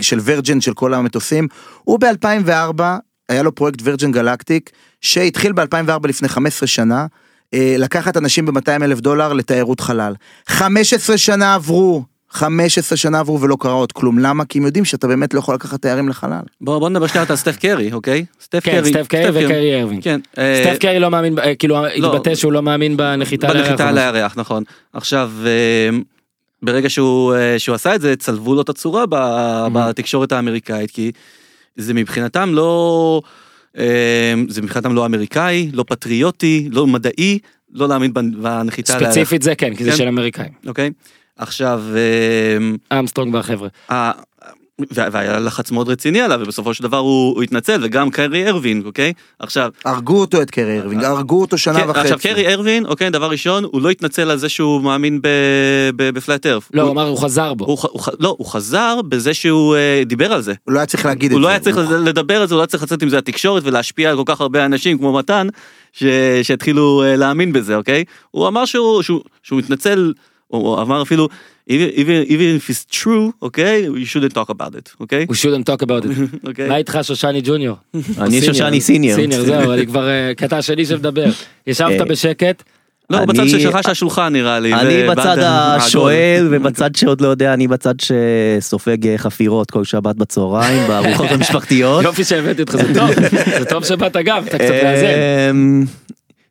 של 0.00 0.18
ורג'ן 0.24 0.60
של 0.60 0.74
כל 0.74 0.94
המטוסים, 0.94 1.48
הוא 1.84 1.98
ב-2004, 2.00 2.82
היה 3.28 3.42
לו 3.42 3.54
פרויקט 3.54 3.80
ורג'ן 3.84 4.12
גלקטיק, 4.12 4.70
שהתחיל 5.00 5.52
ב-2004 5.52 6.08
לפני 6.08 6.28
15 6.28 6.66
שנה, 6.66 7.06
לקחת 7.54 8.16
אנשים 8.16 8.46
ב-200 8.46 8.84
אלף 8.84 9.00
דולר 9.00 9.32
לתיירות 9.32 9.80
חלל. 9.80 10.14
15 10.48 11.18
שנה 11.18 11.54
עברו, 11.54 12.02
15 12.30 12.96
שנה 12.96 13.18
עברו 13.18 13.40
ולא 13.40 13.56
קרה 13.60 13.72
עוד 13.72 13.92
כלום, 13.92 14.18
למה? 14.18 14.44
כי 14.44 14.58
הם 14.58 14.64
יודעים 14.64 14.84
שאתה 14.84 15.06
באמת 15.06 15.34
לא 15.34 15.38
יכול 15.38 15.54
לקחת 15.54 15.82
תיירים 15.82 16.08
לחלל. 16.08 16.40
בוא 16.60 16.78
בוא 16.78 16.88
נדבר 16.88 17.06
שנייה 17.06 17.26
על 17.28 17.36
סטף 17.36 17.56
קרי, 17.56 17.92
אוקיי? 17.92 18.24
סטף 18.40 18.64
כן, 18.64 18.84
סטף 18.84 19.06
קרי 19.08 19.28
וקרי 19.28 19.80
ארווינג. 19.80 20.02
כן. 20.02 20.20
אה, 20.38 20.62
סטף 20.64 20.78
קרי 20.80 20.98
לא 20.98 21.10
מאמין, 21.10 21.38
אה, 21.38 21.54
כאילו 21.54 21.74
לא. 21.74 21.86
התבטא 21.86 22.34
שהוא 22.34 22.52
לא 22.52 22.62
מאמין 22.62 22.96
בנחיתה 22.96 23.48
על 23.48 23.56
הירח. 23.56 23.68
בנחיתה. 23.68 23.88
הירח, 23.90 24.34
נכון. 24.36 24.62
עכשיו, 24.92 25.30
אה, 25.46 25.98
ברגע 26.62 26.90
שהוא 26.90 27.34
אה, 27.34 27.58
שהוא 27.58 27.74
עשה 27.74 27.94
את 27.94 28.00
זה, 28.00 28.16
צלבו 28.16 28.54
לו 28.54 28.62
את 28.62 28.68
הצורה. 28.68 29.04
ב- 29.08 29.66
בתקשורת 29.72 30.32
האמריקאית, 30.32 30.90
כי 30.90 31.12
זה 31.76 31.94
מבחינתם 31.94 32.50
לא... 32.54 33.22
אה, 33.78 33.84
זה 34.48 34.62
מבחינתם 34.62 34.94
לא 34.94 35.06
אמריקאי, 35.06 35.70
לא 35.72 35.84
פטריוטי, 35.88 36.68
לא 36.72 36.86
מדעי, 36.86 37.38
לא 37.72 37.88
להאמין 37.88 38.10
בנ- 38.10 38.36
בנחיתה. 38.42 38.92
ספציפית 38.92 39.42
זה 39.42 39.54
כן, 39.54 39.74
כי 39.74 39.84
זה 39.84 39.90
כן. 39.90 39.96
של 39.96 40.08
אמריקאים. 40.08 40.52
אוקיי? 40.66 40.90
עכשיו, 41.36 41.82
אמסטרונג 42.92 43.34
והחבר'ה. 43.34 43.68
והיה 44.90 45.38
לחץ 45.38 45.70
מאוד 45.70 45.88
רציני 45.88 46.20
עליו, 46.20 46.40
ובסופו 46.42 46.74
של 46.74 46.82
דבר 46.82 46.96
הוא 46.96 47.34
הוא 47.34 47.42
התנצל, 47.42 47.80
וגם 47.82 48.10
קיירי 48.10 48.48
ארווינג, 48.48 48.82
אוקיי? 48.84 49.12
עכשיו, 49.38 49.70
הרגו 49.84 50.20
אותו 50.20 50.42
את 50.42 50.50
קיירי 50.50 50.80
ארווינג, 50.80 51.04
הרגו 51.04 51.40
אותו 51.40 51.58
שנה 51.58 51.80
כן, 51.80 51.90
וחצי. 51.90 52.00
עכשיו 52.00 52.18
קיירי 52.18 52.54
ארווין, 52.54 52.86
אוקיי, 52.86 53.10
דבר 53.10 53.30
ראשון, 53.30 53.64
הוא 53.64 53.82
לא 53.82 53.90
התנצל 53.90 54.30
על 54.30 54.38
זה 54.38 54.48
שהוא 54.48 54.82
מאמין 54.82 55.20
בפלאט 55.96 56.46
ארף. 56.46 56.70
לא, 56.74 56.82
הוא 56.82 56.90
אמר, 56.90 57.08
הוא 57.08 57.18
חזר 57.18 57.54
בו. 57.54 57.64
הוא, 57.64 57.78
הוא, 57.82 58.00
לא, 58.20 58.34
הוא 58.38 58.46
חזר 58.46 59.00
בזה 59.08 59.34
שהוא 59.34 59.76
אה, 59.76 60.02
דיבר 60.06 60.32
על 60.32 60.42
זה. 60.42 60.54
הוא 60.64 60.72
לא 60.72 60.78
היה 60.78 60.86
צריך 60.86 61.06
להגיד 61.06 61.26
את 61.26 61.30
זה. 61.30 61.34
הוא 61.34 61.42
לא 61.42 61.48
היה 61.48 61.60
צריך 61.60 61.76
לדבר 62.04 62.40
על 62.40 62.46
זה, 62.48 62.54
הוא 62.54 62.58
לא 62.58 62.62
היה 62.62 62.66
צריך 62.66 62.82
לצאת 62.82 63.02
עם 63.02 63.08
זה 63.08 63.16
לתקשורת 63.16 63.62
ולהשפיע 63.66 64.10
על 64.10 64.16
כל 64.16 64.22
כך 64.26 64.40
הרבה 64.40 64.64
אנשים 64.64 64.98
כמו 64.98 65.12
מתן, 65.12 65.48
ש, 65.92 66.04
שהתחילו 66.42 67.02
אה, 67.02 67.16
להאמין 67.16 67.52
בזה, 67.52 67.76
אוקיי? 67.76 68.04
הוא 68.30 68.48
אמר 68.48 68.64
שהוא, 68.64 69.02
שהוא, 69.02 69.20
שהוא 69.42 69.58
מתנצל, 69.58 70.12
הוא 70.46 70.82
אמר 70.82 71.02
אפילו, 71.02 71.28
even, 71.70 71.96
even, 71.96 72.28
even 72.28 72.60
if 72.60 72.70
it's 72.70 72.94
true, 72.96 73.32
אוקיי? 73.42 73.86
you 73.88 74.06
shouldn't 74.06 74.34
talk 74.34 74.50
about 74.50 74.70
it, 74.74 74.94
אוקיי? 75.00 75.26
We 75.30 75.34
shouldn't 75.34 75.72
talk 75.72 75.82
about 75.86 76.04
it. 76.04 76.46
אוקיי? 76.48 76.68
מה 76.70 76.76
איתך 76.76 76.98
שושני 77.02 77.40
ג'וניור? 77.44 77.76
אני 78.18 78.42
שושני 78.42 78.80
סיניור. 78.80 79.16
סיניור, 79.20 79.44
זהו, 79.44 79.72
אני 79.72 79.86
כבר 79.86 80.08
אה, 80.08 80.32
קטע 80.36 80.62
שלי 80.62 80.86
שמדבר. 80.86 81.26
ישבת 81.66 82.00
אה, 82.00 82.04
בשקט, 82.04 82.62
לא, 83.10 83.18
אני- 83.18 83.26
בצד 83.26 83.60
שלך 83.60 83.78
של 83.84 83.90
השולחן 83.90 84.32
נראה 84.32 84.60
לי. 84.60 84.74
אני 84.74 85.08
בצד. 85.10 85.36
השואל 85.40 86.48
ובצד 86.50 86.94
שעוד 86.94 87.20
לא 87.20 87.28
יודע, 87.28 87.54
אני 87.54 87.68
בצד 87.68 87.94
שסופג 88.00 89.06
אה, 89.06 89.18
חפירות 89.18 89.70
כל 89.70 89.84
שבת 89.84 90.16
בצהריים 90.16 90.88
בארוחות 90.88 91.26
המשפחתיות. 91.34 92.04
יופי 92.04 92.24
שהבאתי 92.24 92.62
אותך, 92.62 92.76
זה 92.76 92.94
טוב. 92.94 93.10
זה 93.58 93.64
טוב 93.64 93.84
שבאת 93.84 94.16
גם, 94.24 94.42
אתה 94.46 94.58
קצת 94.58 94.74
מאזן. 94.82 95.84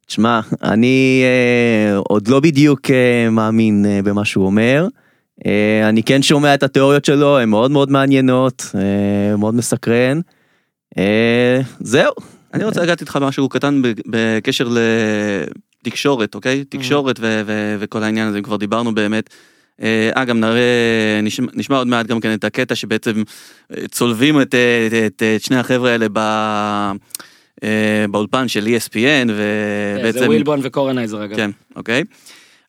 תשמע, 0.06 0.39
אני 0.63 1.24
אה, 1.24 1.98
עוד 1.98 2.28
לא 2.28 2.39
בדיוק 2.39 2.91
אה, 2.91 3.30
מאמין 3.30 3.86
אה, 3.86 4.00
במה 4.04 4.26
שהוא 4.26 4.46
אומר. 4.46 4.88
אה, 5.46 5.89
אני 5.89 6.04
כן 6.04 6.22
שומע 6.22 6.54
את 6.54 6.63
התיאוריות 6.63 7.06
שלו, 7.06 7.39
הן 7.39 7.50
מאוד 7.50 7.72
מאוד 7.72 7.91
מעניינות, 7.91 8.72
אה, 8.76 9.38
מאוד 9.38 9.56
מסקרן. 9.56 10.20
אה, 10.98 11.62
זהו. 11.80 12.13
אני 12.54 12.63
רוצה 12.63 12.84
לגעת 12.84 13.02
איתך 13.02 13.20
משהו 13.22 13.50
קטן 13.50 13.82
בקשר 14.06 14.70
לתקשורת, 15.82 16.36
אוקיי? 16.36 16.63
תקשורת 16.63 17.20
ו- 17.20 17.41
ו- 17.46 17.76
וכל 17.80 18.04
העניין 18.04 18.28
הזה, 18.28 18.41
כבר 18.41 18.58
דיברנו 18.58 18.96
באמת. 18.96 19.30
אה, 19.82 20.10
אה, 20.18 20.26
גם 20.26 20.39
נראה, 20.39 21.20
נשמע, 21.24 21.48
נשמע 21.54 21.78
עוד 21.78 21.88
מעט 21.88 22.06
גם 22.06 22.20
כן 22.20 22.34
את 22.34 22.44
הקטע 22.44 22.76
שבעצם 22.76 23.24
אה, 23.78 23.88
צולבים 23.88 24.41
את, 24.41 24.56
את, 24.88 24.94
את, 24.94 25.24
את 25.36 25.41
שני 25.41 25.58
החבר'ה 25.58 25.91
האלה 25.91 26.10
ב, 26.10 26.18
אה, 26.18 26.91
באולפן 28.10 28.48
של 28.48 28.68
ESPN, 28.68 29.30
ובעצם... 29.30 30.20
זה 30.20 30.28
ווילבון 30.28 30.60
וקורנייזר 30.63 31.26
אגב. 31.26 31.36
כן, 31.36 31.52
אוקיי. 31.76 32.04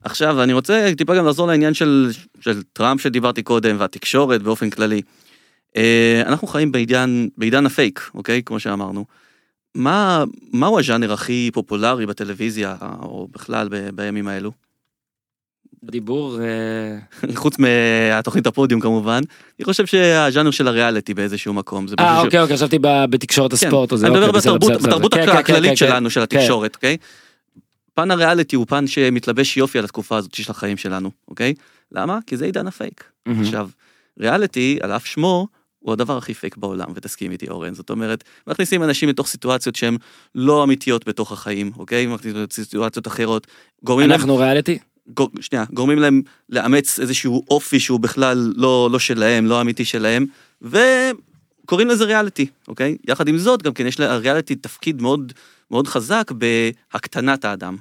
עכשיו, 0.04 0.42
אני 0.42 0.52
רוצה 0.52 0.90
טיפה 0.96 1.16
גם 1.16 1.26
לחזור 1.26 1.46
לעניין 1.46 1.74
של, 1.74 2.10
של 2.40 2.62
טראמפ 2.62 3.00
שדיברתי 3.00 3.42
קודם, 3.42 3.76
והתקשורת 3.78 4.42
באופן 4.42 4.70
כללי. 4.70 5.02
אה, 5.76 6.22
אנחנו 6.26 6.46
חיים 6.48 6.72
בעידן, 6.72 7.26
בעידן 7.38 7.66
הפייק, 7.66 8.10
אוקיי? 8.14 8.42
כמו 8.42 8.60
שאמרנו. 8.60 9.04
מה, 9.74 10.24
מהו 10.52 10.78
הז'אנר 10.78 11.12
הכי 11.12 11.50
פופולרי 11.52 12.06
בטלוויזיה, 12.06 12.76
או 13.02 13.28
בכלל 13.32 13.68
ב, 13.70 13.90
בימים 13.94 14.28
האלו? 14.28 14.52
דיבור, 15.84 16.38
אה, 16.40 16.98
חוץ 17.34 17.56
מהתוכנית 17.58 18.46
הפודיום 18.46 18.80
כמובן, 18.80 19.20
אני 19.58 19.64
חושב 19.64 19.86
שהז'אנר 19.86 20.50
של 20.50 20.68
הריאליטי 20.68 21.14
באיזשהו 21.14 21.54
מקום. 21.54 21.86
אה 21.98 22.20
אוקיי, 22.20 22.40
אוקיי, 22.40 22.56
חשבתי 22.56 22.78
בתקשורת 22.82 23.54
כן, 23.54 23.66
הספורט. 23.66 23.92
או 23.92 23.96
זה, 23.96 24.06
אני 24.06 24.14
מדבר 24.16 24.30
בתרבות, 24.30 25.14
הכללית 25.14 25.76
שלנו. 25.76 26.10
של 26.10 26.22
התקשורת, 26.22 26.74
אוקיי? 26.74 26.96
פן 27.94 28.10
הריאליטי 28.10 28.56
הוא 28.56 28.66
פן 28.68 28.86
שמתלבש 28.86 29.56
יופי 29.56 29.78
על 29.78 29.84
התקופה 29.84 30.16
הזאת 30.16 30.34
של 30.34 30.50
החיים 30.50 30.76
שלנו, 30.76 31.10
אוקיי? 31.28 31.54
למה? 31.92 32.18
כי 32.26 32.36
זה 32.36 32.44
עידן 32.44 32.66
הפייק. 32.66 33.04
עכשיו, 33.40 33.68
ריאליטי, 34.20 34.78
על 34.82 34.92
אף 34.92 35.06
שמו, 35.06 35.46
הוא 35.78 35.92
הדבר 35.92 36.16
הכי 36.16 36.34
פייק 36.34 36.56
בעולם, 36.56 36.86
ותסכים 36.94 37.32
איתי 37.32 37.48
אורן. 37.48 37.74
זאת 37.74 37.90
אומרת, 37.90 38.24
מכניסים 38.46 38.82
אנשים 38.82 39.08
לתוך 39.08 39.26
סיטואציות 39.26 39.76
שהן 39.76 39.96
לא 40.34 40.64
אמיתיות 40.64 41.08
בתוך 41.08 41.32
החיים, 41.32 41.72
אוקיי? 41.78 42.06
מכניסים 42.06 42.46
לסיטואציות 42.50 43.06
אחרות. 43.06 43.46
גורמים 43.84 44.12
אנחנו 44.12 44.36
ריאליטי? 44.36 44.78
גור, 45.08 45.30
שנייה, 45.40 45.64
גורמים 45.70 45.98
להם 45.98 46.22
לאמץ 46.48 46.98
איזשהו 47.00 47.44
אופי 47.50 47.80
שהוא 47.80 48.00
בכלל 48.00 48.52
לא, 48.56 48.88
לא 48.92 48.98
שלהם, 48.98 49.46
לא 49.46 49.60
אמיתי 49.60 49.84
שלהם, 49.84 50.26
וקוראים 50.62 51.88
לזה 51.88 52.04
ריאליטי, 52.04 52.46
אוקיי? 52.68 52.96
יחד 53.08 53.28
עם 53.28 53.38
זאת, 53.38 53.62
גם 53.62 53.74
כן 53.74 53.86
יש 53.86 54.00
לריאליטי 54.00 54.56
תפקיד 54.56 55.02
מאוד 55.02 55.32
מאוד 55.70 55.88
חזק 55.88 56.32
בהקטנת 56.32 57.44
האדם, 57.44 57.76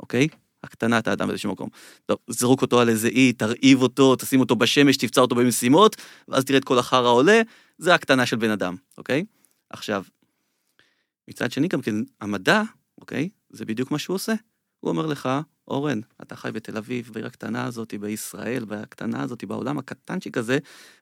אוקיי? 0.00 0.28
הקטנת 0.64 1.08
האדם 1.08 1.28
באיזשהו 1.28 1.52
מקום. 1.52 1.68
טוב, 2.06 2.18
זרוק 2.28 2.62
אותו 2.62 2.80
על 2.80 2.88
איזה 2.88 3.08
אי, 3.08 3.32
תרעיב 3.32 3.82
אותו, 3.82 4.16
תשים 4.16 4.40
אותו 4.40 4.56
בשמש, 4.56 4.96
תפצע 4.96 5.20
אותו 5.20 5.34
במשימות, 5.34 5.96
ואז 6.28 6.44
תראה 6.44 6.58
את 6.58 6.64
כל 6.64 6.78
החרא 6.78 7.08
עולה, 7.08 7.40
זה 7.78 7.94
הקטנה 7.94 8.26
של 8.26 8.36
בן 8.36 8.50
אדם, 8.50 8.76
אוקיי? 8.98 9.24
עכשיו, 9.70 10.04
מצד 11.28 11.52
שני 11.52 11.68
גם 11.68 11.80
כן, 11.80 11.94
המדע, 12.20 12.62
אוקיי? 13.00 13.28
זה 13.50 13.64
בדיוק 13.64 13.90
מה 13.90 13.98
שהוא 13.98 14.14
עושה. 14.14 14.34
הוא 14.80 14.90
אומר 14.90 15.06
לך, 15.06 15.28
אורן, 15.68 16.00
אתה 16.22 16.36
חי 16.36 16.50
בתל 16.52 16.76
אביב, 16.76 17.10
בעיר 17.12 17.26
הקטנה 17.26 17.64
הזאת, 17.64 17.94
בישראל, 18.00 18.64
הקטנה 18.70 19.22
הזאת, 19.22 19.44
בעולם 19.44 19.78
הקטנצ'יק 19.78 20.38
הזה, 20.38 20.58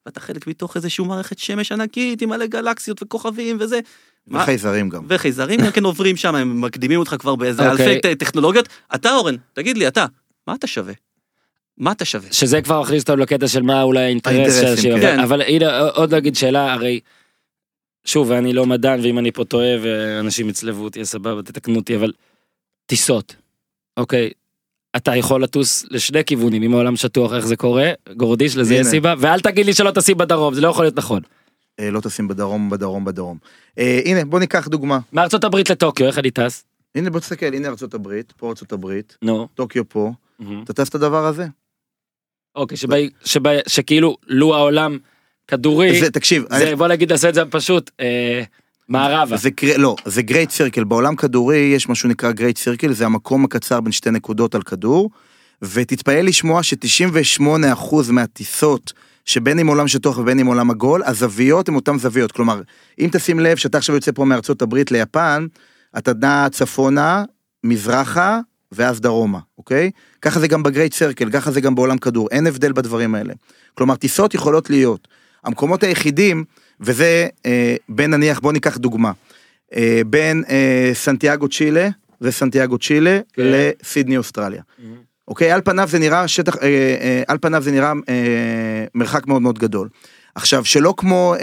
ואתה 0.07 0.21
חלק 0.21 0.47
מתוך 0.47 0.77
איזושהי 0.77 1.05
מערכת 1.05 1.39
שמש 1.39 1.73
ענקית 1.73 2.23
עם 2.23 2.29
מלא 2.29 2.47
גלקסיות 2.47 3.03
וכוכבים 3.03 3.57
וזה. 3.61 3.81
מה- 4.27 4.39
וחייזרים 4.43 4.89
גם. 4.89 5.05
וחייזרים 5.09 5.61
גם 5.61 5.71
כן 5.73 5.85
עוברים 5.85 6.17
שם, 6.17 6.35
הם 6.35 6.61
מקדימים 6.61 6.99
אותך 7.01 7.17
כבר 7.19 7.35
באיזה 7.37 7.71
אוקיי. 7.71 7.87
אלפי 7.97 8.15
ט- 8.15 8.19
טכנולוגיות. 8.19 8.69
אתה 8.95 9.13
אורן, 9.15 9.35
תגיד 9.53 9.79
לי, 9.79 9.89
אתה, 9.89 10.07
מה 10.47 10.55
אתה 10.55 10.67
שווה? 10.67 10.93
מה 11.79 11.93
אתה 11.93 12.05
שווה? 12.05 12.33
שזה 12.33 12.63
כבר 12.63 12.81
מכניס 12.81 13.03
אותנו 13.03 13.17
לקטע 13.17 13.49
של 13.49 13.63
מה 13.63 13.83
אולי 13.83 14.01
האינטרס 14.01 14.61
של 14.61 14.67
אנשים. 14.67 15.01
כן. 15.01 15.19
אבל- 15.19 15.25
אבל 15.25 15.43
הנה 15.43 15.81
עוד 15.89 16.13
להגיד 16.13 16.37
שאלה, 16.37 16.73
הרי, 16.73 17.01
שוב, 18.05 18.31
ואני 18.31 18.53
לא 18.53 18.67
מדען, 18.67 19.01
ואם 19.01 19.19
אני 19.19 19.33
פה 19.33 19.45
טועה 19.45 19.69
ואנשים 19.83 20.49
יצלבו 20.49 20.85
אותי, 20.85 21.05
סבבה, 21.05 21.43
תתקנו 21.43 21.77
אותי, 21.77 21.97
אבל 21.97 22.13
טיסות, 22.87 23.35
אוקיי, 23.97 24.31
אתה 24.97 25.17
יכול 25.17 25.43
לטוס 25.43 25.87
לשני 25.91 26.25
כיוונים, 26.25 26.63
אם 26.63 26.75
העולם 26.75 26.97
שטוח, 26.97 27.33
איך 27.33 27.47
זה 27.47 27.57
קורה, 27.57 27.91
גורדיש, 28.17 28.57
לזה 28.57 28.75
יש. 28.75 28.87
סיבה, 28.87 29.15
ואל 29.19 29.41
תגיד 29.41 29.67
לי 29.67 29.75
שלא 29.75 29.91
טסים 29.91 30.19
בדרום, 30.19 30.55
זה 30.55 30.61
לא 30.61 30.69
יכול 30.69 30.85
להיות 30.85 30.97
נכון. 30.97 31.23
אה, 31.81 31.91
לא 31.91 32.01
טסים 32.01 32.29
בדרום, 32.29 32.71
בדרום, 32.71 33.05
בדרום. 33.05 33.39
אה, 33.79 34.01
הנה, 34.05 34.25
בוא 34.25 34.39
ניקח 34.39 34.69
דוגמה. 34.69 34.99
מארצות 35.13 35.45
הברית 35.45 35.71
לטוקיו, 35.71 36.07
איך 36.07 36.19
אני 36.19 36.31
טס? 36.31 36.65
הנה, 36.95 37.11
בוא 37.11 37.21
תסתכל, 37.21 37.47
הנה 37.47 37.69
ארצות 37.69 37.95
הברית, 37.95 38.33
פה 38.37 38.49
ארצות 38.49 38.73
הברית, 38.73 39.17
נו. 39.23 39.49
טוקיו 39.55 39.89
פה. 39.89 40.13
אתה 40.65 40.73
טס 40.73 40.89
את 40.89 40.95
הדבר 40.95 41.27
הזה? 41.27 41.47
אוקיי, 42.57 42.77
שבה, 42.77 42.97
שבה, 43.25 43.51
שכאילו, 43.67 44.17
לו 44.27 44.55
העולם 44.55 44.99
כדורי, 45.49 46.01
זה, 46.01 46.11
תקשיב, 46.11 46.45
זה, 46.59 46.77
בוא 46.77 46.89
נגיד, 46.89 47.13
נעשה 47.13 47.29
את 47.29 47.35
זה 47.35 47.45
פשוט, 47.45 47.91
אה, 48.01 48.43
מערבה. 48.91 49.37
זה. 49.37 49.51
לא, 49.77 49.97
זה 50.05 50.23
great 50.23 50.51
circle, 50.51 50.85
בעולם 50.85 51.17
כדורי 51.17 51.57
יש 51.57 51.89
משהו 51.89 52.09
שנקרא 52.09 52.33
great 52.33 52.59
circle, 52.59 52.93
זה 52.93 53.07
המקום 53.07 53.45
הקצר 53.45 53.81
בין 53.81 53.93
שתי 53.93 54.11
נקודות 54.11 54.55
על 54.55 54.63
כדור, 54.63 55.11
ותתפלא 55.63 56.21
לשמוע 56.21 56.63
ש-98% 56.63 57.95
מהטיסות, 58.11 58.93
שבין 59.25 59.59
אם 59.59 59.67
עולם 59.67 59.89
שטוח 59.89 60.19
ובין 60.19 60.39
אם 60.39 60.47
עולם 60.47 60.71
עגול, 60.71 61.03
הזוויות 61.07 61.69
הן 61.69 61.75
אותן 61.75 61.99
זוויות, 61.99 62.33
כלומר, 62.33 62.63
אם 62.99 63.09
תשים 63.13 63.41
לב 63.41 63.57
שאתה 63.57 63.79
עכשיו 63.79 63.95
יוצא 63.95 64.13
פה 64.15 64.25
מארצות 64.25 64.63
הברית 64.63 64.91
ליפן, 64.91 65.47
אתה 65.99 66.13
נע 66.21 66.49
צפונה, 66.51 67.25
מזרחה, 67.65 68.39
ואז 68.73 69.01
דרומה, 69.01 69.39
אוקיי? 69.59 69.91
ככה 70.23 70.41
זה 70.41 70.49
גם 70.49 70.63
בגרייט 70.63 70.95
סרקל, 70.95 71.31
ככה 71.31 71.51
זה 71.51 71.61
גם 71.61 71.75
בעולם 71.75 71.99
כדור, 71.99 72.29
אין 72.31 72.47
הבדל 72.47 72.73
בדברים 72.73 73.15
האלה. 73.15 73.35
כלומר, 73.75 73.97
טיסות 73.97 74.35
יכולות 74.35 74.71
להיות. 74.71 75.09
המקומות 75.45 75.83
היחידים, 75.83 76.45
וזה 76.81 77.27
אה, 77.47 77.77
בין 77.89 78.11
נניח, 78.11 78.41
בוא 78.41 78.53
ניקח 78.53 78.77
דוגמה, 78.77 79.13
אה, 79.75 80.01
בין 80.07 80.45
אה, 80.49 80.91
סנטיאגו 80.95 81.49
צ'ילה 81.49 81.89
וסנטיאגו 82.21 82.79
צ'ילה 82.79 83.21
כן. 83.33 83.43
לסידני 83.45 84.17
אוסטרליה. 84.17 84.63
אוקיי, 85.29 85.53
על 85.53 85.61
פניו 85.65 85.89
זה 85.89 85.99
נראה 85.99 86.29
שטח, 86.29 86.57
על 87.29 87.39
פניו 87.41 87.63
זה 87.63 87.71
נראה 87.73 87.93
אה, 88.09 88.85
מרחק 88.95 89.27
מאוד 89.27 89.43
מאוד 89.43 89.59
גדול. 89.59 89.89
עכשיו, 90.35 90.65
שלא 90.65 90.95
כמו 90.97 91.35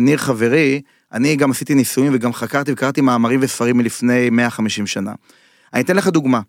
ניר 0.00 0.18
חברי, 0.18 0.80
אני 1.12 1.36
גם 1.36 1.50
עשיתי 1.50 1.74
ניסויים 1.74 2.12
וגם 2.14 2.32
חקרתי 2.32 2.72
וקראתי 2.72 3.00
מאמרים 3.00 3.40
וספרים 3.42 3.76
מלפני 3.76 4.30
150 4.30 4.86
שנה. 4.86 5.12
אני 5.74 5.82
אתן 5.82 5.96
לך 5.96 6.08
דוגמה. 6.08 6.40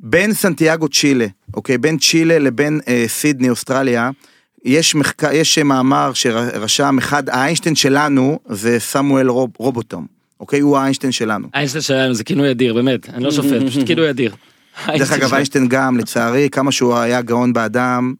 בין 0.00 0.32
סנטיאגו 0.32 0.88
צ'ילה, 0.88 1.26
אוקיי, 1.54 1.78
בין 1.78 1.98
צ'ילה 1.98 2.38
לבין 2.38 2.80
אה, 2.88 3.04
סידני 3.06 3.50
אוסטרליה, 3.50 4.10
יש 4.64 4.94
מחקר, 4.94 5.32
יש 5.32 5.58
מאמר 5.58 6.10
שרשם 6.14 6.98
אחד, 6.98 7.28
האיינשטיין 7.28 7.74
שלנו 7.74 8.38
זה 8.48 8.78
סמואל 8.78 9.28
רוב, 9.28 9.50
רובוטום, 9.58 10.06
אוקיי, 10.40 10.60
הוא 10.60 10.78
האיינשטיין 10.78 11.12
שלנו. 11.12 11.48
איינשטיין 11.54 11.82
שלנו 11.82 12.14
זה 12.14 12.24
כינוי 12.24 12.50
אדיר, 12.50 12.74
באמת, 12.74 13.08
אני 13.08 13.24
לא 13.24 13.30
שופט, 13.30 13.62
פשוט 13.66 13.86
כינוי 13.86 14.10
אדיר. 14.10 14.34
דרך 14.86 15.12
אגב, 15.12 15.34
איינשטיין 15.34 15.68
גם, 15.68 15.98
לצערי, 15.98 16.48
כמה 16.50 16.72
שהוא 16.72 16.96
היה 16.96 17.22
גאון 17.22 17.52
באדם, 17.52 18.14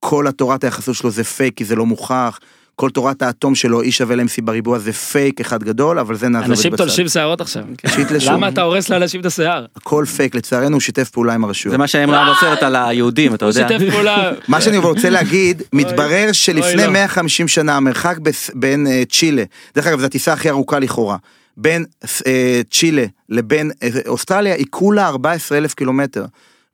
כל 0.00 0.26
התורת 0.26 0.64
היחסות 0.64 0.94
שלו 0.94 1.10
זה 1.10 1.24
פייק, 1.24 1.56
כי 1.56 1.64
זה 1.64 1.76
לא 1.76 1.86
מוכח. 1.86 2.38
כל 2.76 2.90
תורת 2.90 3.22
האטום 3.22 3.54
שלו, 3.54 3.82
E 3.82 3.90
שווה 3.90 4.16
ל-MC 4.16 4.42
בריבוע, 4.42 4.78
זה 4.78 4.92
פייק 4.92 5.40
אחד 5.40 5.62
גדול, 5.62 5.98
אבל 5.98 6.16
זה 6.16 6.28
נעזוב 6.28 6.44
את 6.44 6.50
אנשים 6.50 6.72
בצד. 6.72 6.84
תולשים 6.84 7.08
שערות 7.08 7.40
עכשיו. 7.40 7.62
שיתלשו. 7.86 8.32
למה 8.32 8.48
אתה 8.48 8.62
הורס 8.62 8.88
לאנשים 8.88 9.20
את 9.20 9.26
השיער? 9.26 9.66
הכל 9.76 10.04
פייק, 10.16 10.34
לצערנו 10.34 10.72
הוא 10.72 10.80
שיתף 10.80 11.10
פעולה 11.10 11.34
עם 11.34 11.44
הרשויות. 11.44 11.72
זה 11.72 11.78
מה 11.78 11.86
שהאמרה 11.86 12.34
בסרט 12.34 12.62
על 12.62 12.76
היהודים, 12.76 13.34
אתה 13.34 13.44
הוא 13.44 13.50
יודע. 13.50 13.68
שיתף 13.68 13.92
פעולה. 13.92 14.32
מה 14.48 14.60
שאני 14.60 14.78
רוצה 14.78 15.10
להגיד, 15.10 15.62
מתברר 15.72 16.32
שלפני 16.32 16.86
לא. 16.86 16.90
150 16.90 17.48
שנה 17.48 17.76
המרחק 17.76 18.16
בין 18.54 18.86
אה, 18.86 19.02
צ'ילה, 19.10 19.44
דרך 19.74 19.86
אגב 19.86 20.00
זו 20.00 20.06
הטיסה 20.06 20.32
הכי 20.32 20.50
ארוכה 20.50 20.78
לכאורה, 20.78 21.16
בין 21.56 21.84
אה, 22.26 22.60
צ'ילה 22.70 23.04
לבין 23.28 23.70
אה, 23.82 23.88
אוסטרליה 24.06 24.54
היא 24.54 24.66
כולה 24.70 25.08
14 25.08 25.58
אלף 25.58 25.74
קילומטר. 25.74 26.24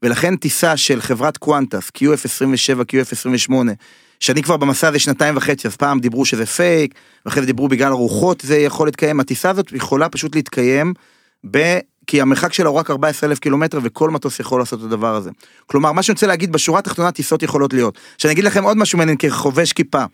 ולכן 0.03 0.37
טיסה 0.37 0.77
של 0.77 1.01
חברת 1.01 1.37
קוונטס, 1.37 1.91
QF27, 1.99 2.81
QF28, 2.93 3.53
שאני 4.23 4.43
כבר 4.43 4.57
במסע 4.57 4.89
הזה 4.89 4.99
שנתיים 4.99 5.37
וחצי, 5.37 5.69
אז 5.69 5.77
פעם 5.77 6.01
דיברו 6.01 6.25
שזה 6.25 6.47
פייק, 6.47 6.95
ואחרי 7.27 7.43
זה 7.43 7.47
דיברו 7.47 7.69
בגלל 7.69 7.93
הרוחות 7.93 8.41
זה 8.41 8.59
יכול 8.59 8.87
להתקיים, 8.87 9.21
הטיסה 9.21 9.51
הזאת 9.51 9.73
יכולה 9.73 10.09
פשוט 10.09 10.35
להתקיים, 10.35 10.95
ב... 11.51 11.79
כי 12.07 12.21
המרחק 12.21 12.53
שלה 12.53 12.69
הוא 12.69 12.77
רק 12.77 12.91
14 12.91 13.31
אלף 13.31 13.39
קילומטר 13.39 13.79
וכל 13.83 14.11
מטוס 14.11 14.41
יכול 14.41 14.61
לעשות 14.61 14.81
את 14.81 14.85
הדבר 14.85 15.15
הזה. 15.15 15.31
כלומר, 15.67 15.93
מה 15.93 16.03
שאני 16.03 16.15
רוצה 16.15 16.27
להגיד, 16.27 16.53
בשורה 16.53 16.79
התחתונה 16.79 17.13
טיסות 17.13 17.43
יכולות 17.43 17.73
להיות. 17.73 17.99
שאני 18.19 18.33
אגיד 18.33 18.45
לכם 18.45 18.65
עוד 18.65 18.77
משהו 18.77 18.99
מעניין 18.99 19.17
כחובש 19.17 19.73
כיפה. 19.73 20.05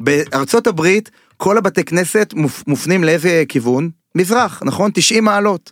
בארצות 0.00 0.66
הברית, 0.66 1.10
כל 1.36 1.58
הבתי 1.58 1.84
כנסת 1.84 2.34
מופ- 2.36 2.62
מופנים 2.66 3.04
לאיזה 3.04 3.44
כיוון? 3.48 3.90
מזרח, 4.14 4.62
נכון? 4.64 4.90
90 4.94 5.24
מעלות. 5.24 5.70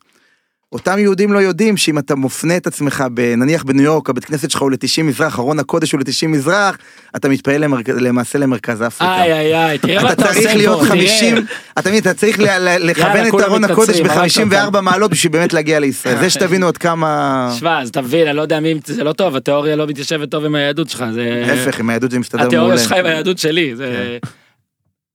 אותם 0.72 0.98
יהודים 0.98 1.32
לא 1.32 1.38
יודעים 1.38 1.76
שאם 1.76 1.98
אתה 1.98 2.14
מופנה 2.14 2.56
את 2.56 2.66
עצמך, 2.66 3.04
ב- 3.14 3.34
נניח 3.36 3.62
בניו 3.64 3.84
יורק, 3.84 4.10
הבית 4.10 4.24
כנסת 4.24 4.50
שלך 4.50 4.62
הוא 4.62 4.70
ל-90 4.70 5.02
מזרח, 5.02 5.38
ארון 5.38 5.58
הקודש 5.58 5.92
הוא 5.92 6.00
ל-90 6.00 6.28
מזרח, 6.28 6.78
אתה 7.16 7.28
מתפעל 7.28 7.64
למרכ... 7.64 7.88
למעשה 7.88 8.38
למרכז 8.38 8.82
אפריקה. 8.82 9.14
איי 9.22 9.32
איי 9.32 9.54
איי, 9.54 9.78
תראה 9.78 10.02
מה 10.02 10.12
אתה 10.12 10.22
אתה 10.22 10.32
צריך 10.32 10.36
עושה 10.36 10.54
להיות 10.54 10.80
פה, 10.80 10.86
תראה. 10.86 10.98
50, 10.98 11.34
אתה 11.78 11.88
מבין, 11.88 12.00
אתה 12.00 12.14
צריך 12.14 12.38
לכוון 12.78 13.26
את 13.26 13.34
ארון 13.40 13.64
הקודש 13.64 14.00
ב-54 14.00 14.64
אותם. 14.64 14.84
מעלות 14.84 15.10
בשביל 15.10 15.32
באמת 15.32 15.52
להגיע 15.52 15.80
לישראל. 15.80 16.18
זה 16.18 16.30
שתבינו 16.30 16.68
עד 16.68 16.76
כמה... 16.76 17.54
שמע, 17.58 17.80
אז 17.80 17.90
תבין, 17.90 18.26
אני 18.26 18.36
לא 18.36 18.42
יודע 18.42 18.60
מי, 18.60 18.74
זה 18.86 19.04
לא 19.04 19.12
טוב, 19.12 19.36
התיאוריה 19.36 19.76
לא 19.76 19.86
מתיישבת 19.86 20.30
טוב 20.30 20.44
עם 20.44 20.54
היהדות 20.54 20.90
שלך, 20.90 21.04
זה... 21.12 21.44
להפך, 21.46 21.80
עם 21.80 21.90
היהדות 21.90 22.10
זה 22.10 22.18
מסתדר 22.18 22.38
מעולה. 22.38 22.48
התיאוריה 22.58 22.78
שלך 22.78 22.92
עם 22.92 23.06
היהדות 23.06 23.38
שלי, 23.38 23.76
זה... 23.76 24.18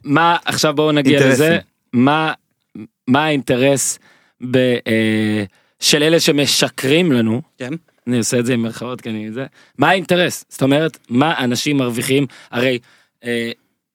מה, 0.03 0.35
עכשיו 0.45 0.73
בואו 0.73 0.91
נגיע. 0.91 1.27
לזה, 1.27 1.57
מה 1.93 2.33
מה 3.07 3.25
האינטרס 3.25 3.99
ב... 4.41 4.57
אה, 4.57 5.43
של 5.79 6.03
אלה 6.03 6.19
שמשקרים 6.19 7.11
לנו, 7.11 7.41
כן. 7.57 7.73
אני 8.07 8.17
עושה 8.17 8.39
את 8.39 8.45
זה 8.45 8.53
עם 8.53 8.63
מירכאות 8.63 9.01
כי 9.01 9.09
אני 9.09 9.31
זה, 9.31 9.45
מה 9.77 9.89
האינטרס? 9.89 10.45
זאת 10.49 10.61
אומרת, 10.61 10.97
מה 11.09 11.43
אנשים 11.43 11.77
מרוויחים? 11.77 12.25
הרי, 12.51 12.79
אה, 13.23 13.51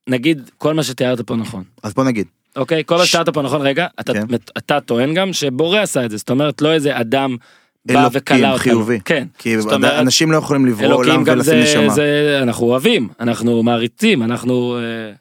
נגיד, 0.08 0.50
כל 0.58 0.74
מה 0.74 0.82
שתיארת 0.82 1.20
פה 1.20 1.36
נכון. 1.36 1.64
אז 1.82 1.94
בוא 1.94 2.04
נגיד. 2.04 2.26
אוקיי? 2.56 2.82
כל 2.86 2.96
מה 2.96 3.06
שתיארת 3.06 3.28
פה 3.28 3.42
נכון, 3.42 3.62
רגע, 3.62 3.86
אתה, 4.00 4.12
כן. 4.12 4.26
אתה 4.58 4.80
טוען 4.80 5.14
גם 5.14 5.32
שבורא 5.32 5.80
עשה 5.80 6.04
את 6.04 6.10
זה, 6.10 6.16
זאת 6.16 6.30
אומרת, 6.30 6.62
לא 6.62 6.72
איזה 6.72 7.00
אדם 7.00 7.36
בא 7.84 8.00
אלוקים 8.00 8.20
וכלה 8.20 8.52
אותנו. 8.52 8.58
חיובי. 8.58 9.00
כן. 9.04 9.26
כי 9.38 9.56
אומרת, 9.58 10.00
אנשים 10.00 10.32
לא 10.32 10.36
יכולים 10.36 10.66
לברוא 10.66 10.94
עולם 10.94 11.22
ולשים 11.26 11.42
זה, 11.42 11.62
נשמה. 11.62 11.88
זה, 11.88 12.38
אנחנו 12.42 12.66
אוהבים, 12.66 13.08
אנחנו 13.20 13.62
מעריצים, 13.62 14.22
אנחנו, 14.22 14.78
אה, 14.78 15.12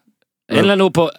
אין 0.55 0.65
לא. 0.65 0.74
לנו 0.74 0.93
פה, 0.93 1.09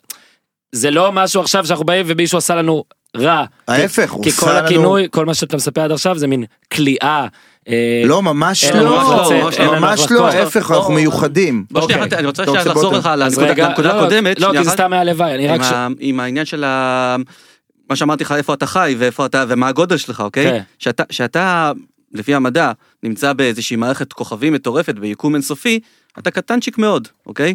זה 0.73 0.91
לא 0.91 1.13
משהו 1.13 1.41
עכשיו 1.41 1.67
שאנחנו 1.67 1.85
באים 1.85 2.05
ומישהו 2.09 2.39
עשה 2.39 2.55
לנו 2.55 2.85
רע. 3.17 3.45
ההפך, 3.69 4.11
הוא 4.13 4.23
כי 4.23 4.29
עשה 4.29 4.41
כל 4.41 4.51
לנו- 4.53 4.59
הכינוי, 4.67 5.07
כל 5.11 5.27
מה 5.27 5.35
שאתה 5.35 5.57
מספר 5.57 5.81
עד 5.81 5.93
עכשיו 5.93 6.19
זה 6.19 6.27
מין 6.27 6.45
כליאה. 6.73 7.27
אה, 7.69 8.03
לא, 8.07 8.23
ממש 8.23 8.65
לנו 8.65 8.85
לא. 8.85 9.31
לנו 9.59 9.81
ממש 9.81 9.99
לא, 9.99 10.05
לחזור. 10.05 10.27
ההפך, 10.27 10.71
אנחנו 10.71 10.93
מיוחדים. 10.95 11.65
בוא 11.71 11.81
שנייה, 11.83 12.05
אוקיי. 12.05 12.19
אני 12.19 12.27
רוצה 12.27 12.45
לחזור 12.45 12.93
לך 12.93 13.11
לנקודה 13.19 13.47
רגע, 13.51 13.69
לנקודה 13.69 13.95
לא, 13.95 14.01
הקודמת. 14.01 14.41
לא, 14.41 14.53
כי 14.59 14.65
זה. 14.65 14.71
סתם 14.71 14.91
מהלוואי, 14.91 15.35
אני 15.35 15.49
רק... 15.49 15.61
עם 15.61 15.65
ש- 15.67 15.73
ה- 15.73 15.89
עם 16.01 16.21
העניין 16.21 16.47
של 16.47 16.65
ה... 16.65 17.17
מה 17.91 17.97
שאמרתי 17.97 18.25
לך 18.25 18.33
איפה 18.33 18.55
אתה 18.55 18.67
חי 18.67 18.95
ואיפה 18.99 19.27
אתה 19.27 19.45
ומה 19.49 19.69
הגודל 19.69 19.97
שלך 19.97 20.21
אוקיי 20.21 20.63
כן. 20.79 20.93
שאתה 21.11 21.73
לפי 22.15 22.35
המדע 22.35 22.73
נמצא 23.03 23.33
באיזושהי 23.33 23.77
מערכת 23.77 24.13
כוכבים 24.13 24.53
מטורפת 24.53 24.95
ביקום 24.95 25.35
אינסופי 25.35 25.81
אתה 26.19 26.31
קטנצ'יק 26.31 26.79
מאוד 26.79 27.09
אוקיי 27.27 27.55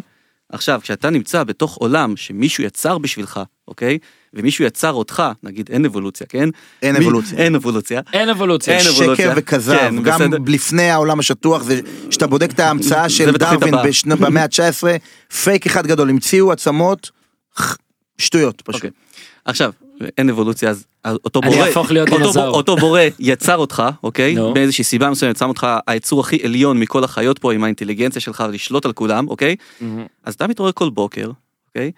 עכשיו 0.52 0.80
כשאתה 0.82 1.10
נמצא 1.10 1.44
בתוך 1.44 1.76
עולם 1.76 2.16
שמישהו 2.16 2.64
יצר 2.64 2.98
בשבילך 2.98 3.40
אוקיי 3.68 3.98
ומישהו 4.34 4.64
יצר 4.64 4.92
אותך 4.92 5.22
נגיד 5.42 5.68
אין 5.72 5.84
אבולוציה 5.84 6.26
כן 6.26 6.48
אין 6.82 6.96
מי- 6.96 7.04
אבולוציה. 7.04 7.38
אין 7.38 7.54
אבולוציה 7.54 8.02
אין 8.18 8.28
אבולוציה. 8.28 8.74
אין 8.76 8.82
שקר 8.84 9.02
אבולוציה. 9.02 9.32
וכזב, 9.36 9.76
כן, 9.76 10.02
גם 10.02 10.20
בסדר. 10.20 10.36
לפני 10.46 10.90
העולם 10.90 11.18
השטוח, 11.18 11.62
זה 11.62 11.80
שאתה 12.10 12.26
בודק 12.26 12.50
את 12.52 12.60
ההמצאה 12.60 13.08
של 13.08 13.30
דרווין. 13.36 13.74
בשנה- 13.84 14.16
במאה 14.16 14.42
ה-19, 14.42 14.86
פייק 15.44 15.66
אחד 15.66 15.86
גדול, 15.86 16.10
המציאו 16.10 16.52
עצמות, 16.52 17.10
שטויות 18.18 18.60
פשוט. 18.62 18.74
אוקיי. 18.74 18.90
עכשיו 19.44 19.72
אין 20.18 20.30
אבולוציה 20.30 20.70
אז 20.70 20.84
אותו 21.24 21.40
אני 21.42 21.50
בורא 21.54 21.66
אהפוך 21.66 21.90
להיות 21.90 22.08
אותו 22.08 22.46
אותו 22.46 22.76
בורא 22.76 23.00
יצר 23.18 23.56
אותך 23.56 23.82
אוקיי 24.02 24.34
נו. 24.34 24.54
באיזושהי 24.54 24.84
סיבה 24.84 25.10
מסוימת 25.10 25.36
שם 25.36 25.48
אותך 25.48 25.66
היצור 25.86 26.20
הכי 26.20 26.38
עליון 26.44 26.80
מכל 26.80 27.04
החיות 27.04 27.38
פה 27.38 27.52
עם 27.52 27.64
האינטליגנציה 27.64 28.20
שלך 28.20 28.44
ולשלוט 28.48 28.86
על 28.86 28.92
כולם 28.92 29.28
אוקיי 29.28 29.56
אז 30.24 30.34
אתה 30.34 30.46
מתעורר 30.46 30.72
כל 30.72 30.90
בוקר 30.90 31.30
אוקיי. 31.68 31.90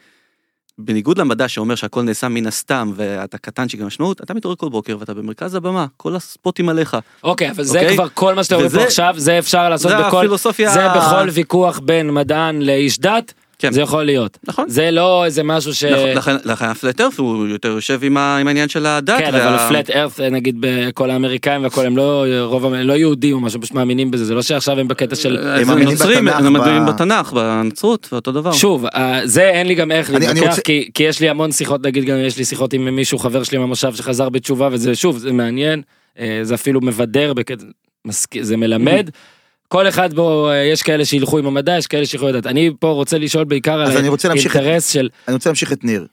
בניגוד 0.85 1.19
למדע 1.19 1.49
שאומר 1.49 1.75
שהכל 1.75 2.03
נעשה 2.03 2.29
מן 2.29 2.47
הסתם 2.47 2.93
ואתה 2.97 3.39
קטנצ'יק 3.39 3.81
במשמעות 3.81 4.21
אתה 4.21 4.35
מתעורר 4.35 4.57
כל 4.57 4.69
בוקר 4.69 4.97
ואתה 5.01 5.15
במרכז 5.15 5.55
הבמה 5.55 5.87
כל 5.97 6.17
הספוטים 6.17 6.69
עליך 6.69 6.97
אוקיי, 7.25 7.51
אבל 7.51 7.65
זה 7.65 7.81
אוקיי? 7.81 7.95
כבר 7.95 8.07
כל 8.15 8.35
מה 8.35 8.45
שאתה 8.45 8.55
אומר 8.55 8.69
פה 8.69 8.83
עכשיו, 8.83 9.15
זה 9.17 9.39
אפשר 9.39 9.69
לעשות 9.69 9.91
זה 9.91 9.99
בכל... 9.99 10.27
הפילוסופיה- 10.27 10.71
זה 10.75 10.89
בכל 10.97 11.29
ויכוח 11.33 11.79
בין 11.79 12.11
מדען 12.15 12.63
לאיש 12.63 12.99
דת, 13.01 13.33
כן. 13.61 13.73
זה 13.73 13.81
יכול 13.81 14.03
להיות. 14.05 14.39
נכון. 14.49 14.65
זה 14.69 14.91
לא 14.91 15.25
איזה 15.25 15.43
משהו 15.43 15.75
ש... 15.75 15.85
לכן- 15.85 16.37
לכן 16.45 16.65
הפלט 16.67 17.01
ארף 17.01 17.21
הוא 17.21 17.47
יותר 17.47 17.69
יושב 17.69 18.01
עם 18.05 18.17
ה- 18.17 18.37
עם 18.37 18.47
העניין 18.47 18.69
של 18.69 18.87
הדת. 18.87 19.19
כן, 19.19 19.31
וה- 19.33 19.49
אבל 19.49 19.55
הפלט 19.57 19.91
ארת 19.91 20.21
נגיד 20.21 20.57
בכל 20.61 21.11
האמריקאים 21.11 21.63
והכל 21.63 21.87
הם 21.87 21.97
לא 21.97 22.25
רוב 22.43 22.65
המ- 22.67 22.75
לא 22.75 22.93
יהודים 22.93 23.35
או 23.35 23.41
משהו 23.41 23.61
פשוט 23.61 23.75
מאמינים 23.75 24.11
בזה 24.11 24.25
זה 24.25 24.35
לא 24.35 24.43
שעכשיו 24.43 24.81
הם 24.81 24.89
בקטע 24.89 25.17
של 25.17 25.37
הם 25.37 25.67
מאמינים 25.69 25.89
נוצרים, 25.91 26.25
בתנ"ך, 26.25 26.45
הם 26.47 26.53
מאמינים 26.53 26.87
ב- 26.87 26.89
בתנ"ך, 26.91 27.33
בנצרות, 27.33 28.09
ואותו 28.13 28.33
דבר. 28.33 28.53
שוב 28.53 28.87
אה, 28.87 29.21
זה 29.25 29.43
אין 29.43 29.67
לי 29.67 29.75
גם 29.75 29.93
איך 29.93 30.11
להתווכח 30.11 30.43
רוצה- 30.49 30.61
כי 30.63 30.91
כי 30.95 31.03
יש 31.03 31.21
לי 31.21 31.29
המון 31.29 31.53
שיחות 31.53 31.87
נגיד 31.87 32.05
גם 32.05 32.17
יש 32.19 32.39
לי 32.39 32.45
שיחות 32.45 32.73
עם 32.73 32.97
מישהו 32.97 33.19
חבר 33.19 33.43
שלי 33.43 33.59
מהמושב 33.59 33.95
שחזר 33.95 34.29
בתשובה 34.29 34.69
וזה 34.73 34.95
שוב 34.95 35.19
זה 35.19 35.33
מעניין 35.33 35.83
אה, 36.19 36.41
זה 36.43 36.55
אפילו 36.55 36.81
מבדר 36.81 37.33
בקטע 37.33 37.65
זה 38.41 38.57
מלמד. 38.57 39.11
כל 39.73 39.89
אחד 39.89 40.15
בו, 40.15 40.49
אה, 40.51 40.57
יש 40.57 40.83
כאלה 40.83 41.05
שילכו 41.05 41.39
עם 41.39 41.47
המדע, 41.47 41.77
יש 41.79 41.87
כאלה 41.87 42.07
שילכו 42.07 42.29
לדעת. 42.29 42.47
אני 42.47 42.71
פה 42.81 42.89
רוצה 42.89 43.19
לשאול 43.19 43.45
בעיקר 43.45 43.73
על 43.73 43.91
האינטרס 44.51 44.89
של... 44.89 45.09
אני 45.29 45.35
רוצה 45.35 45.49
להמשיך 45.49 45.73
את 45.73 45.85
ניר. 45.85 46.07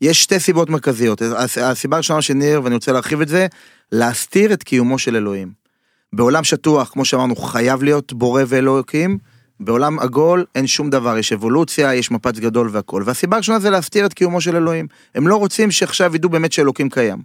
יש 0.00 0.22
שתי 0.22 0.40
סיבות 0.40 0.70
מרכזיות. 0.70 1.22
הס- 1.22 1.58
הסיבה 1.58 1.96
הראשונה 1.96 2.22
של 2.22 2.34
ניר, 2.34 2.60
ואני 2.64 2.74
רוצה 2.74 2.92
להרחיב 2.92 3.20
את 3.20 3.28
זה, 3.28 3.46
להסתיר 3.92 4.52
את 4.52 4.62
קיומו 4.62 4.98
של 4.98 5.16
אלוהים. 5.16 5.52
בעולם 6.12 6.44
שטוח, 6.44 6.90
כמו 6.92 7.04
שאמרנו, 7.04 7.36
חייב 7.36 7.82
להיות 7.82 8.12
בורא 8.12 8.42
ואלוקים. 8.46 9.18
בעולם 9.60 9.98
עגול 9.98 10.44
אין 10.54 10.66
שום 10.66 10.90
דבר, 10.90 11.18
יש 11.18 11.32
אבולוציה, 11.32 11.94
יש 11.94 12.10
מפץ 12.10 12.38
גדול 12.38 12.68
והכל. 12.72 13.02
והסיבה 13.06 13.36
הראשונה 13.36 13.58
זה 13.58 13.70
להסתיר 13.70 14.06
את 14.06 14.14
קיומו 14.14 14.40
של 14.40 14.56
אלוהים. 14.56 14.86
הם 15.14 15.28
לא 15.28 15.36
רוצים 15.36 15.70
שעכשיו 15.70 16.14
ידעו 16.14 16.30
באמת 16.30 16.52
שאלוקים 16.52 16.90
קיים. 16.90 17.18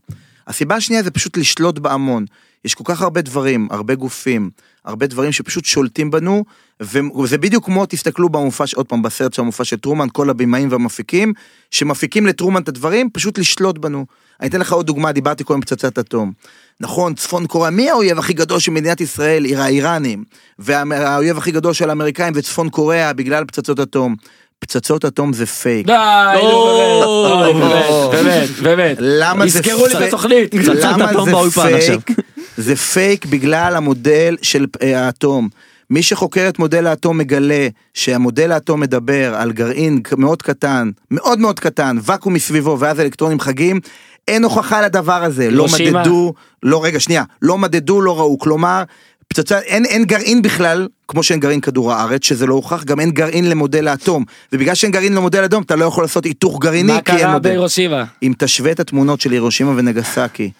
הסיבה 0.47 0.75
השנייה 0.75 1.03
זה 1.03 1.11
פשוט 1.11 1.37
לשלוט 1.37 1.79
בהמון. 1.79 2.25
יש 2.65 2.75
כל 2.75 2.83
כך 2.85 3.01
הרבה 3.01 3.21
דברים, 3.21 3.67
הרבה 3.71 3.95
גופים, 3.95 4.49
הרבה 4.85 5.07
דברים 5.07 5.31
שפשוט 5.31 5.65
שולטים 5.65 6.11
בנו, 6.11 6.43
וזה 6.81 7.37
בדיוק 7.37 7.65
כמו, 7.65 7.85
תסתכלו 7.85 8.29
במופע, 8.29 8.63
עוד 8.75 8.85
פעם, 8.85 9.01
בסרט 9.01 9.33
של 9.33 9.41
המופע 9.41 9.63
של 9.63 9.77
טרומן, 9.77 10.07
כל 10.13 10.29
הבמאים 10.29 10.71
והמפיקים, 10.71 11.33
שמפיקים 11.71 12.27
לטרומן 12.27 12.61
את 12.61 12.67
הדברים, 12.67 13.09
פשוט 13.13 13.37
לשלוט 13.37 13.77
בנו. 13.77 14.05
אני 14.41 14.49
אתן 14.49 14.59
לך 14.59 14.73
עוד 14.73 14.85
דוגמה, 14.85 15.11
דיברתי 15.11 15.43
קודם 15.43 15.61
פצצת 15.61 15.99
אטום. 15.99 16.31
נכון, 16.79 17.13
צפון 17.13 17.47
קוריאה, 17.47 17.71
מי 17.71 17.89
האויב 17.89 18.19
הכי 18.19 18.33
גדול 18.33 18.59
של 18.59 18.71
מדינת 18.71 19.01
ישראל? 19.01 19.45
האיראנים. 19.55 20.23
והאויב 20.59 21.37
הכי 21.37 21.51
גדול 21.51 21.73
של 21.73 21.89
האמריקאים 21.89 22.33
זה 22.33 22.41
צפון 22.41 22.69
קוריאה 22.69 23.13
בגלל 23.13 23.45
פצצות 23.45 23.79
אטום. 23.79 24.15
פצצות 24.59 25.05
אטום 25.05 25.33
זה 25.33 25.45
פייק. 25.45 25.87
די, 25.87 25.93
נו, 26.41 28.09
באמת, 28.11 28.49
באמת. 28.63 28.97
למה 28.99 29.47
זה 29.47 29.59
יזכרו 29.59 29.85
לי 29.85 29.93
פייק? 29.93 30.07
בתוכנית. 30.07 30.53
למה 30.53 31.11
אטום 31.11 31.25
זה 31.25 31.31
באולפן 31.31 31.73
עכשיו. 31.73 32.01
פייק? 32.01 32.19
זה 32.57 32.75
פייק 32.75 33.25
בגלל 33.25 33.75
המודל 33.75 34.35
של 34.41 34.65
אה, 34.81 35.05
האטום. 35.05 35.49
מי 35.89 36.03
שחוקר 36.03 36.49
את 36.49 36.59
מודל 36.59 36.87
האטום 36.87 37.17
מגלה 37.17 37.67
שהמודל 37.93 38.51
האטום 38.51 38.79
מדבר 38.79 39.35
על 39.35 39.51
גרעין 39.51 40.01
מאוד 40.17 40.41
קטן, 40.41 40.89
מאוד 41.11 41.39
מאוד 41.39 41.59
קטן, 41.59 41.97
ואקום 42.03 42.33
מסביבו 42.33 42.79
ואז 42.79 42.99
אלקטרונים 42.99 43.39
חגים. 43.39 43.79
אין 44.27 44.43
הוכחה 44.43 44.81
לדבר 44.81 45.23
הזה, 45.23 45.51
לא? 45.51 45.65
מדדו, 45.79 46.33
לא 46.63 46.83
רגע 46.83 46.99
שנייה, 46.99 47.23
לא 47.41 47.57
מדדו, 47.57 48.01
לא 48.01 48.19
ראו, 48.19 48.37
כלומר, 48.39 48.83
פצצה, 49.27 49.59
אין, 49.59 49.85
אין 49.85 50.05
גרעין 50.05 50.41
בכלל, 50.41 50.87
כמו 51.07 51.23
שאין 51.23 51.39
גרעין 51.39 51.61
כדור 51.61 51.93
הארץ, 51.93 52.25
שזה 52.25 52.45
לא 52.45 52.53
הוכח, 52.53 52.83
גם 52.83 52.99
אין 52.99 53.11
גרעין 53.11 53.49
למודל 53.49 53.87
האטום, 53.87 54.25
ובגלל 54.53 54.75
שאין 54.75 54.91
גרעין 54.91 55.13
למודל 55.13 55.43
האטום, 55.43 55.63
אתה 55.63 55.75
לא 55.75 55.85
יכול 55.85 56.03
לעשות 56.03 56.25
היתוך 56.25 56.59
גרעיני, 56.59 56.93
מה 56.93 57.01
כי 57.01 57.11
אין 57.11 57.19
קרה 57.19 57.33
מודל. 57.33 57.49
בהירושימה? 57.49 58.03
אם 58.23 58.33
תשווה 58.37 58.71
את 58.71 58.79
התמונות 58.79 59.21
של 59.21 59.31
הירושימה 59.31 59.71
ונגסקי, 59.71 60.51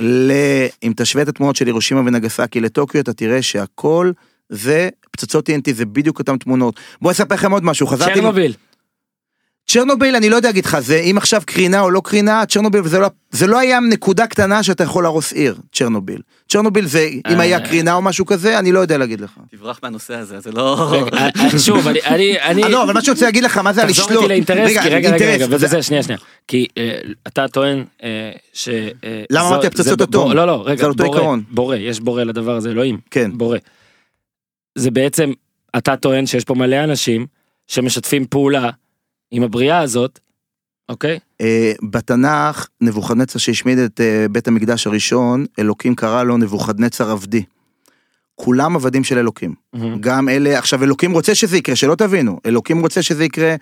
ל... 0.00 0.32
אם 0.82 0.92
תשווה 0.96 1.22
את 1.22 1.28
התמונות 1.28 1.56
של 1.56 1.66
הירושימה 1.66 2.00
ונגסקי 2.00 2.60
לטוקיו, 2.60 3.00
אתה 3.00 3.12
תראה 3.12 3.42
שהכל 3.42 4.12
זה 4.48 4.88
פצצות 5.10 5.48
TNT, 5.48 5.72
זה 5.74 5.84
בדיוק 5.84 6.18
אותן 6.18 6.36
תמונות. 6.36 6.80
בוא 7.02 7.10
אספר 7.10 7.34
לכם 7.34 7.52
עוד 7.52 7.64
משהו, 7.64 7.86
חזרתי... 7.86 8.14
צ'רנוביל. 8.14 8.52
צ'רנוביל, 9.68 10.16
אני 10.16 10.30
לא 10.30 10.36
יודע 10.36 10.48
להגיד 10.48 10.64
לך, 10.64 10.78
זה 10.78 10.96
אם 10.98 11.14
עכשיו 11.18 11.42
קרינה 11.46 11.80
או 11.80 11.90
לא 11.90 12.00
קרינה, 12.04 12.46
צ'רנוביל 12.46 12.82
זה 12.88 12.98
לא, 12.98 13.08
זה 13.30 13.46
לא 13.46 13.58
היה 13.58 13.80
נקודה 13.80 14.26
קטנה 14.26 14.62
שאתה 14.62 14.84
יכול 14.84 15.02
להרוס 15.02 15.32
עיר, 15.32 15.56
צ'רנוביל. 15.72 16.20
צ'רנוביל 16.48 16.86
זה, 16.86 17.08
אם 17.32 17.40
היה 17.40 17.60
קרינה 17.60 17.94
או 17.94 18.02
משהו 18.02 18.26
כזה, 18.26 18.58
אני 18.58 18.72
לא 18.72 18.78
יודע 18.80 18.98
להגיד 18.98 19.20
לך. 19.20 19.30
תברח 19.50 19.80
מהנושא 19.82 20.14
הזה, 20.14 20.40
זה 20.40 20.52
לא... 20.52 20.94
אה, 21.12 21.28
אה, 21.52 21.58
שוב, 21.58 21.88
אני- 21.88 21.98
אני... 22.04 22.40
אני- 22.40 22.62
אה, 22.64 22.68
לא, 22.68 22.82
אבל 22.82 22.94
מה 22.94 23.00
שאני 23.02 23.12
רוצה 23.12 23.24
להגיד 23.24 23.44
לך, 23.44 23.58
מה 23.58 23.72
זה 23.72 23.82
תחזור 23.82 24.04
לשלוט? 24.06 24.22
איתי 24.22 24.28
לאינטרס, 24.28 24.70
כי 24.82 24.88
רגע, 24.88 25.10
רגע, 25.10 25.26
רגע, 25.26 25.46
זה- 25.48 25.66
וזה, 25.66 25.82
שנייה, 25.82 26.02
שנייה. 26.02 26.18
כי 26.48 26.66
אה, 26.78 26.98
אתה 27.26 27.48
טוען 27.48 27.84
אה, 28.02 28.08
ש... 28.52 28.68
אה, 28.68 29.22
למה 29.30 29.48
אמרתי 29.48 29.66
הפצצות 29.66 30.02
אטום? 30.02 30.24
בור- 30.24 30.34
לא, 30.34 30.46
לא, 30.46 30.62
רגע, 30.66 30.86
אותו. 30.86 31.36
בורא, 31.50 31.76
יש 31.76 32.00
בורא 32.00 32.24
לדבר 32.24 32.56
הזה, 32.56 32.70
אלוהים. 32.70 32.98
כן. 33.10 33.30
בורא. 33.34 33.58
זה 34.74 34.90
בעצם, 34.90 35.32
אתה 35.76 35.96
טוען 35.96 36.26
שיש 36.26 36.44
פה 36.44 36.54
מלא 36.54 36.84
אנשים 36.84 37.26
שמשתפים 37.66 38.26
פעולה 38.26 38.70
עם 39.36 39.42
הבריאה 39.42 39.80
הזאת, 39.80 40.18
אוקיי? 40.88 41.18
אה, 41.40 41.72
בתנ"ך, 41.82 42.66
נבוכדנצר 42.80 43.38
שהשמיד 43.38 43.78
את 43.78 44.00
אה, 44.00 44.26
בית 44.30 44.48
המקדש 44.48 44.86
הראשון, 44.86 45.46
אלוקים 45.58 45.94
קרא 45.94 46.22
לו 46.22 46.36
נבוכדנצר 46.36 47.10
עבדי. 47.10 47.42
כולם 48.34 48.76
עבדים 48.76 49.04
של 49.04 49.18
אלוקים. 49.18 49.54
מהמם. 49.72 50.00
גם 50.00 50.28
אלה, 50.28 50.58
עכשיו 50.58 50.84
אלוקים 50.84 51.12
רוצה 51.12 51.34
שזה 51.34 51.56
יקרה, 51.56 51.76
שלא 51.76 51.94
תבינו, 51.94 52.40
אלוקים 52.46 52.80
רוצה 52.80 53.02
שזה 53.02 53.24
יקרה. 53.24 53.54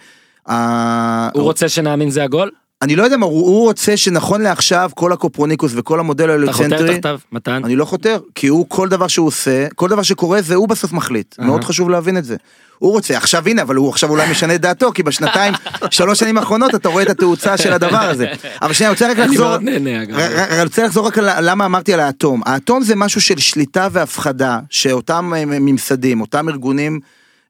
הוא 1.35 1.43
רוצה 1.43 1.68
שנאמין 1.68 2.11
זה 2.11 2.25
הגול? 2.25 2.51
אני 2.85 2.97
לא 2.97 3.03
יודע 3.03 3.16
מה, 3.16 3.26
הוא, 3.26 3.64
רוצה 3.64 3.97
שנכון 3.97 4.43
לעכשיו 4.43 4.91
כל 4.95 5.12
הקופרוניקוס 5.12 5.72
וכל 5.74 6.01
המודל 6.01 6.45
אתה 6.45 6.53
חותר 6.53 6.64
האלוצנטרי, 6.64 6.95
תחתיו, 6.95 7.18
מתן? 7.32 7.64
אני 7.64 7.76
לא 7.76 7.85
חותר, 7.85 8.18
כי 8.35 8.47
הוא 8.47 8.66
כל 8.68 8.89
דבר 8.89 9.09
שהוא 9.09 9.26
עושה, 9.26 9.66
כל 9.74 9.89
דבר 9.89 10.03
שקורה 10.03 10.43
זה 10.43 10.55
הוא 10.55 10.68
בסוף 10.68 10.93
מחליט, 10.93 11.35
אהה. 11.39 11.47
מאוד 11.47 11.64
חשוב 11.64 11.91
להבין 11.91 12.16
את 12.16 12.24
זה. 12.24 12.37
הוא 12.78 12.93
רוצה, 12.93 13.16
עכשיו 13.16 13.49
הנה, 13.49 13.62
אבל 13.62 13.74
הוא 13.74 13.89
עכשיו 13.89 14.11
אולי 14.11 14.30
משנה 14.30 14.55
את 14.55 14.61
דעתו, 14.61 14.93
כי 14.93 15.03
בשנתיים, 15.03 15.55
שלוש 15.91 16.18
שנים 16.18 16.39
האחרונות 16.39 16.74
אתה 16.74 16.89
רואה 16.89 17.03
את 17.03 17.11
התאוצה 17.11 17.57
של 17.57 17.72
הדבר 17.72 18.03
הזה. 18.03 18.26
אבל 18.62 18.72
שנייה, 18.72 18.91
אני 18.91 18.95
רוצה 18.95 19.11
רק 19.11 19.18
לחזור, 19.18 19.57
אני 19.57 20.62
רוצה 20.64 20.85
לחזור 20.85 21.07
רק 21.07 21.18
למה 21.18 21.64
אמרתי 21.64 21.95
על 21.95 22.01
האטום. 22.01 22.43
האטום 22.47 22.82
זה 22.82 22.97
משהו 22.97 23.20
של 23.20 23.39
שליטה 23.39 23.89
והפחדה, 23.93 24.59
שאותם 24.70 25.32
אה, 25.37 25.45
ממסדים, 25.47 26.20
אותם 26.20 26.49
ארגונים 26.49 27.01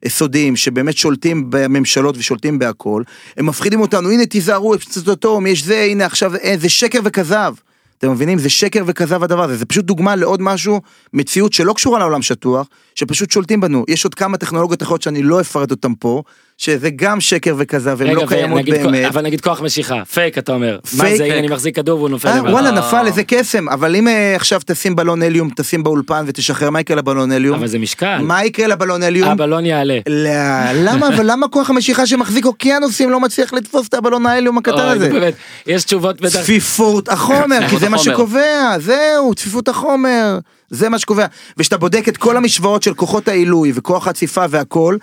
סודיים 0.08 0.56
שבאמת 0.56 0.96
שולטים 0.96 1.50
בממשלות 1.50 2.16
ושולטים 2.18 2.58
בהכל, 2.58 3.02
הם 3.36 3.46
מפחידים 3.46 3.80
אותנו, 3.80 4.10
הנה 4.10 4.26
תיזהרו, 4.26 4.78
פצצות 4.78 5.08
אטום, 5.08 5.46
יש 5.46 5.64
זה, 5.64 5.80
הנה 5.80 6.06
עכשיו, 6.06 6.34
אה, 6.36 6.54
זה 6.58 6.68
שקר 6.68 6.98
וכזב. 7.04 7.54
אתם 7.98 8.12
מבינים? 8.12 8.38
זה 8.38 8.50
שקר 8.50 8.82
וכזב 8.86 9.22
הדבר 9.22 9.44
הזה, 9.44 9.56
זה 9.56 9.64
פשוט 9.64 9.84
דוגמה 9.84 10.16
לעוד 10.16 10.42
משהו, 10.42 10.80
מציאות 11.12 11.52
שלא 11.52 11.72
קשורה 11.72 11.98
לעולם 11.98 12.22
שטוח, 12.22 12.66
שפשוט 12.94 13.30
שולטים 13.30 13.60
בנו. 13.60 13.84
יש 13.88 14.04
עוד 14.04 14.14
כמה 14.14 14.36
טכנולוגיות 14.36 14.82
אחרות 14.82 15.02
שאני 15.02 15.22
לא 15.22 15.40
אפרט 15.40 15.70
אותן 15.70 15.92
פה, 15.98 16.22
שזה 16.58 16.90
גם 16.90 17.20
שקר 17.20 17.54
וכזב, 17.58 18.02
הן 18.02 18.06
רגע, 18.06 18.16
לא 18.16 18.26
קיימות 18.28 18.64
באמת. 18.64 19.04
אבל 19.04 19.22
נגיד 19.22 19.40
כוח 19.40 19.60
משיכה, 19.60 20.04
פייק 20.04 20.38
אתה 20.38 20.52
אומר. 20.52 20.78
מה 20.92 21.04
פייק. 21.04 21.16
זה, 21.16 21.24
הנה 21.24 21.38
אני 21.38 21.48
מחזיק 21.48 21.76
כדור 21.76 21.98
והוא 21.98 22.08
נופל 22.08 22.28
אה, 22.28 22.36
למעלה. 22.36 22.52
וואלה 22.52 22.70
נפל 22.70 23.06
איזה 23.06 23.22
קסם 23.26 23.68
אבל 23.68 23.96
אם 23.96 24.08
אה, 24.08 24.36
עכשיו 24.36 24.60
תשים 24.66 24.96
בלון 24.96 25.22
הליום 25.22 25.50
תשים 25.56 25.82
באולפן 25.82 26.24
ותשחרר 26.26 26.70
מה 26.70 26.80
יקרה 26.80 26.96
לבלון 26.96 27.32
הליום 27.32 27.54
אבל 27.58 27.66
זה 27.66 27.78
משקל. 27.78 28.18
מה 28.18 28.44
יקרה 28.44 28.66
לבלון 28.66 29.02
הליום 29.02 29.28
הבלון 29.28 29.66
יעלה. 29.66 29.98
לא, 30.08 30.30
למה 30.74 31.08
אבל 31.14 31.30
למה 31.30 31.48
כוח 31.48 31.70
המשיכה 31.70 32.06
שמחזיק 32.06 32.44
אוקיינוסים 32.44 33.10
לא 33.10 33.20
מצליח 33.20 33.52
לתפוס 33.52 33.88
את 33.88 33.94
הבלון 33.94 34.26
ההליום 34.26 34.58
הקטן 34.58 34.88
הזה 34.88 35.08
באמת, 35.08 35.34
יש 35.66 35.84
תשובות 35.84 36.20
בטח. 36.20 36.42
צפיפות 36.42 37.08
החומר 37.08 37.58
כי 37.70 37.76
זה 37.78 37.88
מה. 37.88 37.98
שקובע 37.98 38.76
זהו 38.78 39.34
צפיפות 39.34 39.68
החומר 39.68 40.38
זה 40.70 40.88
מה 40.88 40.98
שקובע 40.98 41.26
וכשאתה 41.56 41.76
בודק 41.76 42.08
את 42.08 42.16
כל 42.16 42.36
המשוואות 42.36 42.82
של 42.82 42.94
כוחות 42.94 43.28
העילוי 43.28 43.72
וכוח 43.74 44.08
הציפה 44.08 44.44
והכל. 44.50 44.96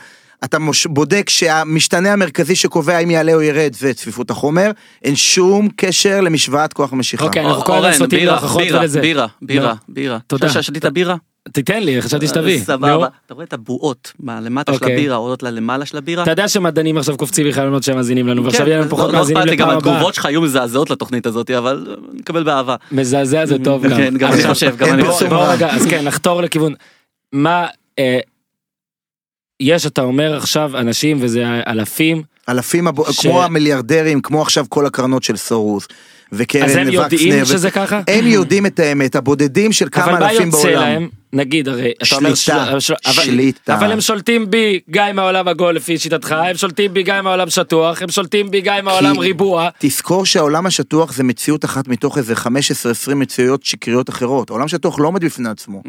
אתה 0.44 0.60
מוש- 0.60 0.86
בודק 0.88 1.30
שהמשתנה 1.30 2.14
המרכזי 2.14 2.56
שקובע 2.56 2.98
אם 3.00 3.12
יעלה 3.12 3.34
או 3.34 3.42
ירד 3.42 3.74
זה 3.76 3.94
צפיפות 3.94 4.30
החומר, 4.32 4.72
אין 5.04 5.16
שום 5.16 5.70
קשר 5.76 6.22
למשוואת 6.22 6.74
כוח 6.74 6.94
המשיכה. 6.94 7.26
אוקיי, 7.26 7.46
אנחנו 7.46 7.64
כל 7.64 7.74
הזמן 7.78 7.94
סוטים 7.94 8.20
בירה, 8.20 8.34
להוכחות 8.36 8.62
בירה, 8.62 8.80
ולזה. 8.82 9.02
בירה, 9.02 9.28
בירה, 9.42 9.70
נו, 9.70 9.94
בירה. 9.94 10.18
תודה. 10.28 10.48
אתה 10.52 10.64
שתית 10.64 10.86
בירה? 10.86 11.16
תיתן 11.52 11.84
לי, 11.84 12.02
חשבתי 12.02 12.28
שתביא. 12.28 12.60
נו. 12.60 12.66
סבבה. 12.66 13.08
אתה 13.26 13.34
רואה 13.34 13.46
את 13.46 13.54
הבועות, 13.54 14.14
מה 14.20 14.40
למטה 14.42 14.74
של 14.74 14.80
אוקיי. 14.80 14.94
הבירה 14.96 15.16
עולות 15.16 15.44
ללמעלה 15.44 15.86
של 15.86 15.98
הבירה? 15.98 16.24
אתה 16.24 16.32
יודע 16.32 16.48
שמדענים 16.48 16.98
עכשיו 16.98 17.18
קופצים 17.18 17.48
בחלונות 17.50 17.84
שהם 17.84 17.96
מאזינים 17.96 18.28
לנו, 18.28 18.44
ועכשיו 18.44 18.62
כן, 18.62 18.68
יהיה 18.68 18.80
לנו 18.82 18.90
פחות 18.90 19.12
לא- 19.14 19.20
מאזינים 19.20 19.44
לי, 19.44 19.56
גם 19.56 19.68
לפעם 19.68 19.78
הבאה. 19.78 19.94
התגובות 19.94 20.14
שלך 20.14 20.26
היו 20.26 20.42
מזעזעות 20.42 20.90
לתוכנית 20.90 21.26
הזאת, 21.26 21.52
אבל 21.52 21.86
אה, 21.90 21.96
נקבל 22.14 22.44
באהבה. 22.44 22.76
מזעזע 22.92 23.46
זה 23.46 23.58
טוב 23.64 23.84
גם. 23.88 23.90
כן, 23.98 24.18
גם 24.18 24.32
אני 24.32 24.44
חושב, 24.48 24.76
גם 24.78 24.94
אני 24.94 25.04
חושב. 25.06 25.34
אז 25.70 25.86
כן, 25.90 26.04
נחתור 26.06 26.42
לכיוון. 26.42 26.74
מה, 27.34 27.68
אה, 28.00 28.20
יש, 29.62 29.86
אתה 29.86 30.02
אומר 30.02 30.38
עכשיו, 30.38 30.78
אנשים, 30.78 31.18
וזה 31.22 31.44
אלפים, 31.68 32.24
אלפים, 32.50 32.88
הבו... 32.88 33.14
ש- 33.14 33.20
כמו 33.20 33.44
המיליארדרים, 33.44 34.22
כמו 34.22 34.42
עכשיו 34.42 34.66
כל 34.70 34.86
הקרנות 34.86 35.24
של 35.24 35.38
סורוס, 35.38 35.88
וקרן 36.32 36.64
אז 36.64 36.76
הם 36.76 36.90
יודעים 36.90 37.30
וקסנר, 37.32 37.46
שזה 37.46 37.72
ככה? 37.72 38.02
הם 38.08 38.28
יודעים 38.28 38.66
את 38.66 38.80
האמת, 38.80 39.16
הבודדים 39.16 39.72
של 39.72 39.88
אבל 39.94 40.04
כמה 40.06 40.20
מה 40.20 40.30
אלפים 40.32 40.48
יוצא 40.48 40.58
בעולם. 40.64 40.82
להם? 40.82 41.10
נגיד 41.34 41.68
הרי, 41.68 41.92
אתה 42.04 42.16
אומר, 42.16 42.36
שליטה, 42.36 42.80
של- 42.80 42.94
אבל- 43.06 43.14
שליטה. 43.24 43.76
אבל 43.78 43.92
הם 43.92 44.02
שולטים 44.02 44.50
בי 44.52 44.80
גם 44.92 45.08
עם 45.08 45.20
העולם 45.20 45.48
עגול 45.48 45.76
לפי 45.76 45.98
שיטתך, 45.98 46.32
הם 46.50 46.58
שולטים 46.58 46.94
בי 46.94 47.04
גם 47.04 47.16
עם 47.16 47.28
העולם 47.28 47.50
שטוח, 47.50 48.02
הם 48.02 48.10
שולטים 48.10 48.52
בי 48.52 48.62
גם 48.62 48.76
עם 48.76 48.88
העולם 48.88 49.20
ריבוע. 49.20 49.70
תזכור 49.80 50.26
שהעולם 50.26 50.66
השטוח 50.66 51.14
זה 51.14 51.24
מציאות 51.24 51.66
אחת 51.66 51.88
מתוך 51.88 52.18
איזה 52.18 52.34
15-20 52.34 52.48
מציאויות 53.16 53.64
שקריות 53.64 54.10
אחרות. 54.10 54.50
העולם 54.50 54.66
השטוח 54.66 55.00
לא 55.00 55.08
עומד 55.08 55.26
בפני 55.26 55.50
עצמו. 55.50 55.84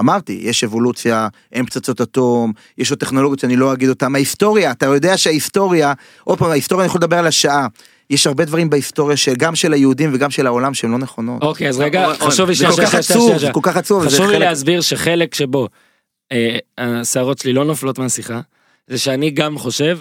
אמרתי, 0.00 0.38
יש 0.42 0.64
אבולוציה, 0.64 1.28
אין 1.52 1.66
פצצות 1.66 2.00
אטום, 2.00 2.52
יש 2.78 2.90
עוד 2.90 2.98
טכנולוגיות 3.00 3.38
שאני 3.38 3.56
לא 3.56 3.72
אגיד 3.72 3.88
אותן. 3.88 4.14
ההיסטוריה, 4.14 4.70
אתה 4.70 4.86
יודע 4.86 5.16
שההיסטוריה, 5.18 5.92
עוד 6.24 6.38
פעם, 6.38 6.50
ההיסטוריה 6.50 6.84
אני 6.84 6.88
יכול 6.88 6.98
לדבר 6.98 7.18
על 7.18 7.26
השעה. 7.26 7.66
יש 8.10 8.26
הרבה 8.26 8.44
דברים 8.44 8.70
בהיסטוריה 8.70 9.16
שגם 9.16 9.54
של 9.54 9.72
היהודים 9.72 10.10
וגם 10.14 10.30
של 10.30 10.46
העולם 10.46 10.74
שהם 10.74 10.92
לא 10.92 10.98
נכונות. 10.98 11.42
אוקיי, 11.42 11.68
אז 11.68 11.80
רגע, 11.80 12.06
חשוב 12.14 12.48
לי 12.48 12.54
זה 12.54 12.66
כל 12.66 12.82
כך 12.82 12.94
עצוב, 12.94 13.38
זה 13.38 13.48
כל 13.52 13.60
כך 13.62 13.76
עצוב. 13.76 14.06
חשוב 14.06 14.30
לי 14.30 14.38
להסביר 14.38 14.80
שחלק 14.80 15.34
שבו 15.34 15.68
אה, 16.32 16.58
השערות 16.78 17.38
שלי 17.38 17.52
לא 17.52 17.64
נופלות 17.64 17.98
מהשיחה, 17.98 18.40
זה 18.86 18.98
שאני 18.98 19.30
גם 19.30 19.58
חושב 19.58 19.98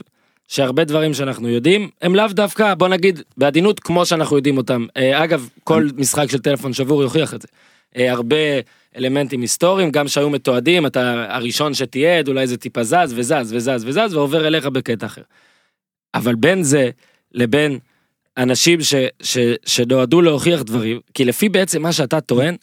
שהרבה 0.48 0.84
דברים 0.84 1.14
שאנחנו 1.14 1.50
יודעים 1.50 1.90
הם 2.02 2.16
לאו 2.16 2.28
דווקא 2.28 2.74
בוא 2.74 2.88
נגיד 2.88 3.22
בעדינות 3.38 3.80
כמו 3.80 4.06
שאנחנו 4.06 4.36
יודעים 4.36 4.58
אותם. 4.58 4.86
אה, 4.98 5.24
אגב 5.24 5.50
כל 5.64 5.88
משחק 5.98 6.30
של 6.30 6.40
טלפון 6.40 6.74
שבור 6.74 7.04
יוכיח 7.04 7.34
את 7.34 7.42
זה. 7.42 7.48
אה, 7.98 8.12
הרבה 8.12 8.36
אלמנטים 8.98 9.42
היסטוריים, 9.42 9.92
גם 9.92 10.08
שהיו 10.08 10.30
מתועדים, 10.30 10.86
אתה 10.86 11.26
הראשון 11.30 11.74
שתיעד, 11.74 12.28
אולי 12.28 12.48
זה 12.48 12.58
טיפה 12.58 12.84
זז 12.84 13.14
וזז 13.16 13.54
וזז 13.54 13.86
וזז, 13.86 14.14
ועובר 14.14 14.48
אליך 14.48 14.66
בקטע 14.66 15.06
אחר. 15.06 15.22
אבל 16.16 16.36
בין 16.36 16.64
זה 16.64 16.90
לבין 17.34 17.80
אנשים 18.38 18.82
ש, 18.82 18.94
ש, 19.22 19.38
שנועדו 19.66 20.22
להוכיח 20.22 20.62
דברים, 20.62 21.00
כי 21.14 21.26
לפי 21.26 21.50
בעצם 21.50 21.82
מה 21.82 21.92
שאתה 21.92 22.22
טוען, 22.22 22.56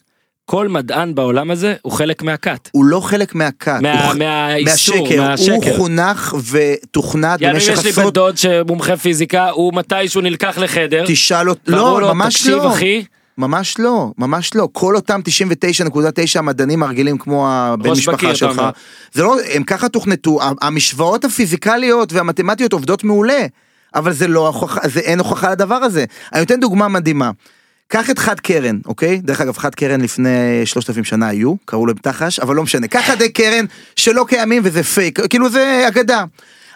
כל 0.45 0.67
מדען 0.67 1.15
בעולם 1.15 1.51
הזה 1.51 1.75
הוא 1.81 1.91
חלק 1.93 2.23
מהכת. 2.23 2.69
הוא 2.71 2.85
לא 2.85 2.99
חלק 2.99 3.35
מהכת, 3.35 3.79
מה- 3.81 4.07
הוא- 4.07 4.19
מהאיסור, 4.19 4.95
מהשקר, 4.97 5.15
הוא 5.21 5.27
מהשקר. 5.57 5.77
חונך 5.77 6.35
ותוכנת 6.51 7.39
במשך 7.41 7.73
יש 7.73 7.85
לי 7.85 7.91
בן 7.91 7.99
עשרות, 7.99 8.13
דוד 8.13 8.37
שמומחה 8.37 8.97
פיזיקה, 8.97 9.49
הוא 9.49 9.73
מתישהו 9.73 10.21
נלקח 10.21 10.57
לחדר, 10.57 11.03
תשאל 11.07 11.49
אותו, 11.49 11.71
לא, 11.71 12.01
לו, 12.01 12.07
ממש 12.15 12.33
תקשיב 12.33 12.53
לא, 12.53 12.73
אחי, 12.73 13.03
ממש 13.37 13.75
לא, 13.79 14.11
ממש 14.17 14.55
לא, 14.55 14.67
כל 14.71 14.95
אותם 14.95 15.21
99.9 16.35 16.41
מדענים 16.41 16.83
הרגילים 16.83 17.17
כמו 17.17 17.47
הבן 17.51 17.91
משפחה 17.91 18.35
שלך. 18.35 18.61
זה 19.13 19.23
לא, 19.23 19.35
הם 19.53 19.63
ככה 19.63 19.89
תוכנתו, 19.89 20.39
המשוואות 20.61 21.25
הפיזיקליות 21.25 22.13
והמתמטיות 22.13 22.73
עובדות 22.73 23.03
מעולה, 23.03 23.45
אבל 23.95 24.13
זה 24.13 24.27
לא 24.27 24.47
הוכחה, 24.47 24.87
זה 24.87 24.99
אין 24.99 25.19
הוכחה 25.19 25.51
לדבר 25.51 25.75
הזה. 25.75 26.05
אני 26.33 26.39
נותן 26.39 26.59
דוגמה 26.59 26.87
מדהימה. 26.87 27.31
קח 27.87 28.09
את 28.09 28.19
חד 28.19 28.39
קרן, 28.39 28.79
אוקיי? 28.85 29.21
דרך 29.23 29.41
אגב, 29.41 29.57
חד 29.57 29.75
קרן 29.75 30.01
לפני 30.01 30.65
3,000 30.65 31.03
שנה 31.03 31.27
היו, 31.27 31.55
קראו 31.65 31.85
להם 31.85 31.95
תחש, 32.01 32.39
אבל 32.39 32.55
לא 32.55 32.63
משנה. 32.63 32.87
קח 32.87 33.01
חדי 33.07 33.29
קרן 33.29 33.65
שלא 33.95 34.25
קיימים 34.27 34.61
וזה 34.65 34.83
פייק, 34.83 35.19
כאילו 35.29 35.49
זה 35.49 35.85
אגדה. 35.87 36.23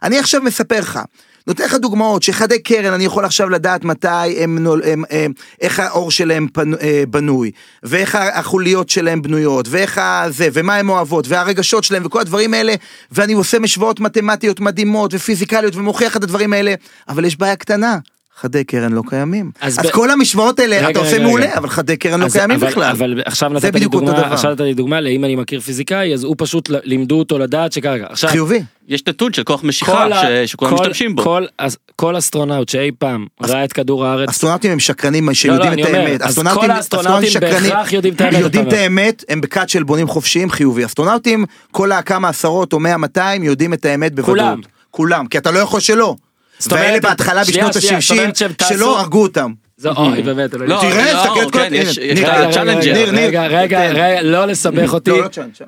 אני 0.04 0.20
עכשיו 0.20 0.42
מספר 0.42 0.80
לך, 0.80 1.00
נותן 1.48 1.64
לך 1.64 1.74
דוגמאות 1.74 2.24
שחדי 2.24 2.60
קרן, 2.60 2.94
אני 2.94 3.06
יכול 3.06 3.26
עכשיו 3.26 3.50
לדעת 3.50 3.84
מתי 3.84 4.08
הם, 4.44 4.60
נול, 4.60 4.82
הם, 4.86 5.04
הם 5.10 5.34
איך 5.62 5.80
העור 5.80 6.12
שלהם 6.12 6.48
פנו, 6.54 6.78
אה, 6.82 7.04
בנוי, 7.10 7.52
ואיך 7.84 8.18
החוליות 8.34 8.90
שלהם 8.90 9.22
בנויות, 9.22 9.68
ואיך 9.70 10.02
זה, 10.30 10.48
ומה 10.54 10.76
הם 10.76 10.90
אוהבות, 10.90 11.28
והרגשות 11.28 11.84
שלהם, 11.84 12.06
וכל 12.06 12.20
הדברים 12.20 12.54
האלה, 12.54 12.74
ואני 13.12 13.34
עושה 13.34 13.60
משוואות 13.60 14.00
מתמטיות 14.00 14.60
מדהימות 14.60 15.14
ופיזיקליות 15.14 15.76
ומוכיח 15.76 16.18
את 16.18 16.24
הדברים 16.24 16.54
האלה, 16.54 16.74
אבל 17.10 17.26
יש 17.26 17.38
בעיה 17.38 17.56
קטנה. 17.56 17.98
חדי 18.42 18.64
קרן 18.64 18.92
לא 18.92 19.02
קיימים. 19.10 19.52
אז 19.62 19.80
אז, 19.80 19.86
ב- 19.86 19.90
כל 19.92 20.12
המשוואות 20.12 20.60
האלה, 20.60 20.78
רגע, 20.78 20.90
אתה 20.90 21.00
עושה 21.00 21.14
רגע, 21.16 21.24
מעולה, 21.24 21.46
רגע. 21.46 21.58
אבל 21.58 21.70
חדי 21.70 21.98
קרן 21.98 22.20
לא 22.20 22.28
קיימים 22.32 22.58
אבל- 22.58 22.68
בכלל. 22.68 22.84
אבל 22.92 23.22
עכשיו 23.26 23.50
נתת 23.50 23.76
לי 23.76 23.80
דוגמה. 23.86 24.34
עכשיו 24.34 24.52
נתת 24.52 24.62
לי 24.62 24.74
דוגמה 24.74 25.02
לאם 25.02 25.26
אני 25.26 25.36
מכיר 25.36 25.60
פיזיקאי, 25.60 26.14
אז 26.14 26.24
הוא 26.24 26.36
פשוט 26.38 26.70
לימדו 26.84 27.20
אותו 27.20 27.40
לדעת 27.40 27.72
שככה. 27.72 27.96
עכשיו, 28.10 28.30
חיובי. 28.30 28.64
יש 28.88 29.04
נתון 29.08 29.34
של 29.34 29.44
כוח 29.44 29.64
משיכה 29.64 30.08
ש- 30.46 30.52
שכולם 30.52 30.72
כל- 30.72 30.82
משתמשים 30.82 31.16
בו. 31.16 31.24
כל- 31.24 31.46
אז 31.58 31.78
כל 31.96 32.18
אסטרונאוט 32.18 32.70
שאי 32.70 32.92
פעם 33.00 33.26
ראה 33.44 33.64
את 33.64 33.74
כדור 33.74 34.06
הארץ, 34.06 34.30
אסטרונאוטים 34.30 34.72
הם 34.72 34.80
שקרנים 34.80 35.28
לא, 35.28 35.34
שיודעים 35.34 35.74
אני 35.74 35.84
את 35.84 35.88
האמת. 35.88 36.22
אז 36.22 36.30
אסטרונאוטים 36.30 36.62
כל 36.62 36.72
האסטרונאוטים 36.72 37.28
אסטרונאוטים 37.28 37.62
בהכרח 37.70 37.94
יודעים 37.94 38.14
את 38.14 38.22
האמת, 38.22 38.40
יודעים 38.40 38.68
את 38.68 38.74
האמת, 38.74 39.24
הם 39.30 39.42
בכת 39.42 39.70
של 39.70 39.84
בונים 39.84 40.08
חופשיים 40.08 40.50
חיובי. 40.50 40.86
אסטרונאוטים, 40.86 41.46
כל 41.72 41.92
הכמה 41.92 42.30
עשרות 42.30 42.74
או 42.74 42.80
מאה 42.80 42.98
מאתיים 42.98 43.44
יודעים 43.44 43.74
את 43.74 43.86
האמת 43.86 44.16
בוודאות. 44.16 44.38
כולם. 44.38 44.62
כולם, 44.92 45.28
כי 45.28 45.38
אתה 45.38 45.52
לא 45.52 45.60
יכול 45.60 45.80
שלא. 45.80 46.16
זאת 46.60 46.72
אומרת, 46.72 46.86
ואלה 46.88 47.00
בהתחלה 47.00 47.42
בשנות 47.42 47.74
שנייה, 47.74 48.00
זאת 48.02 48.12
אומרת 48.12 48.36
שהם 48.36 48.52
ה-60 48.52 48.64
טסו- 48.64 48.74
שלא 48.74 49.00
הרגו 49.00 49.22
אותם. 49.24 49.54
זה 49.80 49.90
אוי 49.90 50.22
באמת, 50.22 50.54
אלוהים. 50.56 50.70
לא, 50.72 50.78
תראה, 50.82 51.14
לא, 51.14 51.20
תסתכל 51.20 51.42
את 51.42 51.52
כל- 51.52 51.60
כן, 51.60 51.72
ניר. 51.72 53.12
ניר, 53.12 53.28
רגע, 53.28 53.48
רגע, 53.48 54.22
לא 54.22 54.46
לסבך 54.46 54.94
אותי, 54.94 55.12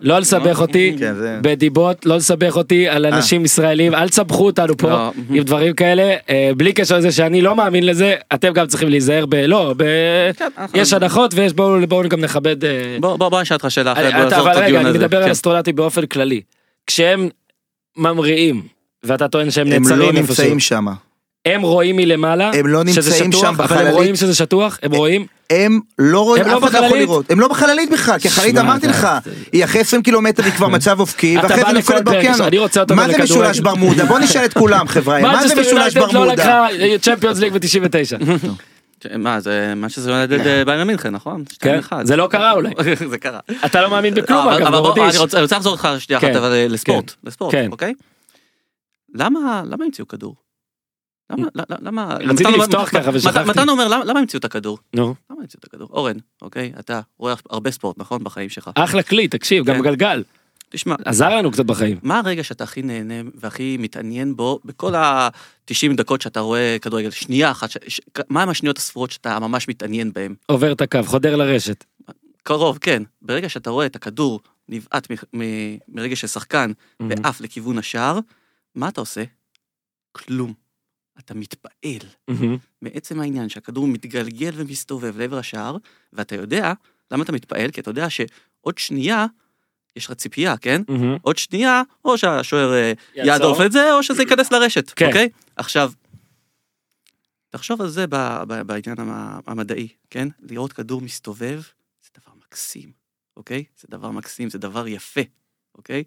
לא, 0.02 0.20
לסבך 0.20 0.62
אותי 0.62 0.96
בדיבות, 1.42 2.06
לא 2.06 2.16
לסבך 2.16 2.56
אותי 2.58 2.90
על 2.90 3.06
אנשים 3.06 3.46
ישראלים, 3.46 3.96
אל 3.96 4.10
תסבכו 4.10 4.46
אותנו 4.46 4.78
פה 4.78 4.90
לא. 4.90 5.12
עם 5.30 5.44
דברים 5.44 5.74
כאלה, 5.74 6.16
אה, 6.30 6.52
בלי 6.58 6.74
קשר 6.74 6.98
לזה 6.98 7.12
שאני 7.12 7.42
לא 7.42 7.56
מאמין 7.56 7.86
לזה, 7.86 8.16
אתם 8.34 8.54
גם 8.54 8.68
צריכים 8.68 8.90
להיזהר 8.90 9.26
ב... 9.26 9.36
לא, 9.36 9.74
ב... 9.78 9.84
כן, 10.38 10.46
יש 10.74 10.94
הנחות 10.94 11.34
ויש 11.34 11.54
בואו 11.54 12.10
גם 12.10 12.20
נכבד... 12.22 12.66
אה, 12.66 12.98
בוא 13.00 13.16
בוא 13.18 13.30
בוא 13.30 13.42
נשאל 13.42 13.56
אותך 13.56 13.72
שאלה 13.72 13.92
אחרת, 13.94 14.34
אבל 14.34 14.52
רגע, 14.52 14.82
אני. 14.82 14.90
מדבר 14.92 15.18
על 15.18 15.24
כן. 15.26 15.32
אסטרונטים 15.32 15.76
באופן 15.76 16.06
כללי. 16.06 16.42
כשהם 16.88 17.30
ממריאים, 17.98 18.62
ואתה 19.04 19.28
טוען 19.28 19.52
שהם 19.52 19.68
הם 19.68 19.74
נעצרים 19.84 20.00
לא 20.00 20.06
איפשהו, 20.06 20.22
נמצאים 20.22 20.60
שם. 20.60 20.86
הם 21.46 21.62
רואים 21.62 21.96
מלמעלה, 21.98 22.52
הם 22.54 22.68
לא 22.68 22.84
נמצאים 22.84 23.32
שטוח, 23.32 23.42
שם 23.42 23.48
אבל 23.48 23.64
הם 23.64 23.66
בחללית. 23.66 23.94
רואים 23.94 24.16
שזה 24.16 24.36
שטוח, 24.36 24.80
הם 24.84 24.92
רואים, 24.96 25.26
הם 25.50 25.80
לא 26.00 26.22
רואים, 26.24 26.44
הם 26.44 26.50
לא 26.52 26.58
אף 26.58 26.64
אחד 26.64 26.74
לא 26.74 26.78
יכול 26.78 26.88
בחללית? 26.90 27.10
לראות. 27.10 27.32
הם 27.32 27.40
לא 27.40 27.48
בחללית 27.48 27.90
בכלל, 27.92 28.20
כי 28.20 28.28
החללית 28.28 28.58
אמרתי 28.58 28.88
לך, 28.88 29.08
היא 29.52 29.64
אחרי 29.64 29.82
20 29.82 30.04
קילומטר 30.04 30.44
היא 30.44 30.54
כבר 30.54 30.68
מצב 30.68 31.00
אופקי, 31.00 31.40
אתה 31.40 31.48
ואחרי 31.48 31.64
זה 31.66 31.72
נופלת 31.72 32.04
באוקיינוס. 32.04 32.40
מה 32.90 33.08
זה. 33.12 33.24
משולש 33.24 33.60
ברמודה? 33.60 34.06
בוא 34.06 34.20
נשאל 34.20 34.46
את 34.46 34.54
כולם 34.54 34.88
חבר'ה, 34.88 35.22
מה 35.22 35.48
זה 35.48 35.56
משולש 35.62 35.98
לא 35.98 36.06
ברמודה? 36.08 36.34
לקחה 36.34 36.68
צ'מפיונס 37.02 37.40
ליג 37.40 37.54
ב-99. 37.54 38.26
כן, 39.00 39.22
מה 39.22 39.40
זה 39.40 39.74
מה 39.76 39.90
שזה 39.90 40.12
יונדד 40.12 40.66
ביירן 40.66 40.88
מינכן 40.88 41.10
נכון? 41.10 41.44
כן, 41.60 41.80
2-1. 41.90 41.94
זה 42.04 42.16
לא 42.16 42.28
קרה 42.32 42.52
אולי. 42.52 42.70
זה 43.10 43.18
קרה. 43.18 43.40
אתה 43.66 43.82
לא 43.82 43.90
מאמין 43.90 44.14
בכלום 44.14 44.48
אבל- 44.48 44.64
אגב. 44.64 45.00
אני 45.00 45.18
רוצה 45.42 45.56
לחזור 45.56 45.74
איתך 45.74 45.88
שנייה 46.00 46.20
אחת 46.20 46.28
כן, 46.28 46.36
אבל, 46.36 46.52
אה, 46.54 46.68
לספורט, 46.70 47.10
כן, 47.10 47.28
לספורט, 47.28 47.52
כן. 47.52 47.68
אוקיי? 47.72 47.94
למה 49.14 49.64
למה 49.66 49.86
המציאו 49.86 50.08
כדור? 50.08 50.36
למה 51.32 51.48
למה- 51.82 52.14
רציתי 52.16 52.52
לפתוח 52.52 52.90
ככה 52.90 53.10
ושכחתי. 53.14 53.50
מתן 53.50 53.70
אומר 53.70 53.88
למה 53.88 54.20
המציאו 54.20 54.40
את 54.40 54.46
הכדור? 54.46 54.78
נו, 54.94 55.16
למה 55.32 55.42
המציאו 55.42 55.60
את 55.60 55.66
הכדור? 55.66 55.88
אורן, 55.92 56.18
אוקיי? 56.42 56.72
אתה 56.80 57.02
רואה 57.18 57.34
הרבה 57.50 57.72
ספורט 57.72 57.98
נכון 57.98 58.24
בחיים 58.24 58.50
שלך. 58.50 58.70
אחלה 58.76 59.04
כלי, 59.04 59.28
תקשיב, 59.28 59.66
גם 59.66 59.76
כן. 59.76 59.82
גלגל. 59.82 60.24
תשמע, 60.70 60.96
עזר 61.06 61.36
לנו 61.36 61.52
קצת 61.52 61.66
בחיים. 61.66 61.98
מה 62.04 62.20
הרגע 62.20 62.44
שאתה 62.44 62.64
הכי 62.64 62.82
נהנה 62.82 63.14
והכי 63.36 63.78
מתעניין 63.80 64.36
בו 64.36 64.60
בכל 64.66 64.96
ה-90 64.96 65.74
דקות 65.96 66.22
שאתה 66.22 66.40
רואה 66.40 66.78
כדורגל? 66.82 67.10
שנייה 67.10 67.52
אחת, 67.52 67.70
מה 68.30 68.44
הם 68.44 68.50
השניות 68.50 68.78
הספורות 68.78 69.12
שאתה 69.12 69.40
ממש 69.40 69.68
מתעניין 69.68 70.14
בהם? 70.14 70.36
עובר 70.46 70.72
את 70.72 70.82
הקו, 70.82 71.00
חודר 71.06 71.36
לרשת. 71.36 71.84
קרוב, 72.44 72.78
כן. 72.82 73.04
ברגע 73.22 73.50
שאתה 73.50 73.70
רואה 73.70 73.86
את 73.86 73.96
הכדור 73.96 74.40
נבעט 74.70 75.08
מ- 75.12 75.40
מ- 75.42 75.78
מרגע 75.88 76.16
של 76.16 76.28
שחקן 76.28 76.72
ועף 77.00 77.42
לכיוון 77.42 77.78
השער, 77.78 78.20
מה 78.76 78.90
אתה 78.90 79.02
עושה? 79.02 79.24
כלום. 80.12 80.54
אתה 81.20 81.34
מתפעל. 81.34 82.10
מעצם 82.82 83.20
העניין 83.20 83.50
שהכדור 83.50 83.88
מתגלגל 83.88 84.52
ומסתובב 84.56 85.18
לעבר 85.18 85.38
השער, 85.38 85.78
ואתה 86.14 86.36
יודע, 86.36 86.74
למה 87.12 87.24
אתה 87.24 87.32
מתפעל? 87.32 87.72
כי 87.72 87.82
אתה 87.82 87.90
יודע 87.90 88.10
שעוד 88.10 88.78
שנייה, 88.78 89.26
יש 89.96 90.06
לך 90.06 90.14
ציפייה, 90.14 90.58
כן? 90.58 90.82
מהמם. 90.88 91.18
עוד 91.22 91.38
שנייה, 91.38 91.82
או 92.06 92.18
שהשוער 92.18 92.74
אה. 92.74 92.94
יעדוף 93.16 93.58
את 93.66 93.72
זה, 93.72 93.94
או 93.94 94.04
שזה 94.04 94.22
ייכנס 94.24 94.52
לרשת, 94.52 94.90
כן. 94.96 95.06
אוקיי? 95.08 95.30
עכשיו, 95.56 95.92
תחשוב 97.50 97.82
על 97.82 97.90
זה 97.90 98.08
בעניין 98.66 99.00
המ- 99.00 99.40
המדעי, 99.48 99.88
כן? 100.10 100.28
לראות 100.40 100.74
כדור 100.74 101.02
מסתובב, 101.02 101.62
זה 102.04 102.10
דבר 102.22 102.34
מקסים, 102.46 102.92
אוקיי? 103.38 103.64
זה 103.80 103.88
דבר 103.90 104.12
מקסים, 104.12 104.50
זה 104.50 104.58
דבר 104.58 104.88
יפה, 104.88 105.22
אוקיי? 105.76 106.04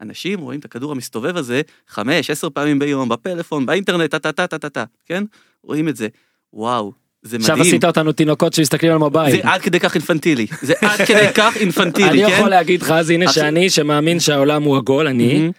אנשים 0.00 0.40
רואים 0.40 0.60
את 0.60 0.64
הכדור 0.64 0.92
המסתובב 0.92 1.36
הזה 1.36 1.60
חמש, 1.88 2.30
עשר 2.30 2.50
פעמים 2.50 2.78
ביום, 2.78 3.08
בפלאפון, 3.08 3.66
באינטרנט, 3.66 4.10
טה-טה-טה-טה-טה, 4.10 4.84
כן? 5.06 5.24
רואים 5.62 5.88
את 5.88 5.96
זה. 5.96 6.08
וואו, 6.52 6.92
זה 7.22 7.36
עכשיו 7.36 7.56
מדהים. 7.56 7.68
עשית 7.74 7.84
אותנו 7.84 8.12
תינוקות 8.12 8.52
שמסתכלים 8.52 8.92
על 8.92 8.98
מובייל. 8.98 9.30
זה 9.42 9.48
עד 9.48 9.60
כדי 9.60 9.80
כך 9.80 9.94
אינפנטילי. 9.94 10.46
זה 10.62 10.74
עד 10.80 11.00
כדי 11.06 11.26
כך 11.38 11.56
אינפנטילי, 11.56 12.08
אני 12.10 12.26
כן? 12.26 12.38
יכול 12.38 12.48
להגיד 12.48 12.82
לך, 12.82 12.90
אז 12.90 13.10
הנה 13.10 13.24
עכשיו- 13.24 13.44
שאני, 13.44 13.70
שמאמין 13.70 14.20
שהעולם 14.20 14.62
הוא 14.62 14.76
עגול, 14.76 15.06
אני. 15.06 15.50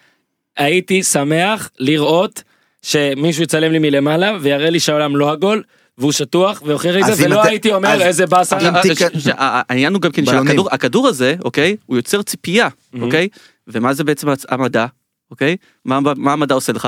הייתי 0.58 1.04
שמח 1.04 1.70
לראות 1.80 2.44
שמישהו 2.82 3.44
יצלם 3.44 3.72
לי 3.72 3.80
מלמעלה 3.80 4.38
ויראה 4.42 4.70
לי 4.70 4.80
שהעולם 4.80 5.16
לא 5.16 5.32
עגול, 5.32 5.64
והוא 5.98 6.12
שטוח 6.12 6.62
ויוכיח 6.66 6.96
לי 6.96 7.14
זה, 7.14 7.26
ולא 7.26 7.42
אתה- 7.42 7.50
הייתי 7.50 7.74
אומר 7.74 7.90
אז- 7.90 8.02
איזה 8.02 8.26
באסה. 8.26 8.58
העניין 9.38 9.94
הוא 9.94 10.02
גם 10.02 10.12
כן. 10.12 10.26
שהכדור 10.26 10.70
הכדור 10.72 11.08
הזה 11.08 11.36
אוקיי 11.44 11.76
הוא 11.86 11.98
יוצר 11.98 12.22
ציפייה 12.22 12.68
Mhm. 12.68 12.98
אוקיי 13.02 13.28
ומה 13.68 13.94
זה 13.94 14.04
בעצם 14.04 14.28
המדע 14.50 14.86
אוקיי 15.32 15.58
מה 15.86 16.00
מה 16.16 16.34
המדע 16.34 16.56
עושה 16.56 16.74
לך. 16.74 16.88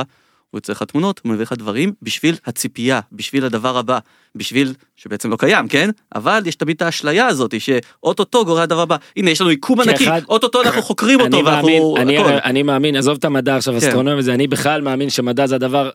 הוא 0.49 0.57
יוצר 0.57 0.73
לך 0.73 0.83
תמונות 0.83 1.21
הוא 1.23 1.31
מביא 1.31 1.43
לך 1.43 1.53
דברים 1.53 1.93
בשביל 2.01 2.35
הציפייה 2.45 2.99
בשביל 3.11 3.45
הדבר 3.45 3.77
הבא 3.77 3.99
בשביל 4.35 4.73
שבעצם 4.95 5.29
לא 5.29 5.35
קיים 5.35 5.67
כן 5.67 5.89
אבל 6.15 6.41
יש 6.45 6.55
תמיד 6.55 6.75
את 6.75 6.81
האשליה 6.81 7.27
הזאת 7.27 7.61
שאו-טו-טו 7.61 8.45
קורה 8.45 8.61
הדבר 8.61 8.81
הבא 8.81 8.95
הנה 9.17 9.29
יש 9.29 9.41
לנו 9.41 9.49
עיקום 9.49 9.81
ענקי 9.81 10.05
או-טו-טו 10.29 10.61
אנחנו 10.61 10.81
חוקרים 10.81 11.21
אני 11.21 11.27
אותו 11.27 11.45
ואנחנו 11.45 11.95
אני, 11.97 12.17
הכל. 12.17 12.29
אני 12.45 12.63
מאמין, 12.63 12.95
עזוב 12.95 13.17
את 13.17 13.25
המדע 13.25 13.55
עכשיו, 13.55 13.73
כן. 13.73 13.87
אסטרונומיה 13.87 14.17
וזה, 14.17 14.33
אני 14.33 14.47
בכלל 14.47 14.81
מאמין 14.81 15.09
שמדע 15.09 15.47
זה 15.47 15.55
הדבר 15.55 15.89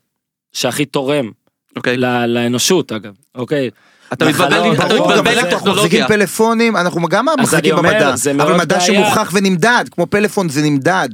שהכי 0.53 0.85
תורם 0.85 1.31
אוקיי 1.77 1.97
לאנושות 2.27 2.93
אגב, 2.93 3.15
אוקיי. 3.35 3.71
אתה 4.15 4.25
מתבלבל 4.29 4.65
עם- 4.65 4.75
ברור, 4.75 5.09
מתבלבל 5.09 5.39
עם 5.39 5.39
אנחנו 5.39 5.57
מחזיקים 5.57 5.59
טכנולוגיה. 5.59 6.09
פלאפונים, 6.09 6.77
אנחנו 6.77 7.09
גם 7.09 7.27
מחזיקים 7.41 7.77
במדע, 7.77 8.15
אבל 8.41 8.57
מדע. 8.57 8.81
שמוכח 8.81 9.31
ונמדד, 9.35 9.85
כמו 9.91 10.07
פלאפון 10.07 10.49
זה 10.49 10.63
נמדד. 10.63 11.09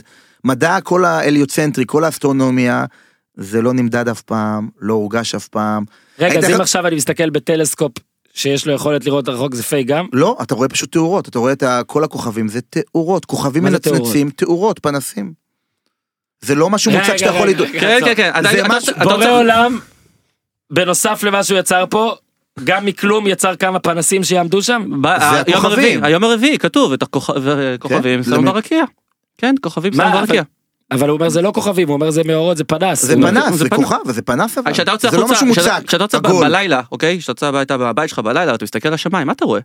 מדע 0.44 0.80
כל 0.80 1.04
ההליוצנטרי, 1.04 1.84
כל 1.86 2.04
האסטרונומיה, 2.04 2.84
זה 3.36 3.62
לא 3.62 3.72
נמדד 3.72 4.08
אף 4.08 4.22
פעם, 4.22 4.68
לא 4.80 4.94
הורגש 4.94 5.34
אף 5.34 5.48
פעם. 5.48 5.84
רגע, 6.18 6.38
אז 6.38 6.50
אם 6.50 6.60
עכשיו 6.60 6.86
אני 6.86 6.96
מסתכל 6.96 7.30
בטלסקופ 7.30 7.92
שיש 8.34 8.66
לו 8.66 8.72
יכולת 8.72 9.04
לראות 9.04 9.28
רחוק 9.28 9.54
זה 9.54 9.62
פייק 9.62 9.86
גם? 9.86 10.06
לא, 10.12 10.36
אתה 10.42 10.54
רואה 10.54 10.68
פשוט 10.68 10.92
תאורות, 10.92 11.28
אתה 11.28 11.38
רואה 11.38 11.52
את 11.52 11.62
כל 11.86 12.04
הכוכבים, 12.04 12.48
זה 12.48 12.60
תאורות, 12.60 13.24
כוכבים 13.24 13.64
מנצנצים, 13.64 14.30
תאורות, 14.30 14.78
פנסים. 14.78 15.32
זה 16.40 16.54
לא 16.54 16.70
משהו 16.70 16.92
מוצק 16.92 17.16
שאתה 17.16 17.30
יכול. 17.30 17.48
רגע. 17.48 17.66
כן 17.80 17.98
כן 18.04 18.14
כן 18.14 19.02
בורא 19.04 19.30
עולם, 19.30 19.78
בנוסף 20.70 21.22
למה 21.22 21.44
שהוא 21.44 21.58
יצר 21.58 21.84
פה, 21.90 22.14
גם 22.64 22.86
מכלום 22.86 23.26
יצר 23.26 23.56
כמה 23.56 23.78
פנסים 23.78 24.24
שיעמדו 24.24 24.62
שם? 24.62 25.02
הכוכבים. 25.04 25.54
הרביעי, 25.64 25.98
היום 26.02 26.24
הרביעי 26.24 26.58
כתוב 26.58 26.92
את 26.92 27.02
הכוכבים 27.02 27.78
כן, 27.80 28.22
שמו 28.22 28.42
ברקיע. 28.42 28.84
כן, 29.38 29.54
כוכבים 29.60 29.92
שמו 29.92 30.10
ברקיע. 30.12 30.42
אבל 30.90 31.08
הוא 31.08 31.16
אומר 31.16 31.28
זה 31.28 31.42
לא 31.42 31.52
כוכבים, 31.54 31.88
הוא 31.88 31.94
אומר 31.94 32.10
זה 32.10 32.22
מאורות, 32.24 32.56
זה 32.56 32.64
פנס. 32.64 33.04
זה 33.04 33.14
פנס, 33.14 33.50
זה 33.50 33.56
זה. 33.56 33.68
כוכב, 33.68 33.96
זה 34.10 34.22
פנס 34.22 34.58
אבל. 34.58 34.72
זה 34.98 35.18
לא 35.18 35.28
משהו 35.28 35.46
מוצק, 35.46 35.82
כשאתה 35.86 36.04
יוצא. 36.04 36.18
בלילה, 36.18 36.80
אוקיי? 36.92 37.18
כשאתה 37.18 37.30
יוצא 37.30 37.46
הביתה 37.46 37.76
מהבית 37.76 38.08
שלך 38.10 38.18
בלילה, 38.18 38.54
אתה 38.54 38.64
מסתכל 38.64 38.88
לשמיים, 38.88 39.26
מה 39.26 39.32
אתה 39.32 39.44
רואה? 39.44 39.60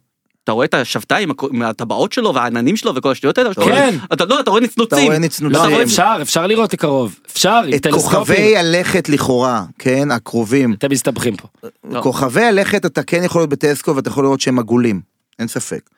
אתה 0.46 0.52
רואה 0.52 0.66
את 0.66 0.74
השבתאי 0.74 1.26
עם 1.52 1.62
הטבעות 1.62 2.14
שלו 2.14 2.34
והעננים 2.34 2.78
שלו 2.78 2.96
וכל 2.96 3.12
השטויות 3.12 3.38
האלה? 3.38 3.54
כן. 3.54 3.96
אתה 4.14 4.26
לא, 4.26 4.40
אתה 4.40 4.50
רואה 4.50 4.62
נצנוצים. 4.62 4.98
אתה 4.98 5.06
רואה 5.06 5.20
לא, 5.20 5.26
נצנוצים. 5.26 5.62
אבל 5.62 5.84
אפשר, 5.84 6.18
אפשר 6.22 6.48
לראות 6.48 6.74
מקרוב. 6.74 7.20
אפשר, 7.32 7.62
עם 7.68 7.74
את. 7.76 7.88
כוכבי 7.92 8.58
הלכת 8.58 9.10
לכאורה, 9.10 9.64
כן, 9.80 10.12
הקרובים. 10.12 10.74
אתם 10.74 10.92
מסתבכים 10.92 11.36
פה. 11.36 11.48
לא. 11.90 12.02
כוכבי 12.02 12.44
הלכת 12.44 12.86
אתה 12.86 13.04
כן 13.04 13.24
יכול 13.24 13.42
להיות 13.42 13.50
בטלסקופ 13.50 13.96
ואתה 13.96 14.10
יכול 14.10 14.24
לראות 14.24 14.42
שהם 14.42 14.60
עגולים, 14.60 15.02
אין 15.40 15.48
ספק. 15.48 15.90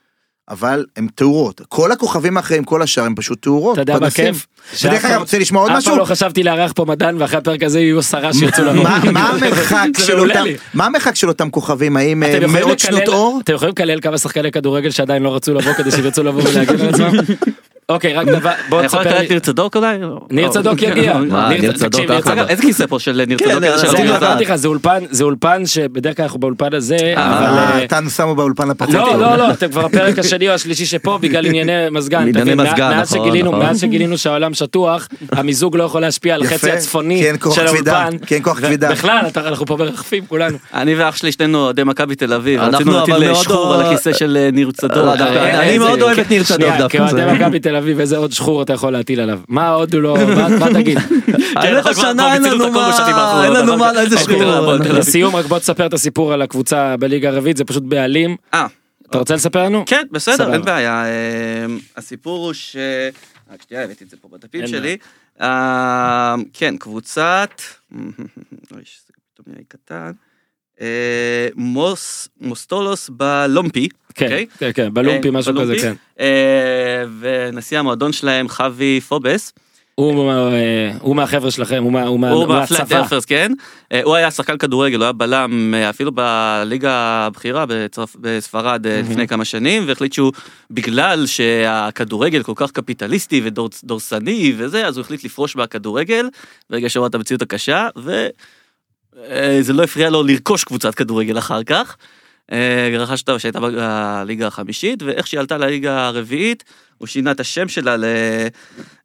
אבל 0.50 0.86
הם 0.98 1.08
תאורות, 1.16 1.62
כל 1.70 1.92
הכוכבים 1.92 2.38
האחרים, 2.38 2.64
כל 2.64 2.82
השאר 2.82 3.04
הם 3.04 3.16
פשוט 3.16 3.42
תאורות, 3.42 3.74
אתה 3.74 3.82
יודע 3.82 4.00
מה. 4.00 4.12
כיף? 4.12 4.48
ודרך 4.84 5.06
אגב, 5.06 5.20
רוצה 5.20 5.40
לשמוע 5.40 5.62
עוד 5.62 5.72
אף 5.72 5.78
משהו? 5.78 5.92
פעם 5.92 6.00
לא 6.00 6.06
חשבתי 6.06 6.44
לארח 6.44 6.72
פה 6.76 6.86
מדען 6.86 7.22
ואחרי 7.22 7.38
הפרק 7.38 7.64
הזה 7.64 7.80
יהיו 7.80 8.00
עשרה 8.00 8.34
שירצו 8.34 8.64
לבוא. 8.64 8.84
מה 8.84 9.30
המרחק 9.34 9.88
של 9.98 10.20
אותם, 10.20 10.44
לי. 10.44 10.58
מה 10.74 10.86
המרחק 10.86 11.16
של 11.16 11.28
אותם 11.28 11.50
כוכבים, 11.50 11.98
האם 11.98 12.24
אה, 12.24 12.48
מאות 12.48 12.80
שנות 12.80 13.08
אור? 13.08 13.40
אתם 13.44 13.54
יכולים 13.54 13.72
לקלל 13.72 14.02
כמה 14.02 14.18
שחקני 14.18 14.52
כדורגל 14.52 14.90
שעדיין 14.90 15.24
לא 15.24 15.36
רצו 15.36 15.54
לבוא 15.54 15.74
כדי 15.74 15.92
שירצו 15.92 16.24
לבוא 16.24 16.42
ולהגן 16.44 16.82
על 16.82 16.90
עצמם? 16.90 17.12
אוקיי, 17.92 18.14
רק 18.14 18.28
דבר, 18.28 18.52
בוא 18.70 18.80
אני 18.80 18.86
יכול 18.86 19.00
תספר 19.04 19.20
לי. 19.20 19.26
את 19.26 19.30
ניר 19.32 19.40
צדוק 19.40 19.76
אולי? 19.78 19.98
ניר 20.32 20.50
צדוק 20.50 20.82
יגיע. 20.88 21.18
מה, 21.18 21.50
ניר 21.50 21.72
צדוק 21.72 22.02
אחלה. 22.12 22.48
איזה 22.48 22.62
כיסא 22.62 22.86
פה 22.86 23.00
של 23.00 23.24
ניר 23.28 23.38
כן, 23.38 23.46
צדוק? 23.46 23.64
אוהד? 23.64 24.24
אמרתי 24.24 24.44
לך, 24.46 24.56
זה 24.56 24.68
אולפן, 24.68 25.04
זה 25.10 25.24
אולפן 25.24 25.66
שבדרך 25.66 26.18
כלל 26.18 26.24
אנחנו 26.24 26.40
באולפן 26.40 26.74
הזה, 26.74 26.96
אבל... 27.16 27.24
אה, 27.24 27.70
אה, 27.78 27.84
אותנו 27.84 28.10
שמו 28.10 28.36
באולפן 28.36 28.70
הפחות 28.70 28.94
לא. 28.94 29.18
לא, 29.20 29.36
לא, 29.36 29.52
אתם 29.52 29.70
כבר 29.72 29.86
הפרק 29.86 30.20
השני 30.20 30.50
או 30.50 30.54
השלישי 30.54 30.86
שפה 30.86 31.18
בגלל 31.22 31.46
ענייני 31.46 31.72
מזגן. 31.92 32.30
מאז 32.56 32.78
נכון, 33.16 33.20
שגילינו- 33.24 33.52
נכון. 33.52 33.66
מאז 33.66 33.82
שגילינו 33.82 34.18
שהעולם 34.18 34.54
שטוח, 34.54 35.08
המיזוג 35.32 35.76
לא 35.78 35.84
יכול 35.84 36.02
להשפיע 36.02 36.36
על 36.36 36.42
החצי 36.44 36.72
הצפוני 36.72 37.18
כי 37.20 37.28
אין 37.28 37.36
כוח 37.40 37.56
של 37.56 37.68
האולפן. 37.68 38.18
כי 38.26 38.36
אין 38.36 38.44
כוח 38.44 38.60
כבידה. 38.60 38.92
בכלל, 38.92 39.24
אתה- 39.28 39.48
אנחנו 39.48 39.66
פה 39.66 39.76
מרחפים 39.78 40.24
כולנו. 40.28 40.58
אני 40.74 40.96
ואח 40.96 41.16
שלי 41.18 41.32
שנינו 41.32 41.58
אוהדי 41.58 41.84
מכבי 41.84 42.16
תל 42.16 42.34
אביב, 42.34 42.62
אנחנו 42.62 43.04
אבל 43.04 43.34
שחור 43.36 43.74
על 43.74 43.82
הכיסא 43.82 44.14
של 44.14 44.38
אה, 44.40 44.50
ניר 44.54 44.72
צדוק. 44.72 44.92
לא, 44.98 45.14
אה, 45.20 45.64
אני 45.70 45.78
מאוד 45.78 46.02
אוהב 46.02 46.20
את 46.20 46.30
ניר 46.30 46.44
צדוק 46.44 46.70
דווקא. 46.78 47.77
תל 47.78 47.84
אביב, 47.84 48.00
איזה 48.00 48.18
עוד 48.18 48.32
שחור 48.32 48.62
אתה 48.62 48.74
יכול 48.74 48.94
להטיל 48.94 49.20
עליו? 49.20 49.40
מה 49.48 49.70
עוד 49.70 49.94
הוא 49.94 50.02
לא... 50.02 50.18
מה 50.60 50.68
תגיד? 50.82 50.98
כבר 51.00 52.34
אין 52.34 52.44
לנו 52.44 52.72
מה, 52.72 52.88
האחרונות, 52.88 53.46
אין 53.46 53.54
לנו 53.54 53.74
אבל- 53.74 53.94
מה, 53.94 54.02
איזה 54.02 54.18
שחור. 54.18 54.44
לסיום, 54.76 55.36
רק 55.36 55.46
בוא 55.46 55.60
תספר 55.60 55.86
את 55.86 55.94
הסיפור 55.94 56.34
על 56.34 56.42
הקבוצה 56.42 56.98
בליגה 56.98 57.30
הרביעית, 57.30 57.58
זה 57.58 57.66
פשוט 57.66 57.84
בעלים. 57.84 58.36
אה, 58.54 58.68
אתה 59.10 59.18
רוצה 59.18 59.36
לספר 59.36 59.64
לנו? 59.64 59.84
כן, 59.86 60.08
בסדר. 60.12 60.54
אין 60.54 60.62
בעיה. 60.62 61.06
אה, 61.06 61.66
הסיפור 61.98 62.46
הוא 62.46 62.54
ש... 62.54 62.76
רק 63.54 63.62
שנייה, 63.68 63.84
הבאתי 63.84 64.04
את 64.04 64.10
זה 64.10 64.18
פה 64.22 64.28
בדפים 64.32 64.68
שלי. 64.68 64.98
אה, 65.42 66.36
כן, 66.54 66.78
קבוצת... 66.78 67.62
אוי, 68.72 68.82
זה 69.48 69.54
קטן. 69.68 70.12
אה, 70.82 70.88
מוס, 71.56 72.28
מוסטולוס 72.42 73.10
בלומפי. 73.14 73.88
כן, 74.16 74.26
אוקיי? 74.26 74.46
כן, 74.60 74.72
כן, 74.74 74.90
בלומפי, 74.94 75.28
אה, 75.28 75.32
משהו 75.34 75.54
כזה, 75.54 75.62
בלומפי. 75.64 75.82
כן. 75.82 75.94
אה, 76.20 77.04
ונשיא 77.20 77.80
המועדון 77.80 78.14
שלהם, 78.14 78.50
חווי 78.50 79.02
פובס. 79.02 79.54
הוא 79.96 80.32
אה, 80.32 80.92
הוא 81.00 81.16
מהחבר'ה 81.16 81.52
שלכם, 81.52 81.84
הוא 81.84 81.92
מה- 81.92 82.04
הוא 82.04 82.20
הוא 82.30 82.48
מהצבא. 82.48 82.98
ארפרס, 82.98 83.26
כן. 83.26 83.52
הוא 84.04 84.16
היה 84.16 84.32
שחקן 84.32 84.58
כדורגל, 84.58 84.98
הוא 84.98 85.04
היה 85.04 85.12
בלם 85.12 85.74
אפילו 85.90 86.12
בליגה 86.12 86.92
הבכירה 86.94 87.66
בצרפ- 87.68 88.16
בספרד 88.22 88.88
אה, 88.88 89.02
לפני 89.10 89.28
כמה 89.28 89.46
שנים, 89.46 89.84
והחליט 89.88 90.14
שהוא, 90.14 90.32
בגלל 90.72 91.26
שהכדורגל 91.26 92.44
כל 92.44 92.54
כך 92.56 92.72
קפיטליסטי 92.72 93.42
ודורסני 93.44 94.54
וזה, 94.58 94.88
אז 94.88 94.98
הוא 94.98 95.02
החליט 95.04 95.24
לפרוש 95.24 95.56
מהכדורגל, 95.56 96.28
ברגע 96.70 96.90
שהוא 96.90 97.08
את 97.08 97.16
המציאות 97.16 97.42
הקשה, 97.42 97.88
וזה 99.18 99.74
לא 99.74 99.84
הפריע 99.84 100.10
לו 100.10 100.24
לרכוש 100.24 100.64
קבוצת 100.64 100.96
כדורגל 100.96 101.38
אחר 101.38 101.64
כך. 101.64 101.98
אה, 102.52 102.98
רכש 103.00 103.22
אותה 103.22 103.40
שהייתה 103.40 103.60
בליגה 103.60 104.48
החמישית, 104.48 105.04
ואיך 105.04 105.28
שהיא 105.28 105.40
עלתה 105.40 105.58
לליגה 105.58 106.08
הרביעית, 106.08 106.64
הוא 106.98 107.08
שינה 107.08 107.32
את 107.32 107.40
השם 107.40 107.68
שלה 107.68 107.98
ל... 107.98 108.06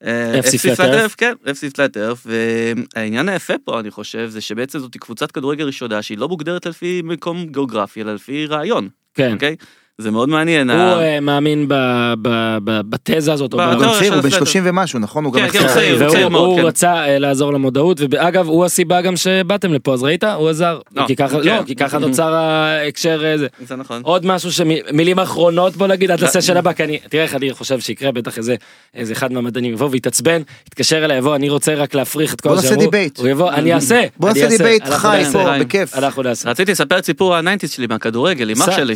אה, 0.04 0.40
FC 0.40 0.44
Flat 0.44 0.76
Flat 0.76 0.78
Earth, 0.78 1.14
כן, 1.16 1.32
FC 1.46 1.76
Flat 1.76 1.96
Earth, 1.96 2.26
והעניין 2.26 3.28
היפה 3.28 3.54
פה, 3.64 3.80
אני 3.80 3.90
חושב, 3.90 4.28
זה 4.28 4.40
שבעצם 4.40 4.78
זאת 4.78 4.96
קבוצת 4.96 5.32
כדורגל 5.32 5.64
ראשונה 5.64 6.02
שהיא 6.02 6.18
לא 6.18 6.28
מוגדרת 6.28 6.66
לפי 6.66 7.02
מקום 7.04 7.46
גיאוגרפי, 7.46 8.02
אלא 8.02 8.14
לפי 8.14 8.46
רעיון, 8.46 8.88
כן. 9.14 9.32
אוקיי? 9.32 9.56
זה 10.02 10.10
מאוד 10.10 10.28
מעניין. 10.28 10.70
הוא 10.70 10.78
אה, 10.78 11.20
מאמין 11.20 11.68
ב- 11.68 11.74
ב- 12.22 12.58
ב- 12.64 12.80
בתזה 12.90 13.32
הזאת. 13.32 13.52
הוא 13.52 13.60
לא, 13.62 13.74
גם 13.74 13.90
צעיר, 13.98 14.12
הוא 14.14 14.20
בן 14.20 14.28
הסדר. 14.28 14.38
30 14.38 14.62
ומשהו, 14.66 14.98
נכון? 14.98 15.24
הוא 15.24 15.32
כן, 15.34 15.42
גם 15.42 15.48
כן, 15.48 15.58
הוא 15.58 15.68
צעיר, 15.68 16.04
הוא 16.04 16.32
והוא 16.32 16.56
כן. 16.56 16.64
רצה 16.64 16.94
אה, 16.94 17.18
לעזור 17.18 17.52
למודעות, 17.52 18.00
ואגב, 18.10 18.48
הוא 18.48 18.64
הסיבה 18.64 19.00
גם 19.00 19.16
שבאתם 19.16 19.72
לפה, 19.72 19.94
אז 19.94 20.02
ראית? 20.02 20.24
הוא 20.24 20.48
עזר. 20.48 20.78
לא, 20.96 21.04
כי 21.06 21.16
ככה, 21.16 21.38
כן. 21.42 21.62
לא, 21.92 22.08
נוצר 22.08 22.34
ההקשר 22.34 23.26
הזה. 23.34 23.46
זה 23.66 23.76
נכון. 23.76 24.02
עוד 24.04 24.26
משהו 24.26 24.52
שמילים 24.52 25.18
אחרונות 25.18 25.76
בוא 25.76 25.86
נגיד 25.86 26.10
עד 26.10 26.20
לסשן 26.20 26.56
הבא 26.56 26.72
כי 26.72 26.84
אני 26.84 26.98
תראה 27.08 27.22
איך 27.22 27.34
אני 27.34 27.52
חושב 27.52 27.80
שיקרה 27.80 28.12
בטח 28.12 28.38
איזה 28.94 29.12
אחד 29.12 29.32
מהמדענים 29.32 29.72
יבוא 29.72 29.88
ויתעצבן 29.90 30.42
יתקשר 30.66 31.04
אליי 31.04 31.18
יבוא 31.18 31.36
אני 31.36 31.48
רוצה 31.48 31.74
רק 31.74 31.94
להפריך 31.94 32.34
את 32.34 32.40
כל 32.40 32.48
בוא 32.48 32.56
נעשה 32.56 32.68
שאמרו." 32.68 32.82
debate. 32.82 33.18
הוא 33.18 33.28
יבוא 33.28 33.50
אני 33.50 33.74
אעשה 33.74 34.02
בוא 34.16 34.28
נעשה 34.28 34.48
debate 34.48 34.84
חי. 34.84 35.22
פה. 35.32 35.58
בכיף. 35.60 35.94
אנחנו 35.94 36.22
נעשה. 36.22 36.50
רציתי 36.50 36.72
לספר 36.72 36.98
את 36.98 37.04
סיפור 37.04 37.36
ה 37.36 37.40
nineties 37.40 37.70
שלי 37.70 37.86
מהכדורגל 37.86 38.50
עם 38.50 38.62
אח 38.62 38.76
שלי. 38.76 38.94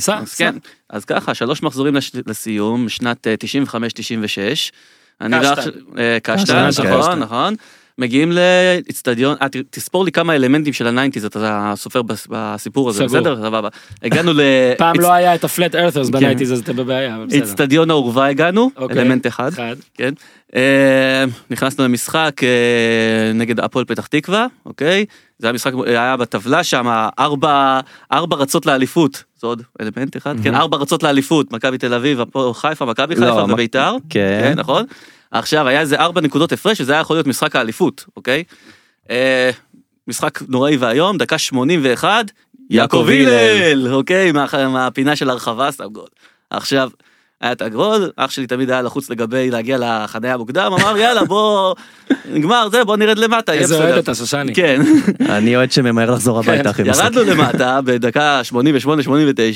אז. 0.96 1.04
כן. 1.04 1.14
ככה, 1.20 1.34
שלוש 1.34 1.62
מחזורים 1.62 1.94
לש- 1.96 2.12
לסיום, 2.26 2.88
שנת 2.88 3.26
אה, 3.26 3.34
95-96. 3.34 4.70
אני 5.20 5.36
ואח 5.38 5.58
קשטן. 5.58 5.62
שלי, 5.62 5.72
אה, 5.98 6.18
קשטן, 6.22 6.68
קשטן. 6.70 6.88
נכון, 6.98 7.18
נכון. 7.18 7.54
מגיעים 7.98 8.32
לאצטדיון, 8.32 9.36
אה, 9.42 9.46
תספור 9.70 10.04
לי 10.04 10.12
כמה 10.12 10.34
אלמנטים 10.34 10.72
של 10.72 10.86
ה 10.86 10.91
nineties 10.91 11.24
אתה 11.24 11.72
סופר 11.76 12.02
בס- 12.02 12.26
בסיפור 12.30 12.88
הזה, 12.88 12.98
סגור. 12.98 13.08
בסדר? 13.20 13.36
סבבה. 13.36 13.68
הגענו 14.02 14.32
ל... 14.32 14.40
פעם 14.78 15.00
לא 15.00 15.12
היה 15.12 15.34
את 15.34 15.44
ה 15.44 15.50
flat 15.50 15.74
earthers 15.74 16.08
ב 16.08 16.13
nineties 16.13 16.52
אז 16.52 16.60
אתם 16.60 16.76
בבעיה 16.76 17.16
אבל 17.16 17.26
בסדר. 17.26 17.44
אצטדיון 17.44 17.90
האורווה 17.90 18.26
הגענו, 18.26 18.70
אוקיי. 18.76 18.98
אלמנט 19.02 19.26
אחד. 19.26 19.52
אחד. 19.52 19.76
כן. 19.94 20.12
אה, 20.56 21.24
נכנסנו 21.50 21.84
למשחק 21.84 22.40
אה, 22.42 22.48
נגד 23.34 23.60
הפועל 23.60 23.84
פתח 23.84 24.06
תקווה, 24.06 24.46
אוקיי? 24.66 25.04
זה 25.38 25.46
היה 25.46 25.52
משחק, 25.52 25.72
היה 25.86 26.16
בטבלה 26.16 26.64
שם 26.64 26.86
ארבע, 27.18 27.80
ארבע 28.12 28.36
רצות 28.36 28.66
לאליפות, 28.66 29.24
זה 29.40 29.46
עוד 29.46 29.62
אלמנט 29.80 30.16
אחד, 30.16 30.34
כן, 30.42 30.54
ארבע 30.54 30.76
רצות 30.76 31.02
לאליפות, 31.02 31.52
מכבי 31.52 31.78
תל 31.78 31.94
אביב, 31.94 32.18
חיפה, 32.54 32.84
מכבי 32.84 33.14
לא, 33.14 33.20
חיפה 33.26 33.52
וביתר, 33.52 33.94
כן. 34.10 34.38
כן, 34.42 34.58
נכון? 34.58 34.84
עכשיו 35.30 35.68
היה 35.68 35.80
איזה 35.80 35.96
ארבע 35.96 36.20
נקודות 36.20 36.52
הפרש, 36.52 36.78
שזה 36.78 36.92
היה 36.92 37.00
יכול 37.00 37.16
להיות 37.16 37.26
משחק 37.26 37.56
האליפות, 37.56 38.04
אוקיי? 38.16 38.44
אה, 39.10 39.50
משחק 40.08 40.38
נוראי 40.48 40.76
ואיום, 40.76 41.18
דקה 41.18 41.38
81, 41.38 42.30
יעקב 42.70 43.06
הלל, 43.10 43.92
אוקיי, 43.94 44.32
מה- 44.32 44.68
מהפינה 44.68 45.16
של 45.16 45.30
הרחבה, 45.30 45.72
שם 45.72 45.84
גול. 45.84 46.08
עכשיו, 46.50 46.90
היה 47.40 47.52
את 47.52 47.62
הגול, 47.62 48.10
אח 48.16 48.30
שלי 48.30 48.46
תמיד 48.46 48.70
היה 48.70 48.82
לחוץ 48.82 49.10
לגבי 49.10 49.50
להגיע 49.50 49.78
לחניה 49.80 50.34
המוקדם, 50.34 50.72
אמר 50.72 50.98
יאללה 50.98 51.24
בוא, 51.24 51.74
נגמר 52.30 52.68
זה, 52.68 52.84
בוא 52.84 52.96
נרד 52.96 53.18
למטה, 53.18 53.52
איזה 53.52 53.74
בסדר. 53.74 53.88
אוהד 53.88 53.98
אתה 53.98 54.14
שושני. 54.14 54.54
כן, 54.54 54.80
אני 55.20 55.56
אוהד 55.56 55.72
שממהר 55.72 56.10
לחזור 56.10 56.38
הביתה 56.38 56.70
אחרי 56.70 56.90
משחק. 56.90 57.04
ירדנו 57.04 57.24
למטה 57.24 57.80
בדקה 57.84 58.40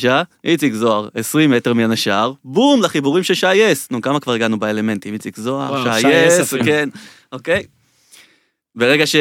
88-89, 0.04 0.08
איציק 0.44 0.74
זוהר 0.74 1.08
20 1.14 1.50
מטר 1.50 1.74
מן 1.74 1.90
השער, 1.90 2.32
בום 2.44 2.82
לחיבורים 2.82 3.22
של 3.22 3.34
שי 3.34 3.54
יס, 3.54 3.88
נו 3.90 4.00
כמה 4.00 4.20
כבר 4.20 4.32
הגענו 4.32 4.58
באלמנטים, 4.58 5.14
איציק 5.14 5.36
זוהר, 5.36 6.00
שי 6.00 6.42
אפילו. 6.42 6.64
כן, 6.64 6.88
אוקיי. 7.32 7.62
ברגע 8.74 9.06
ש... 9.06 9.16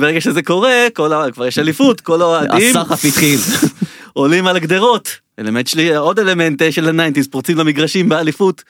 ברגע 0.00 0.20
שזה 0.20 0.42
קורה, 0.42 0.86
כל 0.92 1.12
ה... 1.12 1.24
כבר 1.32 1.46
יש 1.46 1.58
אליפות, 1.58 2.00
כל 2.00 2.22
האוהדים 2.22 2.76
הסחף 2.76 3.04
התחיל. 3.04 3.38
עולים 4.12 4.46
על 4.46 4.56
הגדרות. 4.56 5.23
אלמנט 5.38 5.66
שלי, 5.66 5.96
עוד 5.96 6.18
אלמנט 6.18 6.62
אה, 6.62 6.72
של 6.72 6.88
הניינטיז, 6.88 7.28
פורצים 7.28 7.58
למגרשים 7.58 8.08
באליפות. 8.08 8.62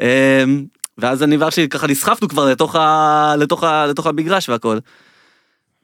אמ, 0.00 0.06
ואז 0.98 1.22
אני 1.22 1.36
ואח 1.36 1.50
שלי 1.50 1.68
ככה 1.68 1.86
נסחפנו 1.86 2.28
כבר 2.28 2.50
לתוך, 2.50 2.76
ה... 2.76 3.34
לתוך, 3.38 3.64
ה... 3.64 3.86
לתוך 3.86 4.06
המגרש 4.06 4.48
והכל. 4.48 4.78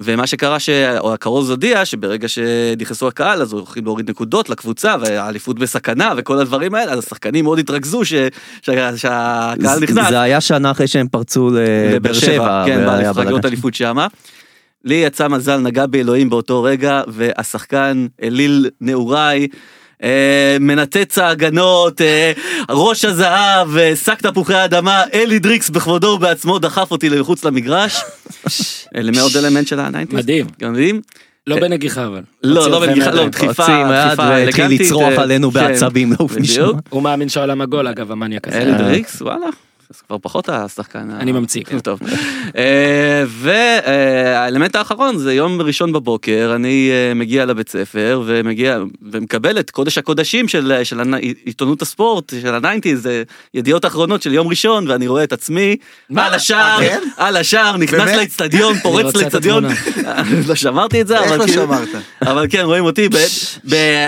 ומה 0.01 0.27
שקרה 0.27 0.59
שהכרוז 0.59 1.51
הודיע 1.51 1.85
שברגע 1.85 2.29
שנכנסו 2.29 3.09
הקהל 3.09 3.43
אז 3.43 3.53
הולכים 3.53 3.85
להוריד 3.85 4.11
נקודות 4.11 4.51
לקבוצה 4.51 4.95
והאליפות 5.01 5.59
בסכנה 5.59 6.13
וכל 6.17 6.39
הדברים 6.39 6.75
האלה 6.75 6.93
אז 6.93 6.99
השחקנים 6.99 7.45
מאוד 7.45 7.59
התרכזו 7.59 8.05
ש... 8.05 8.15
שה... 8.63 8.97
שהקהל 8.97 9.81
נכנס. 9.81 10.09
זה 10.09 10.21
היה 10.21 10.41
שנה 10.41 10.71
אחרי 10.71 10.87
שהם 10.87 11.09
פרצו 11.09 11.51
לבאר 11.95 12.13
שבע. 12.13 12.63
כן, 12.67 12.87
בלגן. 13.15 13.47
אליפות 13.47 13.75
שמה. 13.75 14.07
לי 14.85 14.95
יצא 14.95 15.29
מזל 15.29 15.57
נגע 15.57 15.87
באלוהים 15.87 16.31
באותו 16.31 16.63
רגע 16.63 17.03
והשחקן 17.09 18.07
אליל 18.23 18.71
נעוריי. 18.81 19.49
אה, 20.05 20.57
מנתץ 20.61 21.19
ההגנות, 21.19 22.01
אה, 22.01 22.33
ראש 22.71 23.05
הזהב, 23.05 23.77
אה, 23.77 23.97
שק 23.97 24.21
תפוחי 24.21 24.55
האדמה, 24.55 25.03
אלי 25.15 25.39
דריקס 25.39 25.71
בכבודו 25.71 26.07
ובעצמו 26.07 26.59
דחף 26.59 26.91
אותי 26.91 27.09
מחוץ 27.09 27.45
למגרש. 27.45 28.05
אלה 28.97 29.13
מאוד 29.13 29.37
אלמנט 29.37 29.67
של 29.67 29.81
הניינטיז. 29.81 30.19
מדהים. 30.19 30.47
מדהים. 30.63 31.01
לא 31.47 31.61
בנגיחה 31.61 32.07
אבל. 32.07 32.21
לא, 32.43 32.71
לא 32.71 32.81
בנגיחה, 32.81 33.11
לא. 33.11 33.29
דחיפה, 33.29 33.67
דחיפה 34.07 34.23
והתחיל 34.23 34.65
אלגנטית, 34.65 34.81
לצרוח 34.81 35.19
עלינו 35.19 35.53
כן, 35.53 35.61
בעצבים, 35.61 36.13
לעוף 36.13 36.33
בדיוק. 36.33 36.77
הוא 36.89 37.03
מאמין 37.03 37.29
שעולם 37.29 37.61
עגול 37.61 37.89
אגב, 37.89 38.13
המניאק 38.13 38.49
הזה. 38.49 38.63
אלי 38.63 38.83
דריקס, 38.83 39.23
וואלה. 39.23 39.47
אז 39.91 40.01
כבר 40.01 40.17
פחות 40.23 40.49
השחקן. 40.49 41.11
אני 41.11 41.33
ממציא, 41.33 41.65
כן. 41.65 41.79
טוב. 41.81 42.01
והאלמנט 43.29 44.77
האחרון 44.77 45.19
זה 45.19 45.35
יום 45.35 45.61
ראשון 45.61 45.93
בבוקר, 45.93 46.53
אני 46.55 46.91
אה, 46.93 47.15
מגיע 47.15 47.45
לבית 47.45 47.69
ספר 47.69 48.23
ומגיע 48.27 48.79
ומקבל 49.03 49.59
את 49.59 49.71
קודש 49.71 49.99
הקודשים 49.99 50.49
של 50.49 50.73
עיתונות 51.45 51.83
הספורט, 51.83 52.33
של 52.43 52.55
הניינטיז, 52.55 53.03
זה 53.03 53.23
ידיעות 53.55 53.85
אחרונות 53.85 54.23
של 54.23 54.33
יום 54.33 54.49
ראשון, 54.49 54.91
ואני 54.91 55.07
רואה 55.09 55.25
את 55.25 55.33
עצמי 55.33 55.77
מה? 56.11 56.27
על 56.27 56.35
השער, 56.35 56.83
אה, 56.83 56.89
כן? 56.89 57.01
על 57.17 57.37
השער, 57.37 57.77
נכנס? 57.77 58.11
לאצטדיון, 58.17 58.79
פורץ 58.83 59.17
לאצטדיון. 59.17 59.65
לא 60.49 60.55
שמרתי 60.55 61.01
את 61.01 61.07
זה, 61.07 61.19
איך 61.19 61.27
אבל 61.33 61.39
לא 61.39 61.45
כאילו- 61.47 61.63
שמרת? 61.63 61.89
אבל 62.23 62.47
כן, 62.51 62.63
רואים 62.65 62.85
אותי 62.85 63.09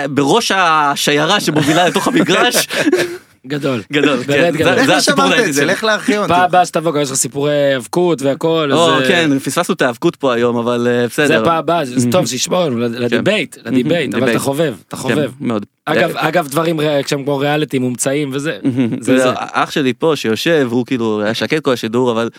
בראש 0.09 0.51
השיירה 0.55 1.39
שמובילה 1.39 1.87
לתוך 1.87 2.07
המגרש. 2.07 2.67
גדול. 3.47 3.81
גדול, 3.93 4.17
כן. 4.23 4.27
באמת 4.27 4.53
גדול. 4.55 4.73
זה- 4.73 4.79
איך 4.79 4.89
לא 4.89 4.93
הסיפור 4.95 5.25
שמרת 5.25 5.39
את 5.47 5.53
זה? 5.53 5.61
שלי. 5.61 5.71
לך 5.71 5.83
לארכיון. 5.83 6.27
פעם 6.27 6.41
הבאה 6.41 6.65
שתבוא, 6.65 6.91
גם 6.91 7.01
יש 7.01 7.09
לך 7.11 7.15
סיפורי 7.15 7.73
האבקות 7.73 8.21
והכל. 8.21 8.69
או, 8.73 8.89
אה, 8.89 9.07
כן, 9.07 9.39
פספסנו 9.39 9.75
את 9.75 9.81
האבקות 9.81 10.15
פה 10.15 10.33
היום, 10.33 10.57
אבל 10.57 10.87
אה, 10.89 11.07
בסדר. 11.07 11.27
זה 11.27 11.45
פעם 11.45 11.57
הבאה, 11.57 11.85
זה 11.85 12.11
טוב, 12.11 12.25
שישמור 12.31 12.63
לנו 12.65 12.77
לדיבייט, 12.79 13.57
לדיבייט, 13.65 14.15
אבל. 14.15 14.29
אתה 14.31 14.39
חובב, 14.39 14.73
אתה 14.87 14.95
כן, 14.95 15.01
חובב. 15.01 15.31
מאוד. 15.41 15.65
אגב, 15.85 16.11
אגב 16.17 16.47
דברים 16.47 16.79
כשהם 17.03 17.23
כמו 17.23 17.37
ריאליטי 17.37 17.79
מומצאים 17.79 18.29
וזה, 18.33 18.57
זה 18.99 19.17
זה. 19.17 19.29
אח 19.35 19.71
שלי 19.71 19.93
פה 19.93 20.13
שיושב, 20.15 20.67
הוא 20.71 20.85
כאילו 20.85 21.21
היה 21.23 21.33
שקט 21.33 21.63
כל 21.63 21.73
השידור, 21.73 22.11
אבל 22.11 22.29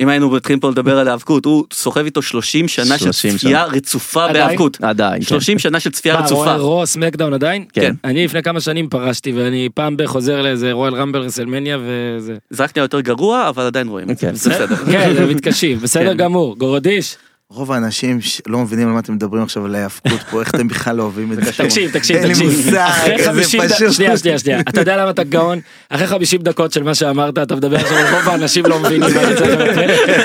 אם 0.00 0.08
היינו 0.08 0.30
מתחילים 0.30 0.60
פה 0.60 0.70
לדבר 0.70 0.98
על 0.98 1.08
האבקות, 1.08 1.44
הוא 1.44 1.64
סוחב 1.72 2.04
איתו 2.04 2.22
30 2.22 2.68
שנה 2.68 2.98
של 2.98 3.04
30 3.04 3.36
צפייה 3.36 3.64
רצופה 3.64 4.24
עדיין? 4.24 4.48
באבקות. 4.48 4.78
עדיין. 4.82 5.22
כן. 5.22 5.28
30 5.28 5.58
שנה 5.58 5.80
של 5.80 5.90
צפייה 5.90 6.14
מה, 6.14 6.20
רצופה. 6.20 6.42
רואה 6.42 6.56
Raw 6.56 6.86
SmackDown 6.86 7.34
עדיין? 7.34 7.64
כן. 7.72 7.94
אני 8.04 8.24
לפני 8.24 8.42
כמה 8.42 8.60
שנים 8.60 8.88
פרשתי 8.88 9.32
ואני 9.32 9.68
פעם 9.74 9.96
ב 9.96 10.05
חוזר 10.05 10.42
לאיזה 10.42 10.72
Royal 10.72 10.94
Rumble 10.94 11.20
WrestleMania 11.20 11.78
וזה. 11.80 12.34
זה 12.50 12.64
רק 12.64 12.76
נהיה 12.76 12.84
יותר 12.84 13.00
גרוע, 13.00 13.48
אבל 13.48 13.64
עדיין 13.64 13.88
רואים 13.88 14.10
את 14.10 14.18
זה. 14.18 14.26
כן. 14.26 14.34
זה 14.34 14.50
בסדר. 14.50 14.76
כן, 14.76 15.14
זה 15.14 15.26
מתקשים, 15.26 15.78
בסדר 15.78 16.10
כן. 16.10 16.16
גמור. 16.16 16.56
גורדיש, 16.58 17.16
רוב 17.50 17.72
האנשים 17.72 18.18
לא 18.46 18.58
מבינים 18.58 18.88
על 18.88 18.94
מה 18.94 19.00
אתם 19.00 19.14
מדברים 19.14 19.42
עכשיו 19.42 19.64
על 19.64 19.74
ההאבקות 19.74 20.20
פה, 20.30 20.40
איך 20.40 20.50
אתם 20.50 20.68
בכלל 20.68 20.96
לא 20.96 21.02
אוהבים 21.02 21.32
את 21.32 21.38
זה. 21.44 21.52
תקשיב, 21.52 21.90
תקשיב, 21.92 22.16
אין 22.16 22.26
לי 22.26 22.32
תקשיב. 22.34 22.48
מושג, 22.50 22.70
זה 23.18 23.24
50 23.26 23.60
פשוט- 23.62 23.92
שנייה, 23.92 24.16
שנייה, 24.18 24.38
שנייה. 24.38 24.60
אתה 24.60 24.80
יודע 24.80 24.96
למה 24.96 25.10
אתה 25.10 25.24
גאון? 25.24 25.58
אחרי 25.88 26.06
50 26.06 26.42
דקות 26.42 26.72
של 26.72 26.82
מה 26.82 26.94
שאמרת, 26.94 27.38
אתה 27.38 27.56
מדבר 27.56 27.76
עכשיו 27.76 27.96
על 27.98 28.14
רוב 28.14 28.28
האנשים 28.28 28.66
לא 28.66 28.78
מבינים 28.78 29.00
מה 29.00 29.32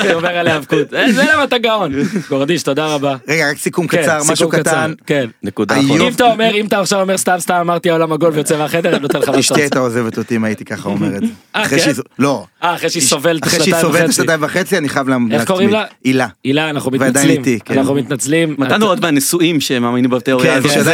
אתה 0.01 0.13
אומר 0.13 0.38
על 0.39 0.47
האבקות. 0.47 0.93
אה, 0.93 1.11
זה 1.11 1.24
למה 1.34 1.43
אתה 1.43 1.57
גאון. 1.57 1.91
גורדיש, 2.30 2.63
תודה 2.63 2.86
רבה. 2.88 3.15
רגע, 3.28 3.49
רק 3.49 3.57
סיכום 3.57 3.88
כן, 3.88 4.01
קצר, 4.01 4.19
משהו 4.32 4.49
קטן. 4.49 4.93
כן. 5.05 5.28
נקודה 5.43 5.80
אחרונה. 5.80 6.03
אם 6.03 6.11
אתה 6.13 6.24
אומר, 6.26 6.51
אם 6.55 6.65
אתה 6.65 6.80
עכשיו 6.80 7.01
אומר 7.01 7.17
סתם 7.17 7.36
סתם 7.39 7.53
אמרתי 7.55 7.89
העולם 7.89 8.13
עגול 8.13 8.34
ויוצא 8.34 8.57
מהחדר, 8.57 8.89
אני 8.89 8.99
נותן 8.99 9.19
לך 9.19 9.30
מה 9.30 9.41
שאתה 9.41 9.53
אשתי. 9.53 9.61
הייתה 9.61 9.80
עוזבת 9.80 10.17
אותי 10.17 10.36
אם 10.36 10.43
הייתי 10.43 10.65
ככה 10.65 10.89
אומר 10.89 11.15
את 11.15 11.22
זה. 11.22 11.28
אה, 11.55 11.65
אחרי 11.65 11.80
כן? 11.80 11.84
שהיא- 11.93 12.03
לא. 12.19 12.45
אה, 12.63 12.76
אחרי 12.76 12.89
שהיא 12.89 13.03
סובלת 13.03 13.43
אחרי 13.43 13.51
שהיא 13.59 13.63
שנתיים 13.65 13.82
סובלת 13.86 14.01
וחצי. 14.03 14.13
שנתיים 14.13 14.43
וחצי, 14.43 14.78
אני 14.78 14.89
חייב 14.89 15.09
להצמיד. 15.09 15.34
איך 15.34 15.47
קוראים 15.47 15.69
לה? 15.69 15.84
הילה. 16.03 16.28
הילה, 16.43 16.69
אנחנו 16.69 16.91
מתנצלים. 17.12 17.38
איתי, 17.38 17.59
כן. 17.66 17.78
אנחנו 17.78 17.95
מתנצלים. 17.95 18.55
מתן 18.57 18.82
עוד 18.82 19.01
מהנשואים 19.01 19.59
שמאמינים 19.62 20.09
בתיאוריה 20.09 20.62
כן, 20.62 20.70
הזאת. 20.80 20.88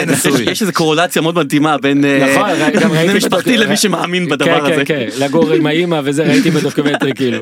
כן, 0.43 0.51
יש- 0.51 0.61
איזו 0.61 0.73
קורלציה 0.73 1.21
מאוד 1.21 1.35
מדהימה 1.35 1.77
בין 1.77 2.05
אה, 2.05 2.27
נכון, 2.35 2.49
גם 2.81 2.91
ראיתי... 2.91 3.07
בני 3.07 3.17
משפחתי 3.17 3.57
למי 3.57 3.77
שמאמין 3.77 4.29
בדבר 4.29 4.67
כן, 4.67 4.73
הזה. 4.73 4.85
כן, 4.85 5.05
כן, 5.11 5.25
לגור 5.25 5.53
עם 5.53 5.65
האימא 5.65 6.01
וזה, 6.03 6.23
ראיתי 6.23 6.51
בדוקומנטרי 6.51 7.11
כאילו. 7.15 7.37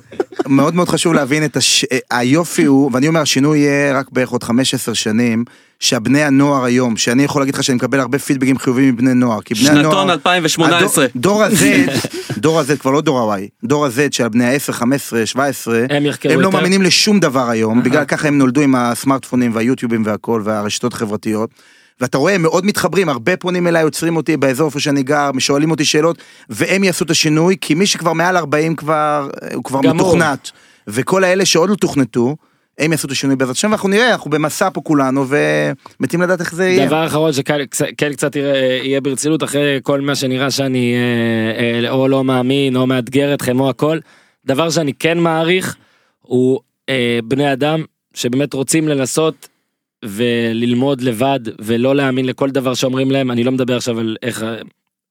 מאוד 0.47 0.75
מאוד 0.75 0.89
חשוב 0.89 1.13
להבין 1.13 1.45
את 1.45 1.57
הש... 1.57 1.85
היופי 2.11 2.63
הוא, 2.63 2.89
ואני 2.93 3.07
אומר, 3.07 3.19
השינוי 3.19 3.59
יהיה 3.59 3.99
רק 3.99 4.05
בערך 4.11 4.29
עוד 4.29 4.43
15 4.43 4.95
שנים, 4.95 5.45
שהבני 5.85 6.23
הנוער 6.23 6.63
היום, 6.63 6.97
שאני 6.97 7.23
יכול 7.23 7.41
להגיד 7.41 7.55
לך 7.55 7.63
שאני 7.63 7.75
מקבל 7.75 7.99
הרבה 7.99 8.19
פידבקים 8.19 8.57
חיוביים 8.57 8.93
מבני 8.93 9.13
נוער, 9.13 9.41
כי 9.41 9.53
בני 9.53 9.69
הנוער... 9.69 9.83
שנתון 9.85 10.09
2018. 10.09 11.05
הדור- 11.05 11.11
דור 11.15 11.43
ה-Z, 11.43 11.63
דור 12.37 12.59
ה-Z 12.59 12.77
כבר 12.77 12.91
לא 12.91 13.01
דור 13.01 13.33
ה-Y, 13.33 13.41
דור 13.63 13.85
ה-Z 13.85 13.91
של 14.11 14.25
הבני 14.25 14.45
ה-10, 14.45 14.71
15, 14.71 15.25
17, 15.25 15.85
הם 15.89 16.03
הם 16.29 16.39
לא. 16.41 16.51
מאמינים 16.51 16.81
לשום 16.81 17.19
דבר 17.19 17.49
היום, 17.49 17.83
בגלל 17.83 18.05
ככה 18.05 18.27
הם 18.27 18.37
נולדו 18.37 18.61
עם 18.61 18.75
הסמארטפונים 18.75 19.51
והיוטיובים 19.55 20.03
והכל 20.05 20.41
והרשתות 20.45 20.93
החברתיות. 20.93 21.49
ואתה 22.01 22.17
רואה, 22.17 22.35
הם 22.35 22.41
מאוד 22.41 22.65
מתחברים, 22.65 23.09
הרבה 23.09 23.37
פונים 23.37 23.67
אליי, 23.67 23.83
עוצרים 23.83 24.15
אותי 24.17 24.37
באזור 24.37 24.67
איפה 24.67 24.79
שאני 24.79 25.03
גר, 25.03 25.29
שואלים 25.39 25.71
אותי 25.71 25.85
שאלות, 25.85 26.17
והם 26.49 26.83
יעשו 26.83 27.05
את 27.05 27.09
השינוי, 27.11 27.55
כי 27.61 27.75
מי 27.75 27.85
שכבר 27.87 28.13
מעל 28.13 28.37
40 28.37 28.75
כבר, 28.75 29.29
הוא 29.53 29.63
כבר. 29.63 29.81
מתוכנת. 29.81 30.51
וכל 30.87 31.23
האלה 31.23 31.45
שעוד 31.45 31.69
לא 31.69 31.75
תוכנתו, 31.75 32.35
הם 32.79 32.91
יעשו 32.91 33.07
את 33.07 33.11
השינוי 33.11 33.35
בעזרת 33.35 33.55
השם, 33.55 33.67
ואנחנו 33.69 33.89
נראה, 33.89 34.11
אנחנו 34.11 34.31
במסע 34.31 34.69
פה 34.73 34.81
כולנו, 34.81 35.25
ומתים 35.99 36.21
לדעת 36.21 36.39
איך 36.39 36.55
זה 36.55 36.67
יהיה. 36.67 36.85
דבר 36.87 37.05
אחרון 37.05 37.33
שכן 37.33 37.59
כן 37.97 38.13
קצת 38.13 38.35
יראה- 38.35 38.79
יהיה 38.83 39.01
ברצינות 39.01 39.43
אחרי 39.43 39.79
כל 39.83 40.01
מה 40.01 40.15
שנראה 40.15 40.51
שאני 40.51 40.95
אה, 40.95 41.83
אה, 41.85 41.91
או 41.91 42.07
לא 42.07 42.23
מאמין 42.23 42.75
או 42.75 42.87
מאתגר 42.87 43.33
אתכם 43.33 43.59
או 43.59 43.69
הכל. 43.69 43.99
דבר 44.45 44.69
שאני 44.69 44.93
כן 44.93 45.17
מעריך 45.17 45.75
הוא 46.21 46.59
אה, 46.89 47.19
בני 47.23 47.53
אדם 47.53 47.83
שבאמת 48.13 48.53
רוצים 48.53 48.87
לנסות 48.87 49.47
וללמוד 50.05 51.01
לבד 51.01 51.39
ולא 51.59 51.95
להאמין 51.95 52.25
לכל 52.25 52.49
דבר 52.49 52.73
שאומרים 52.73 53.11
להם 53.11 53.31
אני 53.31 53.43
לא 53.43 53.51
מדבר 53.51 53.75
עכשיו 53.75 53.99
על 53.99 54.17
איך 54.23 54.45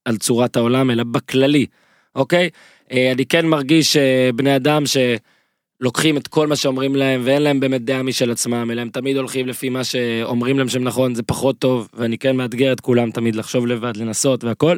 על 0.04 0.16
צורת 0.16 0.56
העולם 0.56 0.90
אלא 0.90 1.04
בכללי 1.04 1.66
אוקיי 2.14 2.48
אה, 2.92 3.12
אני 3.12 3.26
כן 3.26 3.46
מרגיש 3.46 3.96
בני 4.34 4.56
אדם 4.56 4.82
שלוקחים 5.84 6.16
את 6.16 6.28
כל 6.28 6.46
מה 6.46 6.56
שאומרים 6.56 6.96
להם 6.96 7.20
ואין 7.24 7.42
להם 7.42 7.60
באמת 7.60 7.84
דעה 7.84 8.02
משל 8.02 8.30
עצמם 8.30 8.70
אלא 8.70 8.80
הם 8.80 8.88
תמיד 8.88 9.16
הולכים 9.16 9.46
לפי 9.48 9.68
מה 9.68 9.84
שאומרים 9.84 10.58
להם 10.58 10.68
שהם 10.68 10.84
נכון 10.84 11.14
זה 11.14 11.22
פחות 11.22 11.58
טוב 11.58 11.88
ואני 11.94 12.18
כן 12.18 12.36
מאתגר 12.36 12.72
את 12.72 12.80
כולם 12.80 13.10
תמיד 13.10 13.36
לחשוב 13.36 13.66
לבד 13.66 13.96
לנסות 13.96 14.44
והכל. 14.44 14.76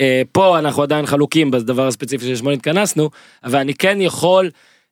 אה, 0.00 0.22
פה 0.32 0.58
אנחנו 0.58 0.82
עדיין 0.82 1.06
חלוקים 1.06 1.50
בדבר 1.50 1.86
הספציפי 1.86 2.24
שלשמו 2.24 2.50
התכנסנו 2.50 3.10
אבל 3.44 3.58
אני 3.58 3.74
כן 3.74 4.00
יכול 4.00 4.50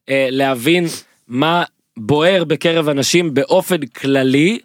אה, 0.08 0.28
להבין 0.30 0.86
מה 1.28 1.64
בוער 1.96 2.44
בקרב 2.44 2.88
אנשים 2.88 3.34
באופן 3.34 3.86
כללי 3.86 4.58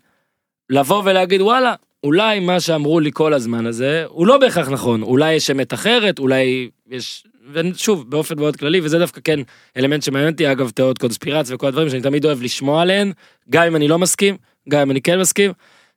לבוא 0.69 1.01
ולהגיד 1.05 1.41
וואלה 1.41 1.73
אולי 2.03 2.39
מה 2.39 2.59
שאמרו 2.59 2.99
לי 2.99 3.11
כל 3.13 3.33
הזמן 3.33 3.65
הזה 3.65 4.03
הוא 4.07 4.27
לא 4.27 4.37
בהכרח 4.37 4.69
נכון 4.69 5.01
אולי 5.01 5.33
יש 5.33 5.51
אמת 5.51 5.73
אחרת 5.73 6.19
אולי 6.19 6.69
יש 6.89 7.23
ושוב 7.53 8.09
באופן 8.09 8.39
מאוד 8.39 8.55
כללי 8.55 8.81
וזה 8.81 8.99
דווקא 8.99 9.21
כן 9.23 9.39
אלמנט 9.77 10.03
שמעניין 10.03 10.31
אותי 10.31 10.51
אגב 10.51 10.69
תיאוריות 10.69 10.97
קונספירציה 10.97 11.55
וכל 11.55 11.67
הדברים 11.67 11.89
שאני 11.89 12.01
תמיד 12.01 12.25
אוהב 12.25 12.41
לשמוע 12.41 12.81
עליהן 12.81 13.11
גם 13.49 13.63
אם 13.63 13.75
אני 13.75 13.87
לא 13.87 13.99
מסכים 13.99 14.37
גם 14.69 14.81
אם 14.81 14.91
אני 14.91 15.01
כן 15.01 15.19
מסכים. 15.19 15.51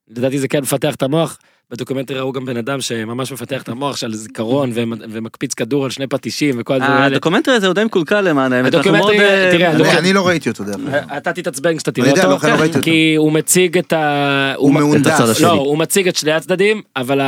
לדעתי 0.09 0.39
זה 0.39 0.49
כן 0.49 0.61
מפתח 0.61 0.95
את 0.95 1.03
המוח. 1.03 1.39
בדוקומנטרי 1.71 2.19
ראו 2.19 2.33
גם 2.33 2.45
בן 2.45 2.57
אדם 2.57 2.81
שממש 2.81 3.33
מפתח 3.33 3.63
את 3.63 3.69
המוח 3.69 3.97
של 3.97 4.15
זיכרון 4.15 4.71
ומ- 4.75 4.93
ומקפיץ 5.11 5.55
כדור 5.55 5.85
על 5.85 5.91
שני 5.91 6.07
פטישים 6.07 6.55
וכל 6.59 6.75
הדברים 6.75 6.93
האלה. 6.93 7.07
הדוקומנטרי 7.07 7.55
הזה 7.55 7.67
הוא 7.67 7.75
די 7.75 7.85
מקולקל 7.85 8.21
למען 8.21 8.53
האמת. 8.53 8.75
הדוקומנטרי, 8.75 9.21
אה, 9.21 9.49
תראה, 9.53 9.71
אני- 9.71 9.75
הדוק- 9.83 9.99
אני 9.99 10.13
לא 10.13 10.29
ראיתי 10.29 10.49
אותו 10.51 10.65
דרך 10.65 10.75
אגב. 10.77 11.09
אתה 11.17 11.33
תתעצבן 11.33 11.77
כשאתה 11.77 11.93
תראה 11.93 12.11
אותו, 12.11 12.23
לא 12.49 12.55
ראיתי 12.55 12.67
אותו. 12.79 12.83
כי 12.85 13.15
הוא 13.19 13.33
מציג 13.33 13.79
את 13.79 13.93
ה... 13.93 14.53
הוא 14.57 14.75
מהונדס. 14.75 15.41
לא, 15.41 15.51
הוא 15.51 15.79
מציג 15.79 16.09
את 16.09 16.17
שני 16.17 16.33
הצדדים, 16.33 16.83
אבל 16.97 17.21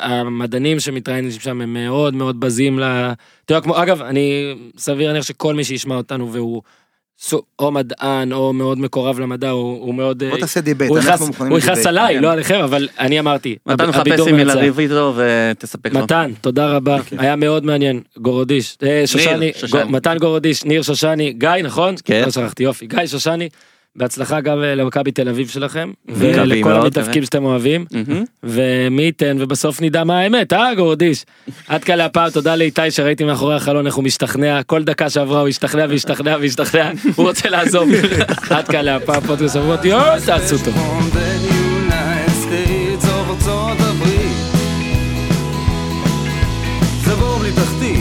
המדענים 0.00 0.80
שמתראיינים 0.80 1.30
שם 1.30 1.60
הם 1.60 1.72
מאוד 1.74 2.14
מאוד 2.14 2.40
בזים 2.40 2.78
ל... 2.78 2.82
אתה 3.44 3.54
יודע, 3.54 3.64
כמו, 3.64 3.82
אגב, 3.82 4.02
אני 4.02 4.54
סביר 4.78 5.06
להניח 5.08 5.24
שכל 5.24 5.54
מי 5.54 5.64
שישמע 5.64 5.94
אותנו 5.94 6.32
והוא 6.32 6.62
או 7.58 7.70
מדען 7.70 8.32
או 8.32 8.52
מאוד 8.52 8.78
מקורב 8.78 9.20
למדע, 9.20 9.50
הוא 9.50 9.80
הוא 9.80 9.94
מאוד... 9.94 10.24
בוא 10.24 10.34
אה, 10.34 10.40
תעשה 10.40 10.60
דיבייט, 10.60 10.90
הוא 10.90 11.58
יכעס-. 11.58 11.86
עליי, 11.86 12.14
כן. 12.14 12.22
לא 12.22 12.32
עליכם, 12.32 12.60
אבל 12.60 12.88
אני 12.98 13.20
אמרתי. 13.20 13.56
מתן 13.66 13.88
מחפש 13.88 14.28
עם 14.28 14.36
מי. 14.36 14.44
לריב 14.44 14.78
איתו 14.78 15.14
ותספק 15.16 15.92
לו. 15.92 16.00
מתן, 16.00 16.32
תודה 16.40 16.76
רבה, 16.76 16.98
היה 17.18 17.36
מאוד 17.36 17.64
מעניין, 17.64 18.00
גורודיש, 18.16 18.76
אה, 18.82 19.02
שושני, 19.06 19.52
מתן 19.88 20.16
גורודיש, 20.18 20.64
ניר 20.64 20.82
שושני, 20.82 21.32
גיא 21.32 21.48
נכון? 21.62 21.94
כן. 22.04 22.22
לא 22.24 22.30
שכחתי, 22.30 22.62
יופי, 22.62 22.86
גיא 22.86 23.06
שושני, 23.06 23.48
בהצלחה 23.96 24.40
גם 24.40 24.62
אה, 24.62 24.74
למכבי 24.74 25.12
תל 25.12 25.28
אביב 25.28 25.48
שלכם, 25.48 25.90
ולכל 26.08 26.68
מאוד, 26.70 26.84
המתאבקים 26.84 27.24
שאתם 27.24 27.44
אוהבים. 27.44 27.84
ומי 28.42 29.02
ייתן 29.02 29.36
ובסוף 29.40 29.82
נדע 29.82 30.04
מה 30.04 30.18
האמת, 30.18 30.52
אה 30.52 30.74
גורודיש? 30.74 31.24
עד 31.68 31.84
כאן 31.84 31.98
להפעם, 31.98 32.30
תודה 32.30 32.56
לאיתי 32.56 32.90
שראיתי 32.90 33.24
מאחורי 33.24 33.54
החלון 33.54 33.86
איך 33.86 33.94
הוא 33.94 34.04
משתכנע, 34.04 34.62
כל 34.62 34.84
דקה 34.84 35.10
שעברה 35.10 35.40
הוא 35.40 35.48
השתכנע 35.48 35.86
והשתכנע 35.88 36.36
והשתכנע, 36.40 36.90
הוא 37.16 37.26
רוצה 37.26 37.48
לעזוב. 37.48 37.88
עד 38.50 38.68
כאן 38.68 38.84
להפעם, 38.84 39.20
פודקאסט 39.20 39.54
שבועות, 39.54 39.84
יואו, 39.84 40.20
תעשו 40.26 40.56
טוב. 40.64 40.74
תחתית 47.54 47.99